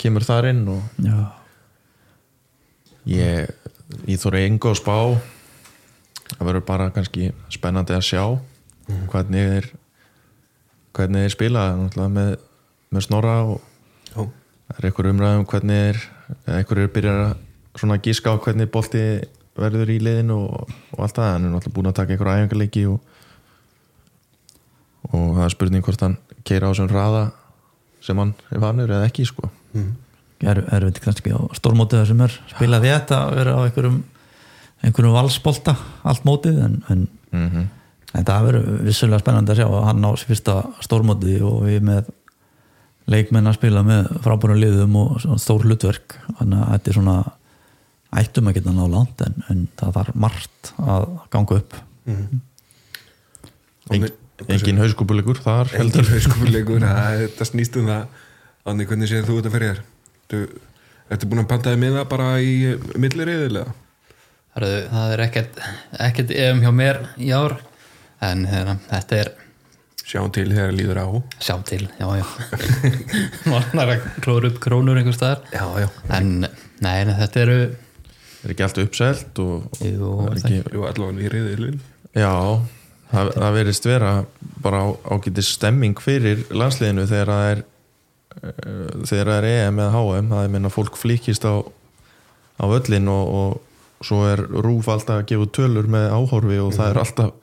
kemur 0.00 0.24
þar 0.24 0.48
inn 0.50 0.62
og 0.72 1.02
já, 1.04 1.18
ég, 3.12 3.52
ég 4.08 4.22
þóra 4.22 4.40
enga 4.46 4.72
að 4.72 4.80
spá. 4.80 4.96
Það 6.30 6.46
verður 6.48 6.66
bara 6.70 6.88
kannski 6.94 7.30
spennandi 7.52 7.96
að 7.96 8.06
sjá 8.08 8.24
hvernig 9.12 9.52
þeir 9.52 9.70
hvernig 10.96 11.26
þeir 11.26 11.34
spila 11.34 11.64
með, 11.96 12.32
með 12.90 13.06
snorra 13.06 13.36
og 13.48 13.60
Já, 14.10 14.24
það 14.24 14.78
er 14.78 14.88
einhver 14.88 15.10
umræðum 15.12 15.46
hvernig 15.50 15.84
þeir 15.84 16.00
eða 16.40 16.56
einhver 16.58 16.82
er 16.82 16.92
byrjar 16.96 17.20
að 17.24 17.36
svona 17.80 18.00
gíska 18.02 18.34
á 18.34 18.42
hvernig 18.42 18.70
bolti 18.72 19.04
verður 19.60 19.92
í 19.92 19.98
liðin 20.02 20.32
og, 20.34 20.70
og 20.94 21.02
allt 21.04 21.18
það, 21.18 21.32
hann 21.34 21.46
er 21.46 21.54
náttúrulega 21.54 21.76
búin 21.76 21.90
að 21.90 21.96
taka 22.00 22.14
einhver 22.14 22.32
æfingarleiki 22.34 22.84
og 22.90 23.00
og 25.10 25.34
það 25.36 25.44
er 25.44 25.54
spurning 25.54 25.84
hvort 25.84 26.04
hann 26.04 26.16
keira 26.46 26.70
á 26.70 26.72
sem 26.76 26.88
raða 26.90 27.24
sem 28.04 28.18
hann 28.20 28.34
er 28.52 28.62
vanur 28.62 28.90
eða 28.90 29.08
ekki 29.08 29.26
sko. 29.28 29.50
Er, 30.40 30.62
er 30.72 30.86
við 30.86 31.00
kannski 31.04 31.34
á 31.36 31.40
stórmótið 31.56 32.06
sem 32.08 32.22
er 32.24 32.36
spilaði 32.48 32.92
þetta 32.94 33.18
að 33.26 33.34
vera 33.36 33.56
á 33.56 33.60
einhverjum 33.66 33.98
einhverjum 34.80 35.16
valsbolta 35.16 35.74
allt 36.08 36.24
mótið 36.24 36.62
en, 36.64 36.78
en, 36.88 37.06
mm 37.34 37.68
en 38.10 38.26
það 38.26 38.46
verður 38.48 38.80
vissulega 38.88 39.22
spennandi 39.22 39.54
að 39.54 39.60
sjá 39.60 39.68
að 39.68 39.84
hann 39.86 40.06
á 40.06 40.10
fyrsta 40.18 40.56
stórmótið 40.82 41.44
og 41.46 41.60
við 41.68 41.84
með 41.86 42.08
leikmenn 43.10 43.50
að 43.50 43.58
spila 43.58 43.82
með 43.86 44.08
frábærum 44.24 44.58
liðum 44.60 44.96
og 45.00 45.12
svona 45.22 45.42
stór 45.42 45.66
hlutverk. 45.66 46.16
Þannig 46.38 46.62
að 46.62 46.72
þetta 46.74 46.90
er 46.90 46.98
svona 46.98 47.16
ættum 48.20 48.50
að 48.50 48.58
geta 48.58 48.74
ná 48.74 48.82
langt 48.90 49.22
en, 49.26 49.36
en 49.50 49.66
það 49.78 49.94
þarf 49.98 50.18
margt 50.24 50.72
að 50.82 51.06
ganga 51.34 51.60
upp. 51.60 51.76
Eng, 53.90 54.08
engin 54.46 54.82
hauskúpuleikur 54.82 55.40
þar 55.42 55.70
heldur. 55.74 56.06
hauskúpuleikur 56.10 56.82
þetta 56.84 57.46
snýst 57.48 57.78
um 57.80 57.90
það. 57.90 58.18
Ánni, 58.68 58.86
hvernig 58.86 59.08
séð 59.10 59.30
þú 59.30 59.38
þetta 59.38 59.54
fyrir 59.54 59.70
þér? 59.70 59.84
Þú, 60.30 60.40
ertu 61.10 61.30
búin 61.30 61.42
að 61.42 61.50
pantaði 61.50 61.80
með 61.80 61.96
það 61.98 62.10
bara 62.10 62.28
í 62.44 62.52
milliriðilega? 63.00 63.72
Það 64.50 64.66
er, 64.66 64.86
það 64.90 65.14
er 65.14 65.22
ekkert, 65.24 65.60
ekkert 66.06 66.32
ef 66.34 66.60
hjá 66.60 66.72
mér 66.74 66.98
í 67.22 67.30
ár 67.32 67.56
en 68.26 68.48
hérna, 68.50 68.80
þetta 68.90 69.22
er 69.24 69.36
Sjáum 70.10 70.32
til 70.34 70.48
þegar 70.50 70.72
líður 70.74 70.98
á. 70.98 71.06
Sjá 71.38 71.54
til, 71.68 71.84
já 72.00 72.06
já. 72.18 72.24
Maður 73.46 73.92
að 73.92 74.08
klóra 74.24 74.48
upp 74.50 74.56
krónur 74.64 74.98
einhver 74.98 75.14
staðar. 75.14 75.44
Já, 75.54 75.62
já. 75.84 75.86
En 76.16 76.32
nei, 76.42 77.04
nei, 77.06 77.14
þetta 77.20 77.42
eru 77.44 77.58
er 78.44 78.54
ekki 78.54 78.66
allt 78.66 78.82
uppselt 78.84 79.40
og 79.42 79.80
Jú, 79.84 80.12
er 80.26 80.38
ekki, 80.38 80.60
Jú, 80.74 80.84
allavega 80.88 81.32
riðilin 81.34 81.80
já 82.16 82.30
það, 83.10 83.32
það 83.36 83.56
verðist 83.58 83.88
vera 83.88 84.12
bara 84.64 84.84
á, 84.84 84.88
ágæti 85.12 85.44
stemming 85.44 86.00
fyrir 86.00 86.46
landsliðinu 86.54 87.06
þegar 87.10 87.32
það 87.34 87.48
er 87.50 87.62
eh, 88.40 88.94
þegar 89.10 89.32
það 89.32 89.36
er 89.36 89.48
EM 89.50 89.82
eða 89.84 89.98
HM 89.98 90.32
það 90.32 90.46
er 90.46 90.54
minna 90.56 90.72
fólk 90.72 91.00
flíkist 91.00 91.44
á 91.44 91.54
á 92.60 92.64
öllin 92.64 93.12
og, 93.12 93.34
og 93.40 94.04
svo 94.04 94.24
er 94.28 94.40
Rúf 94.40 94.88
alltaf 94.88 95.20
að 95.20 95.28
gefa 95.32 95.50
tölur 95.60 95.88
með 95.92 96.08
áhorfi 96.16 96.60
og 96.62 96.74
það 96.76 96.92
er 96.92 97.02
alltaf 97.04 97.36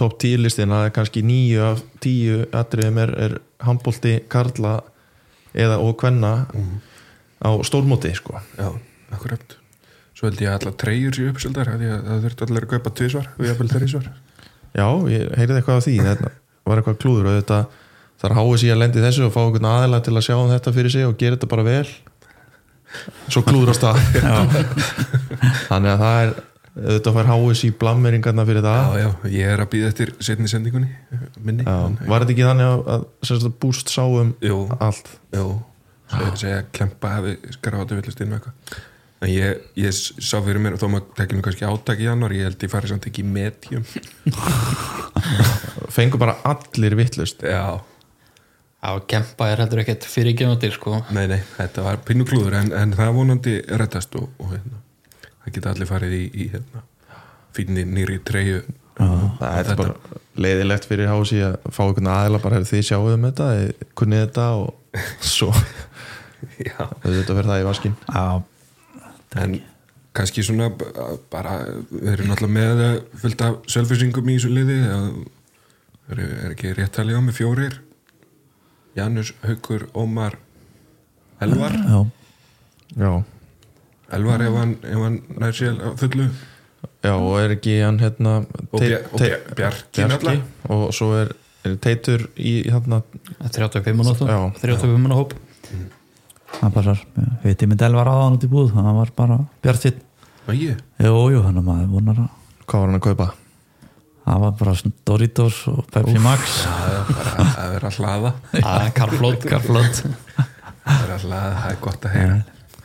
topp 0.00 0.18
10 0.24 0.42
listin 0.44 0.72
er 0.74 0.92
kannski 0.96 1.22
nýju 1.26 1.62
af 1.68 1.84
tíu 2.02 2.42
atriðum 2.56 3.00
er, 3.04 3.14
er 3.26 3.38
handbólti 3.64 4.18
karla 4.32 4.78
eða 5.54 5.80
og 5.82 5.96
kvenna 6.00 6.34
á 7.40 7.50
stórmóti 7.66 8.12
sko. 8.16 8.40
Já, 8.56 8.70
akkurat. 9.12 9.56
Svo 10.16 10.28
held 10.28 10.40
ég 10.44 10.50
að 10.52 10.58
allar 10.58 10.74
treyjur 10.80 11.16
sér 11.16 11.30
uppsildar 11.32 11.70
því 11.80 11.86
að 11.88 12.02
það 12.08 12.24
þurfti 12.26 12.46
allir 12.46 12.66
að 12.66 12.72
kaupa 12.74 12.90
tvisvar 12.98 13.28
og 13.30 13.46
ég 13.46 13.54
að 13.62 13.70
þrísvar 13.72 14.10
Já, 14.70 14.86
ég 15.10 15.30
heyrði 15.38 15.56
eitthvað 15.56 15.78
af 15.78 15.86
því 15.86 15.94
þetta 16.04 16.32
var 16.68 16.80
eitthvað 16.80 16.98
klúður 17.00 17.28
og 17.30 17.38
þetta 17.38 17.60
það 18.20 18.26
er 18.28 18.34
háið 18.36 18.58
sér 18.60 18.74
að 18.74 18.82
lendi 18.82 19.04
þessu 19.06 19.24
og 19.26 19.32
fá 19.34 19.40
einhvern 19.40 19.68
aðeila 19.70 20.00
til 20.04 20.14
að 20.14 20.26
sjá 20.26 20.34
um 20.36 20.52
þetta 20.52 20.74
fyrir 20.76 20.94
sig 20.94 21.08
og 21.08 21.16
gera 21.22 21.38
þetta 21.38 21.50
bara 21.54 21.64
vel. 21.70 21.88
Svo 23.30 23.42
klúður 23.46 23.72
á 23.72 23.76
stað 23.78 24.00
þannig 25.70 25.90
að 25.94 26.04
það 26.04 26.20
er 26.20 26.34
auðvitað 26.76 27.16
fær 27.16 27.30
háið 27.32 27.56
sér 27.58 27.72
blammeringarna 27.80 28.44
fyrir 28.48 28.66
það. 28.66 28.84
Já, 28.84 29.00
já, 29.02 29.32
ég 29.34 29.54
er 29.54 29.64
að 29.64 29.72
býða 29.72 29.90
eftir 29.90 30.14
setni 30.22 30.50
sendingunni 30.50 30.92
minni. 31.42 31.66
Já, 31.66 32.06
var 32.06 32.22
þetta 32.22 32.36
ekki 32.36 32.46
þannig 32.46 32.70
að, 32.70 32.86
að, 32.94 33.50
búst 33.62 33.90
sá 33.90 34.04
um 34.06 34.36
Jú, 34.44 34.62
allt? 34.78 35.12
Jú 35.34 35.48
segja, 36.10 36.36
segja 36.38 36.60
að 36.60 36.70
klempa 36.76 37.12
hafi 37.16 37.34
skráðu 37.56 37.98
villast 38.00 38.22
inn 38.22 38.32
með 38.32 38.40
eitthvað. 38.40 38.80
En 39.20 39.28
ég, 39.34 39.64
ég 39.76 39.92
sá 39.92 40.38
fyrir 40.40 40.62
mér 40.64 40.78
þó 40.80 40.86
maður 40.88 41.10
tekja 41.18 41.36
nú 41.36 41.44
kannski 41.44 41.66
átak 41.68 42.00
í 42.00 42.06
januar 42.08 42.32
ég 42.32 42.46
held 42.48 42.64
ég 42.64 42.72
farið 42.72 42.94
samt 42.94 43.08
ekki 43.10 43.24
í 43.24 43.28
medium. 43.28 43.84
Fengur 45.96 46.22
bara 46.22 46.38
allir 46.48 46.96
vittlust 46.96 47.44
Já, 47.44 47.82
á 48.80 48.90
kempa 49.10 49.50
er 49.52 49.60
heldur 49.60 49.82
ekkert 49.82 50.08
fyrirgefandi 50.08 50.72
sko. 50.72 51.02
Nei, 51.12 51.26
nei, 51.28 51.40
þetta 51.58 51.84
var 51.84 52.00
pinnu 52.06 52.24
klúður 52.28 52.56
en, 52.62 52.72
en 52.76 52.96
það 52.96 53.12
vonandi 53.18 53.58
rettast 53.68 54.16
og, 54.16 54.30
og 54.40 54.54
hérna, 54.54 54.80
það 55.44 55.54
geta 55.56 55.72
allir 55.74 55.90
farið 55.90 56.16
í, 56.16 56.22
í 56.34 56.48
hérna, 56.54 56.84
fínni 57.56 57.86
nýri 57.88 58.20
treyju. 58.26 58.62
Það 59.00 59.72
er 59.72 59.78
bara 59.78 60.20
leiðilegt 60.40 60.86
fyrir 60.88 61.08
hási 61.08 61.40
að 61.44 61.56
fá 61.72 61.80
einhvern 61.86 62.10
aðeila 62.12 62.40
bara 62.42 62.58
hefur 62.58 62.68
þið 62.74 62.86
sjáum 62.90 63.08
um 63.14 63.26
þetta 63.30 63.46
kunnið 63.96 64.24
þetta 64.26 64.46
og 64.60 65.00
svo. 65.36 65.50
Þetta 66.60 67.36
verður 67.36 67.50
það 67.50 67.60
í 67.60 67.66
vaskin 67.68 67.96
Já, 68.08 68.24
en 69.40 69.58
kannski 70.16 70.44
svona 70.44 70.70
bara, 71.32 71.58
við 71.90 72.12
erum 72.14 72.30
náttúrulega 72.30 72.54
með 72.56 72.82
eh, 72.84 72.94
fullt 73.22 73.44
af 73.46 73.58
selfisingum 73.70 74.28
í 74.28 74.36
þessu 74.38 74.52
liði 74.52 74.78
að, 74.90 75.10
er, 76.10 76.22
er 76.24 76.54
ekki 76.54 76.72
rétt 76.76 76.94
talið 76.96 77.20
á 77.20 77.22
með 77.24 77.36
fjórir. 77.38 77.76
Janus, 78.96 79.34
Haukur, 79.44 79.86
Ómar 79.94 80.36
Elvar. 81.40 81.76
Já, 81.78 82.00
já, 82.98 83.12
Elvar 84.16 84.42
ef 84.46 84.56
hann, 84.58 84.72
ef 84.82 85.02
hann 85.04 85.18
nær 85.38 85.52
sér 85.56 85.76
fullu. 86.00 86.26
Já 87.04 87.12
og 87.16 87.36
er 87.40 87.54
ekki 87.56 87.76
hann 87.84 87.98
hérna 88.00 88.32
og, 88.40 88.78
Tei- 88.80 88.88
Bjar, 88.90 89.04
og 89.12 89.18
Tei- 89.20 89.28
Bjar, 89.30 89.54
Bjarki 89.56 90.00
Bjarki 90.00 90.08
náttúrulega 90.10 90.74
og 90.76 90.92
svo 90.96 91.10
er, 91.16 91.30
er 91.64 91.76
teitur 91.80 92.26
í 92.40 92.54
hérna 92.68 93.02
35 93.40 93.94
minútur 93.96 94.28
Já. 94.28 94.38
35 94.60 94.98
minútur 95.00 95.16
hóp. 95.20 95.34
Það 96.60 96.72
passar. 96.74 97.02
Við 97.44 97.56
tíminn 97.60 97.78
Delvar 97.80 98.08
aðan 98.10 98.36
út 98.38 98.44
í 98.44 98.50
búð 98.50 98.72
það 98.74 98.90
var 98.98 99.12
bara 99.16 99.36
bjart 99.64 99.84
sitt 99.86 100.00
Æi, 100.50 100.74
Jú, 100.98 101.14
jú, 101.30 101.42
hann 101.44 101.60
er 101.60 101.62
maður 101.62 101.90
vonar 101.94 102.18
að 102.24 102.30
hvað 102.66 102.80
var 102.80 102.88
hann 102.90 102.98
að 102.98 103.04
kaupa? 103.06 103.28
það 104.30 104.40
var 104.44 104.52
bara 104.60 104.74
Doritos 105.08 105.58
og 105.70 105.84
Pepsi 105.94 106.20
Max. 106.22 106.56
Það 106.64 107.74
er 107.74 107.76
bara 107.80 107.88
að 107.90 107.96
hlaða. 108.00 108.32
Að 108.72 108.88
karflót 108.98 109.46
Karflót 109.48 110.02
að 110.90 111.00
vera 111.04 111.16
að 111.16 111.24
hlaða, 111.28 111.52
það 111.60 111.70
er 111.70 111.78
gott 111.84 112.04
að 112.08 112.14
heyra 112.16 112.36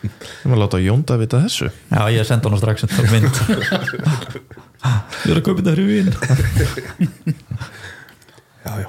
Ég 0.04 0.46
maður 0.50 0.60
láta 0.62 0.80
Jónda 0.84 1.16
vita 1.22 1.40
þessu. 1.46 1.70
Já, 1.92 2.02
ég 2.14 2.28
sendi 2.28 2.50
hann 2.52 2.60
strax 2.62 2.86
tók 2.92 3.08
mynd. 3.14 3.40
Ég 5.26 5.32
er 5.32 5.40
að 5.40 5.46
kaupa 5.48 5.62
þetta 5.64 5.74
vín. 5.90 6.12
Já, 8.66 8.72
já, 8.82 8.88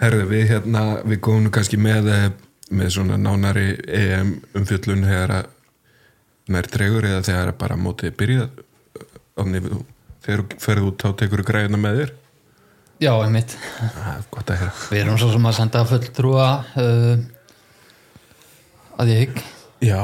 herðu 0.00 0.26
við 0.30 0.46
hérna 0.48 0.82
við 1.04 1.18
góðum 1.26 1.42
nú 1.44 1.50
kannski 1.52 1.76
með 1.76 2.06
eh, 2.08 2.28
með 2.72 2.88
svona 2.94 3.18
nánari 3.20 3.74
EM 3.84 4.30
umfjöllun 4.56 5.02
þegar 5.04 5.34
að 5.36 5.50
nær 6.54 6.68
dregur 6.72 7.04
eða 7.10 7.24
þegar 7.26 7.50
að 7.52 7.58
bara 7.60 7.76
mótið 7.76 8.14
þú- 9.66 9.82
þegar 10.24 10.44
þú 10.54 10.60
ferð 10.64 10.88
út 10.88 11.04
þá 11.04 11.08
tekur 11.20 11.42
þú 11.42 11.48
græðuna 11.50 11.82
með 11.84 12.00
þér? 12.00 12.14
Já, 13.00 13.12
einmitt. 13.24 13.52
Að 13.80 14.24
heyra. 14.62 14.72
Við 14.90 15.02
erum 15.04 15.20
svo 15.20 15.28
sem 15.34 15.46
að 15.52 15.56
senda 15.60 15.84
fulltrúa 15.88 16.48
uh, 16.80 17.22
að 19.00 19.12
ég 19.14 19.22
hygg 19.26 19.44
já, 19.80 20.00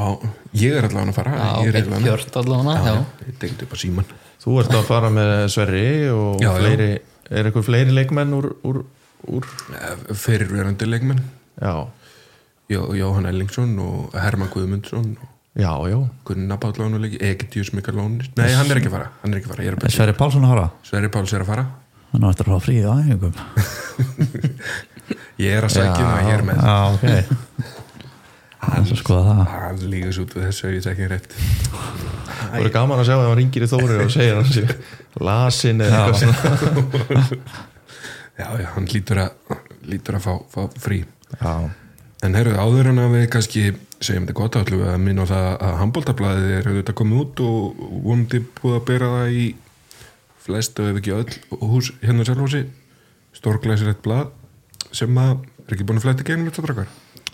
ég 0.57 0.77
er 0.79 0.87
allavega 0.89 1.13
að 1.13 1.19
fara. 1.19 1.35
Já, 1.37 1.51
ég 1.67 1.79
er 1.81 1.91
Björn 1.91 2.39
allavega 2.41 2.77
já, 2.77 2.87
já. 2.87 2.95
já, 2.95 3.27
ég 3.29 3.39
tengdi 3.43 3.67
upp 3.69 3.75
á 3.75 3.79
síman 3.83 4.11
Þú 4.47 4.57
ert 4.63 4.75
að 4.79 4.85
fara 4.87 5.09
með 5.11 5.31
Sverri 5.51 5.87
og 6.13 6.41
Já, 6.41 6.51
já. 6.53 6.59
fleiri, 6.61 6.91
er 7.31 7.49
eitthvað 7.49 7.67
fleiri 7.67 7.95
leikmenn 7.97 8.35
úr, 8.37 8.47
úr, 8.69 8.83
úr? 9.27 9.49
Fyrirverandi 10.15 10.87
leikmenn. 10.87 11.23
Já, 11.59 11.75
Jó, 12.71 12.81
Jóhann 12.99 13.27
Ellingsson 13.31 13.77
og 13.79 14.15
Herman 14.19 14.49
Guðmundsson 14.51 15.13
og 15.23 15.29
já, 15.55 15.71
já. 15.91 15.99
Gunnar 16.27 16.59
Egidjus 17.21 17.73
Mikael 17.73 17.97
Lónis 17.97 18.31
Nei, 18.37 18.51
hann 18.55 18.71
er 18.71 18.81
ekki 18.81 18.91
að 18.91 18.97
fara, 18.97 19.11
hann 19.23 19.33
er 19.33 19.39
ekki 19.39 19.47
að 19.47 19.53
fara, 19.55 19.63
ég 19.63 19.71
er 19.71 19.77
að 19.79 19.85
Er 19.87 19.95
Sverri 19.95 20.15
Pálsson 20.19 20.45
að 20.45 20.51
fara? 20.55 20.65
Sverri 20.83 21.09
Páls 21.15 21.33
er 21.33 21.45
að 21.45 21.51
fara. 21.53 21.65
Hann 22.13 22.27
á 22.27 22.29
eftir 22.31 22.47
að 22.47 22.53
fá 22.57 22.65
frí 22.67 22.77
á 22.83 22.91
æfingum 22.99 23.35
Ég 25.47 25.53
er 25.53 25.67
að 25.67 25.75
sækja 25.77 25.95
Já. 25.95 26.03
um 26.03 26.11
að 26.11 26.27
ég 26.27 26.35
er 26.35 26.45
með. 26.47 26.57
Já, 26.67 26.77
ok 26.97 27.07
Það 27.07 27.13
er 27.13 27.25
svo 27.61 27.61
skoða 27.61 28.56
það 28.56 28.56
Hann 28.67 29.81
líka 29.91 30.13
svo 30.15 30.27
út 30.27 30.35
við 30.37 30.47
þessu 30.49 30.69
ef 30.69 30.75
ég 30.77 30.85
tekja 30.85 31.09
rétt. 31.13 31.33
Það 32.37 32.59
voru 32.59 32.73
gaman 32.75 33.01
að 33.03 33.09
sjá 33.09 33.15
að 33.17 33.25
hann 33.25 33.39
ringir 33.41 33.65
í 33.67 33.71
Þóri 33.71 33.97
og 34.05 34.13
segir 34.15 34.37
hann 34.37 34.53
sér 34.53 34.75
lasin 35.27 35.83
eða 35.87 36.03
eitthvað 36.05 36.21
svona 36.23 37.25
Já, 38.37 38.49
já, 38.61 38.69
hann 38.75 38.89
lítur 38.93 39.23
að 39.23 39.59
lítur 39.89 40.19
að 40.19 40.27
fá, 40.27 40.33
fá 40.53 40.81
frí. 40.83 41.03
Já, 41.41 41.53
En 42.25 42.35
herru, 42.37 42.57
áður 42.59 42.91
en 42.91 43.01
að 43.01 43.15
við 43.15 43.27
kannski 43.33 43.63
segjum 44.03 44.27
þetta 44.27 44.37
gott 44.37 44.57
við 44.73 44.87
að 44.89 44.99
minna 45.05 45.25
á 45.25 45.31
það 45.31 45.49
að 45.69 45.75
handbóltablaðið 45.81 46.55
er 46.57 46.69
auðvitað 46.71 46.99
komið 47.01 47.21
út 47.23 47.43
og 47.45 47.83
vonandi 48.07 48.41
búið 48.59 48.77
að 48.79 48.87
bera 48.89 49.11
það 49.13 49.37
í 49.37 49.45
flest 50.47 50.81
og 50.81 50.91
ef 50.91 51.01
ekki 51.01 51.15
öll 51.17 51.61
hús 51.71 51.93
hérna 52.03 52.25
á 52.25 52.29
Selfossi. 52.29 52.63
Stórglæsilegt 53.37 54.03
blað 54.05 54.33
sem 54.97 55.21
að 55.21 55.45
er 55.67 55.75
ekki 55.75 55.87
búin 55.87 56.01
að 56.01 56.07
flætti 56.07 56.27
gegnum 56.27 56.51
þetta 56.51 56.67
drakar 56.69 56.93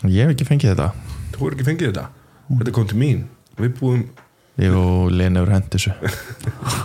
ég 0.09 0.25
hef 0.25 0.33
ekki 0.33 0.47
fengið 0.47 0.73
þetta 0.73 1.12
Þú 1.33 1.47
er 1.47 1.55
ekki 1.55 1.65
fengið 1.67 1.89
þetta? 1.89 2.05
Þetta 2.49 2.75
kom 2.75 2.89
til 2.89 2.99
mín. 2.99 3.23
Við 3.57 3.73
búum 3.79 4.03
Ég 4.61 4.75
og 4.77 5.09
Lena 5.09 5.41
hefur 5.41 5.53
hendi 5.55 5.69
þessu. 5.73 5.93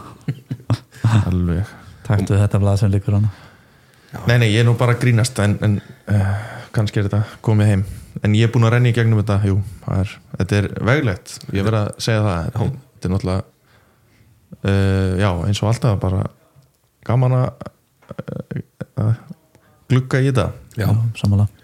Alveg. 1.28 1.68
Taktu 2.06 2.38
þetta 2.38 2.60
blað 2.62 2.80
sem 2.80 2.92
líkur 2.92 3.18
hann 3.18 3.28
Nei, 4.24 4.38
nei, 4.40 4.46
ég 4.54 4.62
er 4.62 4.64
nú 4.64 4.72
bara 4.80 4.94
að 4.94 5.02
grínast 5.02 5.36
en, 5.44 5.58
en 5.60 5.74
uh, 6.08 6.30
kannski 6.72 7.02
er 7.02 7.10
þetta 7.10 7.40
komið 7.44 7.68
heim. 7.68 7.82
En 8.24 8.32
ég 8.32 8.48
er 8.48 8.52
búin 8.54 8.64
að 8.64 8.72
renna 8.78 8.88
í 8.88 8.94
gegnum 8.96 9.20
þetta. 9.20 9.36
Jú, 9.44 9.58
það 9.84 10.00
er, 10.00 10.14
þetta 10.38 10.58
er 10.58 10.68
veglegt. 10.88 11.34
Ég 11.52 11.66
verð 11.68 11.80
að 11.82 11.90
segja 12.06 12.22
það. 12.24 12.48
Já. 12.48 12.70
þetta 12.94 13.10
er 13.10 13.14
náttúrulega 13.14 13.44
uh, 14.64 15.12
já, 15.20 15.28
eins 15.50 15.60
og 15.60 15.70
alltaf 15.74 16.00
bara 16.00 16.24
gaman 17.08 17.36
að 17.42 17.46
uh, 18.96 19.12
glugga 19.92 20.24
í 20.24 20.32
þetta. 20.32 20.48
Já, 20.80 20.88
Samanlega 21.20 21.57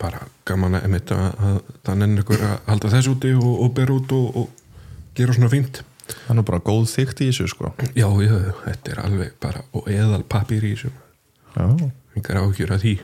bara 0.00 0.24
gaman 0.48 0.78
að 0.78 0.88
emitt 0.88 1.12
að, 1.14 1.28
að 1.46 1.60
það 1.86 2.00
nennir 2.00 2.24
ykkur 2.24 2.42
að 2.46 2.56
halda 2.66 2.90
þess 2.94 3.10
úti 3.12 3.30
og, 3.36 3.52
og 3.52 3.70
bera 3.76 3.94
út 3.94 4.14
og, 4.16 4.40
og 4.40 5.14
gera 5.18 5.36
svona 5.36 5.52
fínt. 5.52 5.82
Það 6.10 6.32
er 6.32 6.38
nú 6.38 6.44
bara 6.48 6.62
góð 6.66 6.88
þygt 6.90 7.22
í 7.22 7.28
þessu 7.30 7.46
sko. 7.52 7.70
Já, 7.94 8.08
já, 8.24 8.34
þetta 8.64 8.94
er 8.94 9.02
alveg 9.04 9.36
bara 9.42 9.62
og 9.76 9.86
eðal 9.90 10.24
pappir 10.26 10.66
í 10.66 10.74
þessu. 10.74 10.90
Engar 12.18 12.40
áhyggjur 12.42 12.74
að 12.74 12.84
því. 12.84 12.96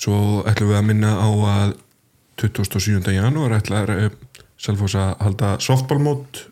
Svo 0.00 0.18
ætlum 0.48 0.72
við 0.72 0.80
að 0.80 0.88
minna 0.88 1.12
á 1.20 1.28
að 1.54 1.76
27. 2.40 3.04
janúar 3.14 3.54
ætlar 3.58 3.92
uh, 3.92 4.08
Selfoss 4.60 4.96
að 4.98 5.12
halda 5.20 5.54
softballmót 5.62 6.44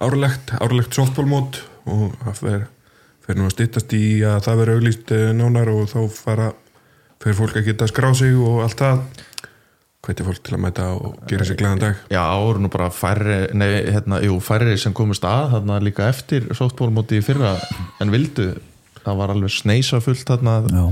árlegt, 0.00 0.52
árlegt 0.60 0.96
softballmót 0.96 1.62
og 1.88 2.14
það 2.22 2.40
fer, 2.42 2.66
fer 3.24 3.38
nú 3.38 3.48
að 3.48 3.54
styttast 3.56 3.94
í 3.96 4.04
að 4.24 4.42
það 4.46 4.60
verður 4.62 4.80
auglýst 4.82 5.14
uh, 5.16 5.24
nánar 5.36 5.72
og 5.72 5.88
þá 5.90 5.98
fara 6.12 6.50
fer 7.22 7.36
fólk 7.38 7.58
að 7.58 7.70
geta 7.70 7.86
að 7.86 7.92
skrá 7.92 8.12
sig 8.16 8.36
og 8.38 8.62
allt 8.64 8.82
það? 8.82 9.02
Hveti 10.06 10.24
fólk 10.24 10.40
til 10.46 10.54
að 10.54 10.62
mæta 10.62 10.84
og 10.94 11.16
gera 11.28 11.44
sér 11.44 11.58
glæðan 11.58 11.82
dag? 11.82 12.02
Já, 12.14 12.20
áður 12.22 12.60
nú 12.62 12.70
bara 12.72 12.86
færri 12.94 13.38
nei, 13.58 13.66
hérna, 13.90 14.20
jú, 14.22 14.38
færri 14.44 14.76
sem 14.78 14.94
komist 14.96 15.26
að 15.26 15.56
þarna 15.56 15.80
líka 15.82 16.06
eftir 16.08 16.46
softballmóti 16.56 17.18
í 17.18 17.24
fyrra 17.26 17.56
en 18.00 18.14
vildu, 18.14 18.52
það 19.02 19.18
var 19.18 19.34
alveg 19.34 19.52
sneisa 19.52 20.00
fullt 20.04 20.30
þarna. 20.30 20.54
Já, 20.70 20.84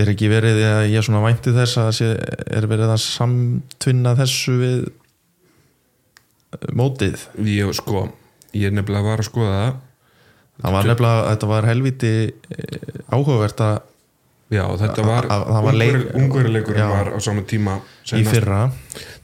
er 0.00 0.12
ekki 0.14 0.32
verið 0.32 0.62
að 0.64 0.86
ég 0.88 0.98
er 1.02 1.06
svona 1.06 1.22
vænti 1.26 1.52
þess 1.52 1.82
að 1.82 1.92
sé, 2.00 2.10
er 2.48 2.68
verið 2.70 2.94
að 2.94 3.04
samtvinna 3.04 4.16
þessu 4.18 4.56
við 4.56 4.82
eh, 4.88 6.68
mótið? 6.80 7.28
Ég 7.52 7.76
sko, 7.76 8.06
ég 8.56 8.72
nefnilega 8.72 9.12
var 9.12 9.20
að 9.20 9.28
skoða 9.28 9.54
það. 9.60 9.80
Það 10.62 10.76
var 10.78 10.88
nefnilega, 10.88 11.24
þetta 11.28 11.52
var 11.52 11.68
helviti 11.68 12.14
eh, 12.56 12.92
áhugavert 13.12 13.66
að 13.68 13.80
Já, 14.52 14.66
þetta 14.82 15.04
var, 15.06 15.28
það 15.30 15.64
var 15.64 15.78
á 17.16 17.18
sama 17.24 17.44
tíma 17.48 17.78
í 17.80 18.10
seinast. 18.10 18.34
fyrra 18.34 18.60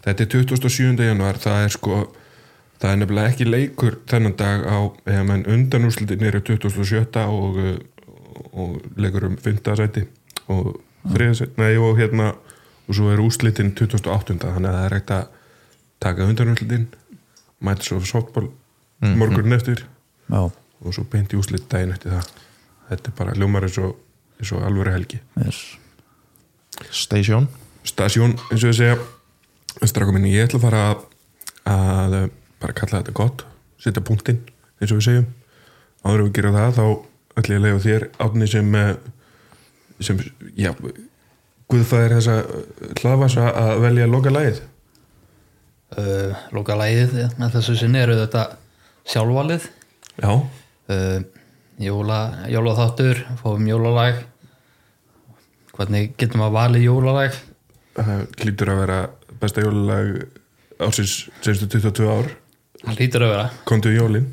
Þetta 0.06 0.24
er 0.24 0.30
27. 0.32 1.04
januar, 1.04 1.36
það 1.42 1.64
er 1.66 1.74
sko 1.74 1.98
það 2.78 2.90
er 2.90 3.00
nefnilega 3.02 3.32
ekki 3.32 3.46
leikur 3.48 3.98
þennan 4.08 4.36
dag 4.38 4.64
á, 4.64 4.78
eða 5.10 5.24
menn 5.28 5.46
undanúslitin 5.50 6.24
eru 6.28 6.40
27. 6.46 7.24
og, 7.26 7.58
uh, 7.58 7.74
og 8.54 8.78
leikur 8.96 9.28
um 9.28 9.36
5. 9.36 9.58
sæti 9.82 10.06
og 10.48 10.78
þriðasæti, 11.08 11.58
nei 11.60 11.74
og 11.82 11.98
hérna 11.98 12.32
og 12.88 12.96
svo 12.96 13.10
er 13.12 13.20
úslitin 13.22 13.74
28. 13.76 14.38
þannig 14.46 14.70
að 14.70 14.78
það 14.78 14.86
er 14.86 14.96
hægt 14.96 15.14
að 15.16 15.24
taka 16.00 16.28
undanúslitin 16.30 16.88
mæta 17.64 17.84
svo 17.84 18.00
softball 18.06 18.48
morgun 19.18 19.52
eftir 19.52 19.84
já, 20.30 20.40
og 20.46 20.94
svo 20.94 21.04
beint 21.10 21.34
í 21.34 21.38
úslit 21.38 21.66
daginn 21.70 21.94
eftir 21.94 22.14
það 22.14 22.30
þetta 22.88 23.10
er 23.10 23.16
bara 23.18 23.36
ljómar 23.38 23.66
eins 23.66 23.78
og, 23.82 23.96
eins 24.38 24.52
og 24.54 24.64
alvöru 24.66 24.94
helgi. 24.94 25.20
Yes. 25.44 25.62
Station. 26.90 27.48
Stasjón 27.86 28.36
eins 28.50 28.62
og 28.62 28.72
ég 28.72 28.78
segja 28.78 28.98
strafka 29.86 30.14
minni, 30.14 30.34
ég 30.34 30.48
ætla 30.48 30.58
að 30.58 30.66
fara 30.66 30.82
að, 31.66 32.16
eh, 32.22 32.30
bara 32.60 32.72
kalla 32.72 33.02
þetta 33.02 33.14
gott 33.14 33.44
setja 33.78 34.02
punktinn, 34.02 34.40
eins 34.80 34.92
og 34.92 34.98
við 34.98 35.06
segjum. 35.06 35.28
Áður 36.04 36.20
en 36.20 36.26
við 36.28 36.34
gerum 36.38 36.58
það, 36.58 36.74
þá 36.78 36.86
ætla 37.38 37.54
ég 37.54 37.60
að 37.60 37.66
lega 37.66 37.84
þér 37.86 38.08
átni 38.18 38.48
sem 38.50 38.74
eh, 38.74 38.96
sem, 40.00 40.20
já 40.58 40.72
guðfæðir 41.68 42.14
þessa 42.16 42.36
hlaðvasa 43.02 43.48
að 43.52 43.80
velja 43.84 44.06
að 44.06 44.14
loka 44.14 44.32
lagið. 44.32 44.60
Uh, 45.98 46.36
Lóka 46.52 46.76
lægið 46.76 47.14
með 47.40 47.54
þessu 47.56 47.74
sinni 47.80 48.00
eru 48.02 48.16
þetta 48.18 48.44
sjálfvalið. 49.08 49.68
Já, 50.20 50.32
uh, 50.36 51.18
jólaþáttur 51.82 53.22
fáum 53.42 53.68
jólalag. 53.68 54.24
Hvernig 55.78 56.16
getum 56.18 56.42
að 56.46 56.56
valið 56.56 56.88
jólalag? 56.88 57.38
Það 57.98 58.24
hlýtur 58.42 58.72
að 58.72 58.82
vera 58.82 58.98
besta 59.38 59.62
jólalag 59.62 60.12
ásins 60.82 61.14
senstu 61.44 61.68
22 61.70 62.10
ár. 62.10 62.34
Það 62.82 63.00
lítur 63.02 63.26
að 63.26 63.32
vera. 63.34 63.46
Komdu 63.66 63.92
í 63.94 63.98
jólin. 63.98 64.28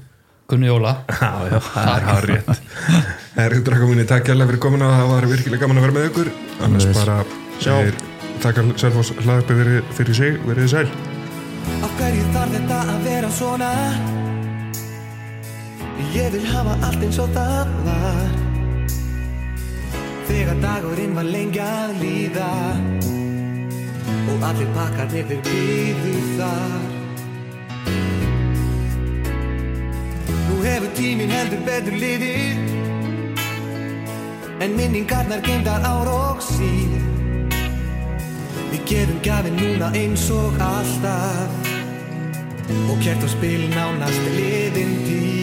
Gunni 0.46 0.68
Jóla. 0.70 0.92
Já, 1.10 1.32
já, 1.50 1.60
það 1.60 1.88
er 1.96 2.04
hár 2.06 2.28
rétt. 2.30 2.60
Það 3.36 3.46
er 3.46 3.56
draka 3.66 3.88
minni, 3.90 4.06
takk 4.10 4.30
hérlega 4.30 4.52
fyrir 4.52 4.62
komuna. 4.62 4.90
Það 5.00 5.10
var 5.10 5.28
virkilega 5.32 5.62
gaman 5.64 5.80
að 5.82 5.88
vera 5.88 5.96
með 5.96 6.06
ykkur. 6.12 6.30
Annars 6.68 6.86
Sömuleiðis. 6.86 7.00
bara 7.02 7.18
segir 7.66 7.98
takk 8.46 8.62
að 8.62 8.70
Selfoss 8.84 9.16
hlaðarpi 9.24 9.58
fyrir, 9.62 9.90
fyrir 9.98 10.20
sig 10.22 10.38
verið 10.46 10.70
sæl. 10.76 10.86
Af 11.82 11.98
hverju 11.98 12.30
þarf 12.36 12.56
þetta 12.60 12.80
að 12.94 13.10
vera 13.10 13.34
svona? 13.42 13.74
Ég 15.96 16.32
vil 16.32 16.46
hafa 16.48 16.76
allt 16.84 17.04
eins 17.04 17.18
og 17.24 17.30
það 17.36 17.72
var. 17.86 18.32
Þegar 20.28 20.58
dagurinn 20.64 21.16
var 21.16 21.28
lengi 21.28 21.62
að 21.62 21.92
líða 22.02 22.52
Og 24.34 24.44
allir 24.44 24.72
pakkarnir 24.76 25.28
þeir 25.30 25.42
býðu 25.46 26.16
þar. 26.36 26.88
Nú 30.48 30.58
hefur 30.66 30.92
tíminn 30.98 31.32
heldur 31.32 31.62
betur 31.68 31.96
liðið 32.04 32.74
En 34.66 34.76
minningarnar 34.76 35.44
geimdar 35.46 35.84
ár 35.86 36.10
og 36.10 36.44
síð. 36.44 36.98
Við 38.74 38.84
gefum 38.90 39.22
gafin 39.24 39.56
núna 39.62 39.94
eins 39.96 40.28
og 40.34 40.60
alltaf 40.60 41.72
Og 42.90 43.00
kert 43.04 43.24
á 43.24 43.30
spil 43.30 43.70
nánast 43.76 44.30
liðin 44.36 45.00
tíð 45.06 45.35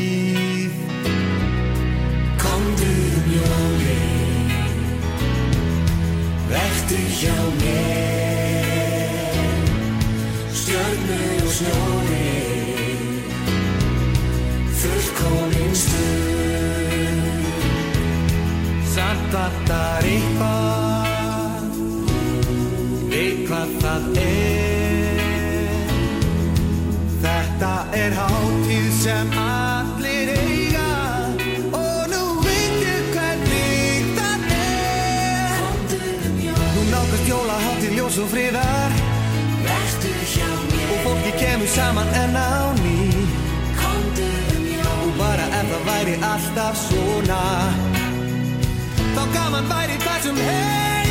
Vertu 6.92 7.04
hjá 7.20 7.38
mér. 7.60 9.32
Stjörnur 10.52 11.42
og 11.44 11.52
snjóri. 11.56 12.32
Fullkomin 14.80 15.74
stund 15.74 17.44
Samt 18.92 19.32
vantar 19.32 20.04
eitthvað. 20.04 21.72
Veit 23.08 23.40
hvað 23.48 23.68
það 23.80 24.04
er. 24.26 25.22
Þetta 27.24 27.72
er 28.04 28.20
hátíð 28.20 28.92
sem 29.00 29.32
allir 29.32 29.41
hátíð 38.12 38.18
ljós 38.18 38.18
og 38.18 38.28
friðar. 38.30 38.92
Og 40.92 40.98
fólki 41.04 41.32
kemur 41.38 41.68
saman 41.68 42.08
enn 42.14 42.36
á 42.36 42.72
ný. 42.82 43.12
Og 45.02 45.12
bara 45.18 45.46
ef 45.60 45.66
það 45.70 45.82
væri 45.86 46.16
alltaf 46.22 46.76
svona. 46.76 47.42
Þá 49.14 49.22
gaman 49.34 49.68
væri 49.68 49.96
þessum 50.04 50.36
heimi 50.36 50.98
í 50.98 51.01